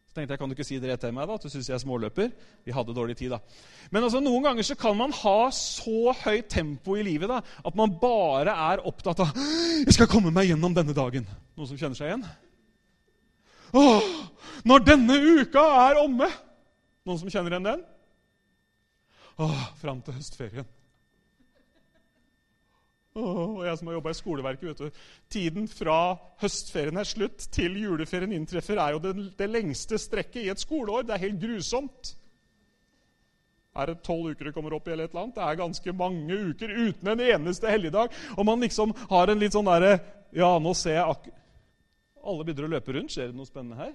Så 0.09 0.17
tenkte 0.17 0.35
jeg, 0.35 0.41
Kan 0.41 0.49
du 0.49 0.57
ikke 0.57 0.65
si 0.69 0.79
det 0.81 0.89
rett 0.89 1.01
til 1.01 1.13
meg, 1.17 1.29
da, 1.29 1.37
at 1.37 1.45
du 1.45 1.49
syns 1.53 1.69
jeg 1.69 1.77
er 1.77 1.81
småløper? 1.81 2.33
Vi 2.65 2.73
hadde 2.73 2.97
dårlig 2.97 3.17
tid, 3.17 3.33
da. 3.33 3.39
Men 3.93 4.05
altså, 4.05 4.21
noen 4.25 4.45
ganger 4.45 4.67
så 4.69 4.77
kan 4.77 4.97
man 4.97 5.13
ha 5.23 5.37
så 5.57 6.13
høyt 6.25 6.51
tempo 6.53 6.97
i 6.97 7.05
livet 7.05 7.29
da, 7.33 7.39
at 7.41 7.77
man 7.77 7.95
bare 8.01 8.57
er 8.73 8.85
opptatt 8.89 9.21
av 9.25 9.37
'Jeg 9.37 9.97
skal 9.97 10.09
komme 10.09 10.33
meg 10.33 10.49
gjennom 10.49 10.75
denne 10.75 10.93
dagen'. 10.97 11.29
Noen 11.57 11.69
som 11.69 11.77
kjenner 11.77 11.97
seg 11.97 12.09
igjen? 12.09 12.27
Åh, 13.73 14.05
når 14.65 14.85
denne 14.85 15.17
uka 15.41 15.65
er 15.89 16.05
omme! 16.05 16.29
Noen 17.05 17.19
som 17.19 17.29
kjenner 17.29 17.53
igjen 17.53 17.69
den? 17.73 17.85
Åh, 19.41 19.65
fram 19.81 20.01
til 20.05 20.15
høstferien. 20.15 20.69
Oh, 23.13 23.59
og 23.59 23.67
jeg 23.67 23.77
som 23.77 23.89
har 23.91 23.99
jobba 23.99 24.13
i 24.13 24.17
skoleverket, 24.17 24.69
vet 24.71 24.79
du. 24.81 25.03
Tiden 25.33 25.67
fra 25.69 25.97
høstferien 26.41 26.97
er 26.97 27.09
slutt 27.09 27.45
til 27.53 27.77
juleferien 27.77 28.33
inntreffer, 28.33 28.81
er 28.81 28.95
jo 28.95 29.03
det, 29.05 29.13
det 29.37 29.49
lengste 29.51 29.99
strekket 30.01 30.47
i 30.47 30.49
et 30.53 30.63
skoleår. 30.63 31.05
Det 31.05 31.17
er 31.17 31.25
helt 31.27 31.43
grusomt. 31.43 32.15
Er 33.77 33.89
det 33.89 34.03
tolv 34.05 34.33
uker 34.33 34.49
det 34.49 34.55
kommer 34.57 34.73
opp 34.77 34.89
i, 34.89 34.95
eller 34.95 35.09
et 35.09 35.13
eller 35.13 35.27
annet? 35.27 35.37
Det 35.37 35.45
er 35.45 35.61
ganske 35.61 35.95
mange 35.97 36.41
uker 36.53 36.73
uten 36.73 37.13
en 37.13 37.23
eneste 37.25 37.69
helligdag. 37.73 38.17
Og 38.37 38.49
man 38.49 38.65
liksom 38.65 38.97
har 39.13 39.33
en 39.33 39.41
litt 39.41 39.57
sånn 39.57 39.69
derre 39.69 39.95
Ja, 40.33 40.57
nå 40.61 40.73
ser 40.77 40.97
jeg 40.97 41.05
akkurat 41.05 41.39
Alle 42.23 42.45
begynner 42.47 42.69
å 42.69 42.73
løpe 42.73 42.97
rundt. 42.97 43.13
Skjer 43.13 43.29
det 43.29 43.37
noe 43.37 43.49
spennende 43.49 43.81
her? 43.81 43.95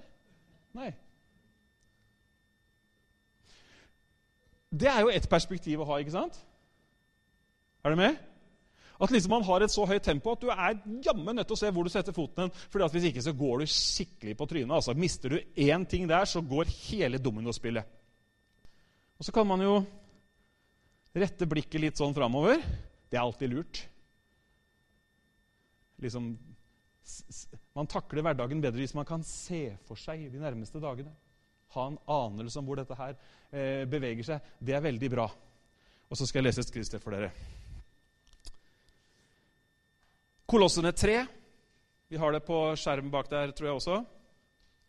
Nei. 0.78 0.90
Det 4.68 4.90
er 4.90 5.00
jo 5.00 5.10
ett 5.10 5.30
perspektiv 5.30 5.80
å 5.80 5.86
ha, 5.88 5.98
ikke 6.02 6.12
sant? 6.12 6.36
Er 7.82 7.94
du 7.94 7.98
med? 7.98 8.18
At 8.98 9.12
liksom 9.14 9.30
man 9.30 9.46
har 9.46 9.62
et 9.62 9.70
så 9.70 9.84
høyt 9.86 10.02
tempo 10.02 10.32
at 10.34 10.42
du 10.42 10.48
er 10.50 10.80
jammen 11.06 11.36
nødt 11.38 11.46
til 11.46 11.54
å 11.54 11.60
se 11.60 11.70
hvor 11.74 11.86
du 11.86 11.92
setter 11.92 12.14
foten. 12.14 12.50
fordi 12.70 12.84
at 12.84 12.94
Hvis 12.96 13.06
ikke 13.10 13.22
så 13.22 13.32
går 13.32 13.62
du 13.62 13.70
skikkelig 13.70 14.34
på 14.36 14.48
trynet. 14.50 14.74
Altså, 14.74 14.94
mister 14.94 15.28
du 15.28 15.38
én 15.54 15.86
ting 15.86 16.08
der, 16.08 16.24
så 16.26 16.42
går 16.42 16.66
hele 16.90 17.18
dominospillet. 17.22 17.84
Og 19.18 19.26
så 19.26 19.32
kan 19.34 19.46
man 19.46 19.62
jo 19.62 19.76
rette 21.14 21.46
blikket 21.46 21.80
litt 21.80 22.00
sånn 22.00 22.14
framover. 22.14 22.58
Det 23.08 23.18
er 23.18 23.22
alltid 23.22 23.54
lurt. 23.54 23.80
Liksom, 26.02 26.32
man 27.74 27.90
takler 27.90 28.26
hverdagen 28.26 28.62
bedre 28.62 28.82
hvis 28.82 28.94
man 28.98 29.06
kan 29.06 29.22
se 29.26 29.76
for 29.86 29.98
seg 29.98 30.26
de 30.32 30.42
nærmeste 30.42 30.82
dagene. 30.82 31.14
Ha 31.74 31.86
en 31.86 32.00
anelse 32.10 32.58
om 32.58 32.66
hvor 32.66 32.80
dette 32.80 32.98
her 32.98 33.14
eh, 33.14 33.86
beveger 33.90 34.26
seg. 34.26 34.52
Det 34.58 34.74
er 34.74 34.84
veldig 34.84 35.10
bra. 35.14 35.28
Og 36.08 36.18
så 36.18 36.26
skal 36.26 36.40
jeg 36.40 36.48
lese 36.48 36.64
et 36.64 36.70
skriftsted 36.70 37.02
for 37.02 37.14
dere. 37.14 37.30
Kolossene 40.48 40.92
3. 40.92 41.26
Vi 42.08 42.16
har 42.16 42.32
det 42.32 42.40
på 42.40 42.56
skjermen 42.80 43.10
bak 43.12 43.26
der, 43.28 43.50
tror 43.52 43.66
jeg 43.68 43.76
også. 43.76 43.96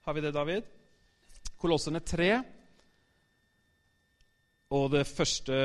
Har 0.07 0.15
vi 0.15 0.21
det, 0.23 0.31
David? 0.31 0.69
Kolossene 1.59 1.99
3. 1.99 2.29
Og 4.71 4.87
det 4.93 5.03
første 5.09 5.59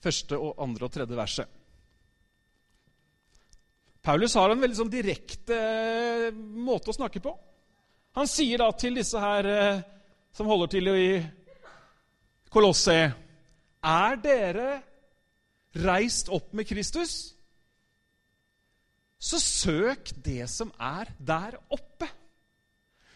Første 0.00 0.40
og 0.40 0.58
andre 0.64 0.88
og 0.88 0.92
tredje 0.96 1.14
verset. 1.14 1.46
Paulus 4.02 4.34
har 4.34 4.50
en 4.50 4.62
veldig 4.64 4.78
sånn 4.80 4.90
direkte 4.90 5.62
måte 6.34 6.90
å 6.90 6.96
snakke 6.96 7.20
på. 7.22 7.36
Han 8.16 8.26
sier 8.26 8.64
da 8.64 8.70
til 8.72 8.96
disse 8.96 9.20
her 9.20 9.46
eh, 9.46 9.82
som 10.34 10.48
holder 10.50 10.72
til 10.72 10.90
i 10.96 11.10
Kolosse 12.50 12.96
Er 12.98 14.16
dere 14.24 14.70
reist 15.76 16.30
opp 16.32 16.52
med 16.56 16.68
Kristus? 16.68 17.34
Så 19.20 19.40
søk 19.42 20.12
det 20.24 20.48
som 20.50 20.72
er 20.80 21.10
der 21.18 21.58
oppe, 21.70 22.08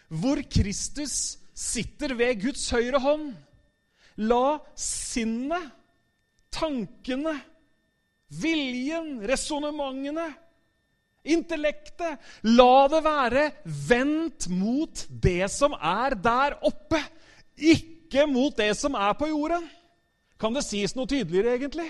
hvor 0.09 0.38
Kristus 0.52 1.38
sitter 1.55 2.14
ved 2.14 2.42
Guds 2.42 2.68
høyre 2.70 3.00
hånd. 3.00 3.32
La 4.20 4.59
sinnet, 4.78 5.72
tankene, 6.55 7.34
viljen, 8.28 9.16
resonnementene 9.26 10.28
intellektet. 11.24 12.20
La 12.52 12.86
det 12.92 13.02
være 13.05 13.44
vendt 13.88 14.48
mot 14.52 15.05
det 15.09 15.48
som 15.52 15.74
er 15.78 16.16
der 16.20 16.59
oppe, 16.64 17.00
ikke 17.57 18.26
mot 18.30 18.55
det 18.57 18.72
som 18.78 18.96
er 18.98 19.14
på 19.18 19.30
jorden. 19.32 19.66
Kan 20.40 20.55
det 20.57 20.64
sies 20.66 20.94
noe 20.96 21.09
tydeligere, 21.09 21.57
egentlig? 21.57 21.88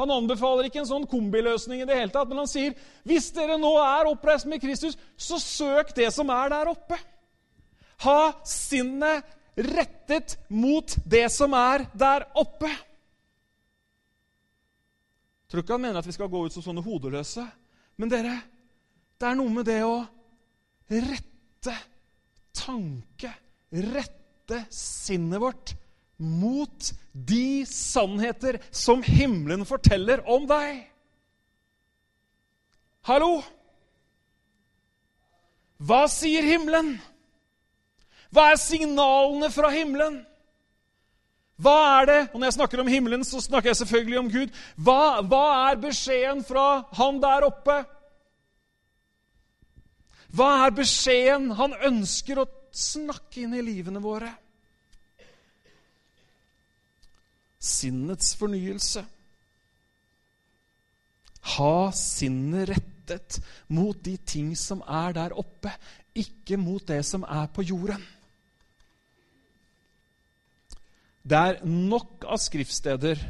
Han 0.00 0.10
anbefaler 0.10 0.66
ikke 0.66 0.80
en 0.82 0.88
sånn 0.88 1.06
kombiløsning, 1.06 1.82
i 1.82 1.86
det 1.86 1.96
hele 1.98 2.10
tatt, 2.14 2.28
men 2.30 2.42
han 2.42 2.50
sier 2.50 2.74
hvis 3.06 3.28
dere 3.36 3.58
nå 3.60 3.70
er 3.78 4.10
oppreist 4.10 4.48
med 4.50 4.62
Kristus, 4.62 4.96
så 5.14 5.38
søk 5.38 5.92
det 5.94 6.10
som 6.14 6.32
er 6.34 6.50
der 6.50 6.70
oppe. 6.72 6.98
Ha 8.02 8.32
sinnet 8.48 9.22
rettet 9.54 10.34
mot 10.50 10.96
det 11.06 11.28
som 11.30 11.54
er 11.54 11.86
der 11.94 12.26
oppe. 12.34 12.70
Jeg 15.44 15.52
tror 15.52 15.62
ikke 15.62 15.76
han 15.76 15.84
mener 15.84 16.00
at 16.00 16.08
vi 16.08 16.16
skal 16.16 16.32
gå 16.32 16.40
ut 16.42 16.56
som 16.56 16.64
sånne 16.64 16.82
hodeløse. 16.82 17.44
Men 18.02 18.10
dere, 18.10 18.34
det 19.14 19.28
er 19.28 19.38
noe 19.38 19.54
med 19.54 19.68
det 19.70 19.78
å 19.86 20.00
rette 20.90 21.76
tanke, 22.58 23.30
rette 23.94 24.64
sinnet 24.74 25.38
vårt 25.42 25.76
mot 26.16 26.92
de 27.12 27.64
sannheter 27.66 28.60
som 28.70 29.02
himmelen 29.02 29.64
forteller 29.66 30.22
om 30.30 30.46
deg. 30.48 30.84
Hallo? 33.04 33.42
Hva 35.84 36.04
sier 36.08 36.46
himmelen? 36.46 36.94
Hva 38.34 38.50
er 38.52 38.60
signalene 38.62 39.50
fra 39.52 39.70
himmelen? 39.74 40.22
Hva 41.60 41.74
er 42.00 42.06
det? 42.08 42.20
Og 42.32 42.40
Når 42.40 42.46
jeg 42.48 42.56
snakker 42.56 42.80
om 42.82 42.88
himmelen, 42.90 43.24
så 43.24 43.40
snakker 43.40 43.70
jeg 43.70 43.76
selvfølgelig 43.82 44.18
om 44.18 44.30
Gud. 44.30 44.54
Hva, 44.76 45.20
hva 45.22 45.44
er 45.70 45.82
beskjeden 45.82 46.42
fra 46.46 46.84
han 46.98 47.20
der 47.22 47.46
oppe? 47.46 47.76
Hva 50.34 50.48
er 50.64 50.74
beskjeden 50.74 51.52
han 51.54 51.76
ønsker 51.86 52.40
å 52.42 52.48
snakke 52.74 53.44
inn 53.44 53.54
i 53.54 53.62
livene 53.62 54.02
våre? 54.02 54.32
Sinnets 57.64 58.34
fornyelse. 58.36 59.04
Ha 61.56 61.76
sinnet 61.96 62.70
rettet 62.72 63.38
mot 63.72 63.96
de 64.04 64.16
ting 64.20 64.52
som 64.56 64.82
er 64.84 65.16
der 65.16 65.36
oppe, 65.36 65.72
ikke 66.14 66.58
mot 66.60 66.84
det 66.88 67.02
som 67.08 67.24
er 67.24 67.48
på 67.52 67.64
jorden. 67.64 68.04
Det 71.24 71.40
er 71.40 71.62
nok 71.64 72.26
av 72.28 72.36
skriftsteder 72.40 73.20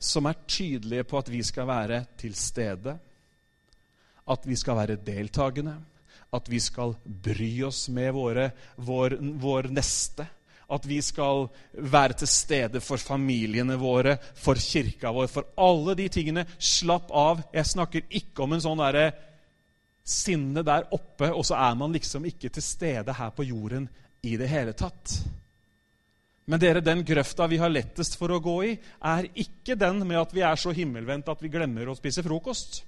som 0.00 0.28
er 0.30 0.40
tydelige 0.48 1.04
på 1.04 1.18
at 1.18 1.28
vi 1.28 1.42
skal 1.44 1.68
være 1.68 2.00
til 2.16 2.34
stede, 2.38 2.94
at 4.28 4.48
vi 4.48 4.56
skal 4.56 4.78
være 4.78 4.96
deltakende, 5.04 5.76
at 6.32 6.48
vi 6.48 6.60
skal 6.60 6.94
bry 7.04 7.50
oss 7.68 7.88
med 7.92 8.12
våre, 8.16 8.50
vår, 8.76 9.18
vår 9.40 9.68
neste. 9.72 10.26
At 10.68 10.84
vi 10.84 10.98
skal 11.00 11.46
være 11.72 12.18
til 12.20 12.28
stede 12.28 12.82
for 12.84 13.00
familiene 13.00 13.78
våre, 13.80 14.18
for 14.36 14.60
kirka 14.60 15.12
vår, 15.16 15.30
for 15.32 15.48
alle 15.56 15.94
de 15.96 16.08
tingene. 16.12 16.44
Slapp 16.58 17.08
av. 17.14 17.40
Jeg 17.54 17.70
snakker 17.72 18.04
ikke 18.20 18.44
om 18.44 18.56
en 18.56 18.64
sånn 18.64 18.82
derre 18.82 19.06
sinne 20.08 20.64
der 20.64 20.88
oppe, 20.96 21.30
og 21.32 21.44
så 21.44 21.56
er 21.60 21.74
man 21.76 21.92
liksom 21.92 22.24
ikke 22.28 22.50
til 22.52 22.64
stede 22.64 23.16
her 23.16 23.32
på 23.36 23.44
jorden 23.48 23.88
i 24.24 24.36
det 24.40 24.48
hele 24.48 24.72
tatt. 24.76 25.18
Men 26.48 26.60
dere, 26.60 26.80
den 26.80 27.02
grøfta 27.04 27.44
vi 27.48 27.58
har 27.60 27.68
lettest 27.68 28.16
for 28.16 28.32
å 28.32 28.40
gå 28.40 28.56
i, 28.64 28.70
er 29.04 29.26
ikke 29.36 29.76
den 29.76 30.00
med 30.08 30.16
at 30.20 30.30
vi 30.32 30.44
er 30.48 30.56
så 30.56 30.72
himmelvendt 30.72 31.28
at 31.28 31.42
vi 31.44 31.50
glemmer 31.52 31.90
å 31.92 31.96
spise 31.98 32.24
frokost. 32.24 32.80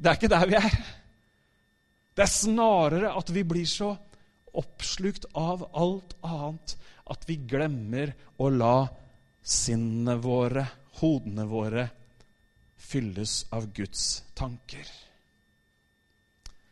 Det 0.00 0.08
er 0.08 0.16
ikke 0.16 0.32
der 0.32 0.48
vi 0.48 0.56
er. 0.56 0.78
Det 2.16 2.24
er 2.24 2.32
snarere 2.32 3.12
at 3.20 3.32
vi 3.36 3.44
blir 3.44 3.68
så 3.68 3.92
oppslukt 4.58 5.26
av 5.38 5.64
alt 5.72 6.16
annet 6.26 6.76
at 7.10 7.26
vi 7.28 7.36
glemmer 7.50 8.12
å 8.38 8.50
la 8.54 8.88
sinnene 9.42 10.16
våre, 10.22 10.66
hodene 11.00 11.46
våre, 11.50 11.86
fylles 12.80 13.44
av 13.54 13.70
Guds 13.74 14.22
tanker. 14.34 14.86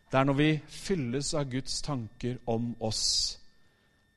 Det 0.09 0.17
er 0.17 0.29
når 0.29 0.39
vi 0.39 0.51
fylles 0.73 1.35
av 1.37 1.51
Guds 1.53 1.81
tanker 1.85 2.39
om 2.49 2.71
oss, 2.85 3.37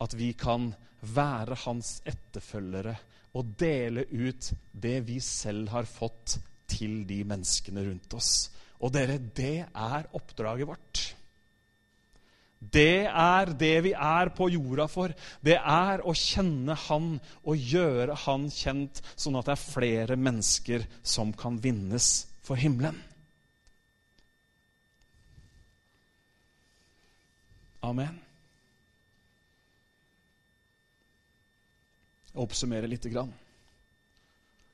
at 0.01 0.13
vi 0.15 0.31
kan 0.33 0.71
være 1.01 1.57
hans 1.65 1.99
etterfølgere 2.07 2.95
og 3.37 3.53
dele 3.59 4.05
ut 4.11 4.51
det 4.71 4.99
vi 5.07 5.19
selv 5.23 5.71
har 5.73 5.87
fått, 5.89 6.39
til 6.71 7.01
de 7.03 7.17
menneskene 7.27 7.83
rundt 7.83 8.13
oss. 8.15 8.47
Og 8.79 8.93
dere, 8.95 9.17
det 9.19 9.65
er 9.67 10.05
oppdraget 10.15 10.69
vårt. 10.69 11.01
Det 12.61 13.07
er 13.09 13.49
det 13.57 13.75
vi 13.87 13.91
er 13.97 14.29
på 14.37 14.45
jorda 14.53 14.85
for. 14.91 15.13
Det 15.41 15.57
er 15.57 16.03
å 16.05 16.13
kjenne 16.13 16.75
Han 16.87 17.15
og 17.41 17.57
gjøre 17.57 18.17
Han 18.27 18.49
kjent, 18.53 19.01
sånn 19.17 19.39
at 19.39 19.49
det 19.49 19.55
er 19.55 19.63
flere 19.63 20.17
mennesker 20.17 20.85
som 21.01 21.33
kan 21.33 21.57
vinnes 21.61 22.11
for 22.45 22.61
himmelen. 22.61 22.99
Amen. 27.81 28.19
Oppsummerer 32.37 32.87
lite 32.87 33.09
grann. 33.09 33.33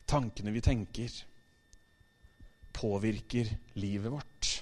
Tankene 0.06 0.52
vi 0.52 0.62
tenker, 0.62 1.12
påvirker 2.76 3.50
livet 3.80 4.12
vårt. 4.12 4.57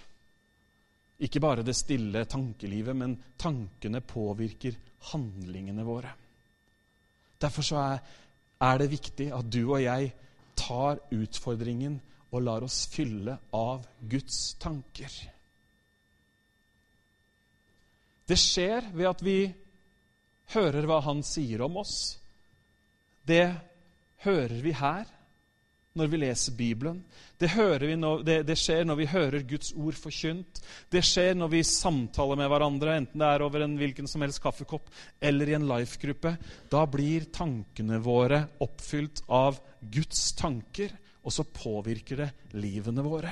Ikke 1.26 1.42
bare 1.42 1.64
det 1.66 1.74
stille 1.78 2.26
tankelivet, 2.30 2.96
men 2.96 3.16
tankene 3.42 4.02
påvirker 4.06 4.78
handlingene 5.12 5.86
våre. 5.86 6.12
Derfor 7.42 7.66
så 7.66 7.82
er, 7.82 8.78
det 8.80 8.92
viktig 8.92 9.32
at 9.34 9.48
du 9.52 9.64
og 9.66 9.82
jeg 9.82 10.12
tar 10.58 11.02
utfordringen 11.14 11.98
og 12.32 12.44
lar 12.44 12.66
oss 12.66 12.86
fylle 12.92 13.38
av 13.56 13.86
Guds 14.00 14.56
tanker. 14.62 15.12
Det 18.26 18.38
skjer 18.40 18.90
ved 18.94 19.10
at 19.10 19.22
vi 19.26 19.40
hører 20.56 20.88
hva 20.90 21.02
Han 21.06 21.22
sier 21.26 21.62
om 21.66 21.78
oss, 21.82 22.18
det 23.26 23.50
hører 24.26 24.62
vi 24.62 24.74
her 24.78 25.10
når 25.96 26.10
vi 26.12 26.18
leser 26.20 26.56
Bibelen. 26.58 26.98
Det, 27.40 27.48
når, 27.56 28.24
det, 28.28 28.36
det, 28.48 28.58
skjer 28.60 28.84
når 28.88 28.98
vi 29.00 29.08
hører 29.08 29.46
Guds 29.48 29.72
ord 29.80 29.96
forkynt. 29.96 30.60
Det 30.92 31.02
skjer 31.06 31.38
når 31.40 31.54
vi 31.54 31.62
samtaler 31.68 32.40
med 32.40 32.52
hverandre, 32.52 32.98
enten 33.00 33.24
det 33.24 33.30
er 33.30 33.46
over 33.46 33.64
en 33.64 33.78
hvilken 33.80 34.10
som 34.12 34.26
helst 34.26 34.42
kaffekopp 34.44 34.92
eller 35.24 35.52
i 35.52 35.56
en 35.56 35.68
life-gruppe. 35.70 36.36
Da 36.72 36.84
blir 36.92 37.30
tankene 37.36 38.02
våre 38.04 38.42
oppfylt 38.64 39.24
av 39.32 39.62
Guds 39.80 40.34
tanker, 40.36 40.92
og 41.24 41.34
så 41.34 41.48
påvirker 41.48 42.26
det 42.26 42.30
livene 42.60 43.06
våre. 43.06 43.32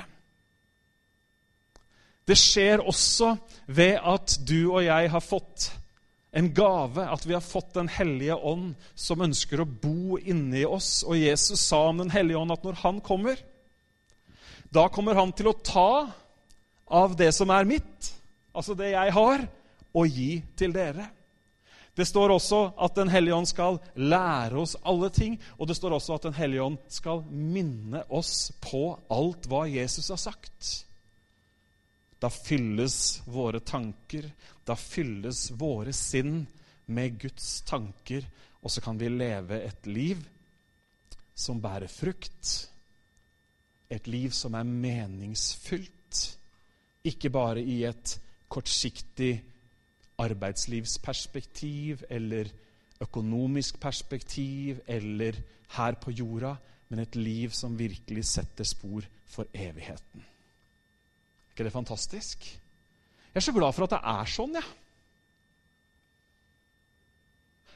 Det 2.24 2.36
skjer 2.40 2.80
også 2.80 3.34
ved 3.76 3.98
at 4.00 4.38
du 4.40 4.70
og 4.70 4.80
jeg 4.86 5.12
har 5.12 5.24
fått 5.24 5.68
en 6.34 6.50
gave 6.54 7.04
at 7.06 7.26
vi 7.26 7.34
har 7.36 7.44
fått 7.44 7.74
Den 7.76 7.88
hellige 7.88 8.34
ånd 8.34 8.74
som 8.98 9.22
ønsker 9.22 9.62
å 9.62 9.68
bo 9.68 10.18
inni 10.18 10.64
oss. 10.66 11.04
Og 11.06 11.18
Jesus 11.18 11.62
sa 11.62 11.84
om 11.88 12.02
Den 12.02 12.10
hellige 12.10 12.40
ånd 12.40 12.54
at 12.54 12.64
når 12.66 12.80
han 12.82 13.00
kommer, 13.04 13.38
da 14.74 14.88
kommer 14.90 15.14
han 15.14 15.30
til 15.32 15.52
å 15.52 15.58
ta 15.62 15.90
av 16.90 17.14
det 17.16 17.30
som 17.36 17.52
er 17.54 17.68
mitt, 17.68 18.10
altså 18.52 18.74
det 18.74 18.90
jeg 18.92 19.12
har, 19.14 19.44
og 19.94 20.10
gi 20.10 20.42
til 20.58 20.74
dere. 20.74 21.06
Det 21.94 22.06
står 22.08 22.34
også 22.34 22.60
at 22.82 22.96
Den 22.98 23.12
hellige 23.12 23.36
ånd 23.36 23.46
skal 23.46 23.78
lære 23.94 24.58
oss 24.58 24.74
alle 24.82 25.10
ting. 25.14 25.38
Og 25.58 25.70
det 25.70 25.76
står 25.78 25.94
også 25.94 26.16
at 26.16 26.26
Den 26.26 26.34
hellige 26.34 26.66
ånd 26.66 26.80
skal 26.90 27.22
minne 27.30 28.02
oss 28.10 28.50
på 28.58 28.96
alt 29.14 29.46
hva 29.46 29.64
Jesus 29.70 30.10
har 30.10 30.18
sagt. 30.18 30.72
Da 32.18 32.30
fylles 32.32 33.22
våre 33.30 33.60
tanker, 33.60 34.26
da 34.66 34.76
fylles 34.78 35.50
våre 35.58 35.92
sinn 35.92 36.44
med 36.86 37.18
Guds 37.20 37.60
tanker, 37.68 38.24
og 38.64 38.72
så 38.72 38.80
kan 38.84 38.98
vi 39.00 39.10
leve 39.12 39.60
et 39.64 39.86
liv 39.86 40.20
som 41.34 41.60
bærer 41.60 41.90
frukt. 41.90 42.70
Et 43.90 44.06
liv 44.08 44.32
som 44.32 44.54
er 44.56 44.64
meningsfylt. 44.64 46.20
Ikke 47.04 47.30
bare 47.30 47.60
i 47.60 47.82
et 47.84 48.18
kortsiktig 48.48 49.42
arbeidslivsperspektiv 50.18 52.04
eller 52.08 52.48
økonomisk 53.02 53.80
perspektiv 53.80 54.80
eller 54.86 55.36
her 55.76 55.98
på 56.00 56.10
jorda, 56.14 56.54
men 56.88 57.02
et 57.02 57.16
liv 57.16 57.50
som 57.50 57.78
virkelig 57.78 58.24
setter 58.30 58.64
spor 58.64 59.04
for 59.26 59.50
evigheten. 59.52 60.22
Er 60.22 61.50
ikke 61.56 61.64
det 61.64 61.72
fantastisk? 61.72 62.46
Jeg 63.34 63.42
er 63.42 63.46
så 63.48 63.54
glad 63.56 63.74
for 63.74 63.86
at 63.86 63.96
det 63.96 64.02
er 64.14 64.30
sånn, 64.30 64.56
jeg. 64.56 64.64
Ja. 64.64 64.80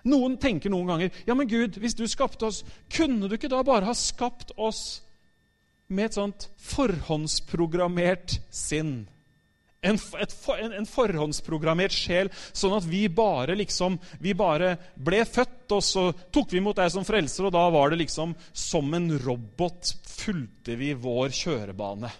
Noen 0.09 0.39
tenker 0.41 0.73
noen 0.73 0.89
ganger 0.89 1.21
ja, 1.27 1.35
men 1.37 1.49
Gud, 1.51 1.79
hvis 1.83 1.97
du 1.99 2.07
skapte 2.09 2.49
oss, 2.49 2.63
kunne 2.93 3.29
du 3.29 3.37
ikke 3.37 3.51
da 3.51 3.65
bare 3.67 3.89
ha 3.89 3.97
skapt 3.97 4.55
oss 4.57 5.03
med 5.89 6.11
et 6.11 6.19
sånt 6.19 6.49
forhåndsprogrammert 6.71 8.39
sinn? 8.55 9.09
En, 9.79 9.99
et, 10.19 10.33
en, 10.59 10.73
en, 10.75 10.89
forhåndsprogrammert 10.91 11.95
sjel, 11.95 12.33
sånn 12.51 12.75
at 12.81 12.87
vi 12.91 13.05
bare 13.15 13.55
liksom 13.55 13.95
Vi 14.19 14.33
bare 14.35 14.73
ble 14.99 15.21
født, 15.23 15.71
og 15.71 15.85
så 15.87 16.09
tok 16.35 16.51
vi 16.51 16.59
imot 16.59 16.81
deg 16.81 16.91
som 16.91 17.07
frelser, 17.07 17.47
og 17.47 17.55
da 17.55 17.63
var 17.71 17.93
det 17.93 18.01
liksom 18.01 18.35
som 18.51 18.91
en 18.99 19.13
robot 19.23 19.93
fulgte 20.03 20.75
vi 20.81 20.95
vår 20.99 21.31
kjørebane. 21.31 22.11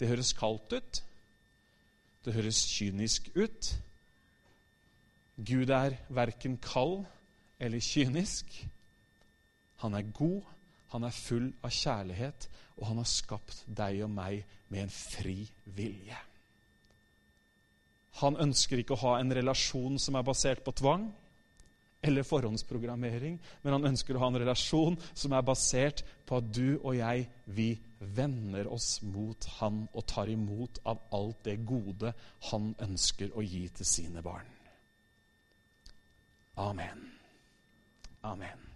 Det 0.00 0.08
høres 0.08 0.32
kaldt 0.32 0.72
ut. 0.72 1.02
Det 2.24 2.32
høres 2.32 2.64
kynisk 2.72 3.28
ut. 3.36 3.74
Gud 5.36 5.70
er 5.72 5.96
verken 6.08 6.56
kald 6.60 7.04
eller 7.60 7.84
kynisk. 7.84 8.48
Han 9.84 9.94
er 9.94 10.08
god, 10.16 10.40
han 10.92 11.04
er 11.04 11.14
full 11.14 11.52
av 11.64 11.72
kjærlighet, 11.72 12.48
og 12.80 12.88
han 12.88 13.00
har 13.00 13.08
skapt 13.08 13.62
deg 13.68 14.02
og 14.04 14.12
meg 14.12 14.42
med 14.72 14.86
en 14.86 14.92
fri 14.92 15.44
vilje. 15.76 16.16
Han 18.20 18.36
ønsker 18.40 18.80
ikke 18.80 18.96
å 18.96 19.02
ha 19.04 19.18
en 19.20 19.32
relasjon 19.36 20.00
som 20.00 20.16
er 20.16 20.26
basert 20.26 20.64
på 20.64 20.74
tvang 20.76 21.06
eller 22.04 22.24
forhåndsprogrammering, 22.24 23.36
men 23.62 23.76
han 23.76 23.92
ønsker 23.92 24.16
å 24.16 24.24
ha 24.24 24.30
en 24.32 24.40
relasjon 24.40 24.96
som 25.12 25.36
er 25.36 25.44
basert 25.44 26.02
på 26.28 26.40
at 26.40 26.48
du 26.52 26.80
og 26.80 26.94
jeg, 26.96 27.28
vi 27.44 27.74
vender 28.00 28.70
oss 28.72 29.02
mot 29.02 29.44
han 29.60 29.84
og 29.92 30.06
tar 30.08 30.32
imot 30.32 30.80
av 30.88 31.02
alt 31.12 31.44
det 31.44 31.58
gode 31.68 32.14
han 32.50 32.72
ønsker 32.80 33.36
å 33.36 33.44
gi 33.44 33.66
til 33.68 33.86
sine 33.86 34.24
barn. 34.24 34.48
Amen. 36.60 37.06
Amen. 38.22 38.69